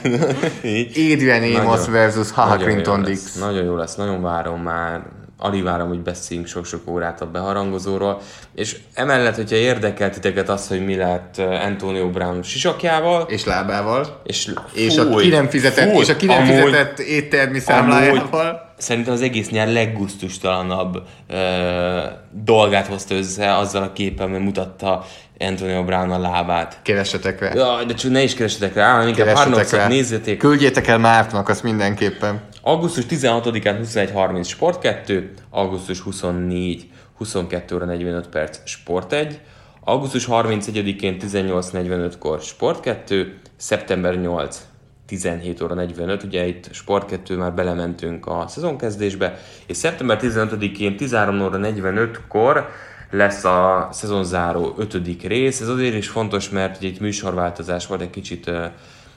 [1.13, 3.35] Adrian Amos versus Haha Clinton Dix.
[3.35, 5.03] Nagyon jó lesz, nagyon várom már
[5.39, 8.21] alig várom, hogy beszéljünk sok-sok órát a beharangozóról,
[8.55, 14.51] és emellett, hogyha érdekel titeket az, hogy mi lett Antonio Brown sisakjával, és lábával, és,
[14.73, 18.66] és fúj, a ki nem fizetett, fúj, és a ki nem amúgy, fizetett éttermi számlájával.
[18.77, 21.99] Szerintem az egész nyár leggusztustalanabb ö,
[22.31, 25.05] dolgát hozta össze azzal a képen, mert mutatta
[25.39, 26.79] Antonio Brown a lábát.
[26.83, 27.55] Keressetek rá.
[27.55, 30.37] Ja, de csak ne is keressetek rá, hanem inkább Harnoxot nézzétek.
[30.37, 32.41] Küldjétek el Márknak, azt mindenképpen.
[32.63, 36.87] Augusztus 16-án 21.30 Sport 2, augusztus 24
[37.17, 39.41] 22 óra 45 perc Sport 1,
[39.81, 44.67] augusztus 31-én 18.45-kor Sport 2, szeptember 8
[45.07, 51.43] 17 óra 45, ugye itt Sport 2 már belementünk a szezonkezdésbe, és szeptember 15-én 13
[51.43, 52.69] óra 45-kor
[53.11, 55.61] lesz a szezonzáró ötödik rész.
[55.61, 58.51] Ez azért is fontos, mert ugye itt műsorváltozás volt, egy kicsit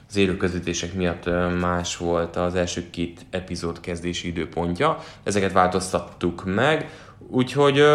[0.08, 0.36] az élő
[0.94, 1.30] miatt
[1.60, 4.98] más volt az első két epizód kezdési időpontja.
[5.22, 6.90] Ezeket változtattuk meg,
[7.28, 7.86] úgyhogy uh,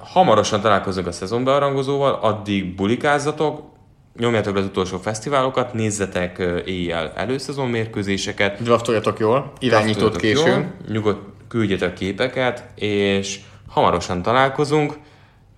[0.00, 3.77] hamarosan találkozunk a szezonbearangozóval, addig bulikázzatok,
[4.18, 8.62] nyomjátok az utolsó fesztiválokat, nézzetek éjjel előszezon mérkőzéseket.
[8.62, 10.46] Draftoljatok jól, irányított későn.
[10.46, 14.94] Jól, nyugodt küldjetek képeket, és hamarosan találkozunk.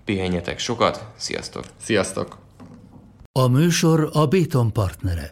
[0.04, 1.64] Pihenjetek sokat, sziasztok!
[1.82, 2.38] Sziasztok!
[3.32, 5.28] A műsor a Béton partnere.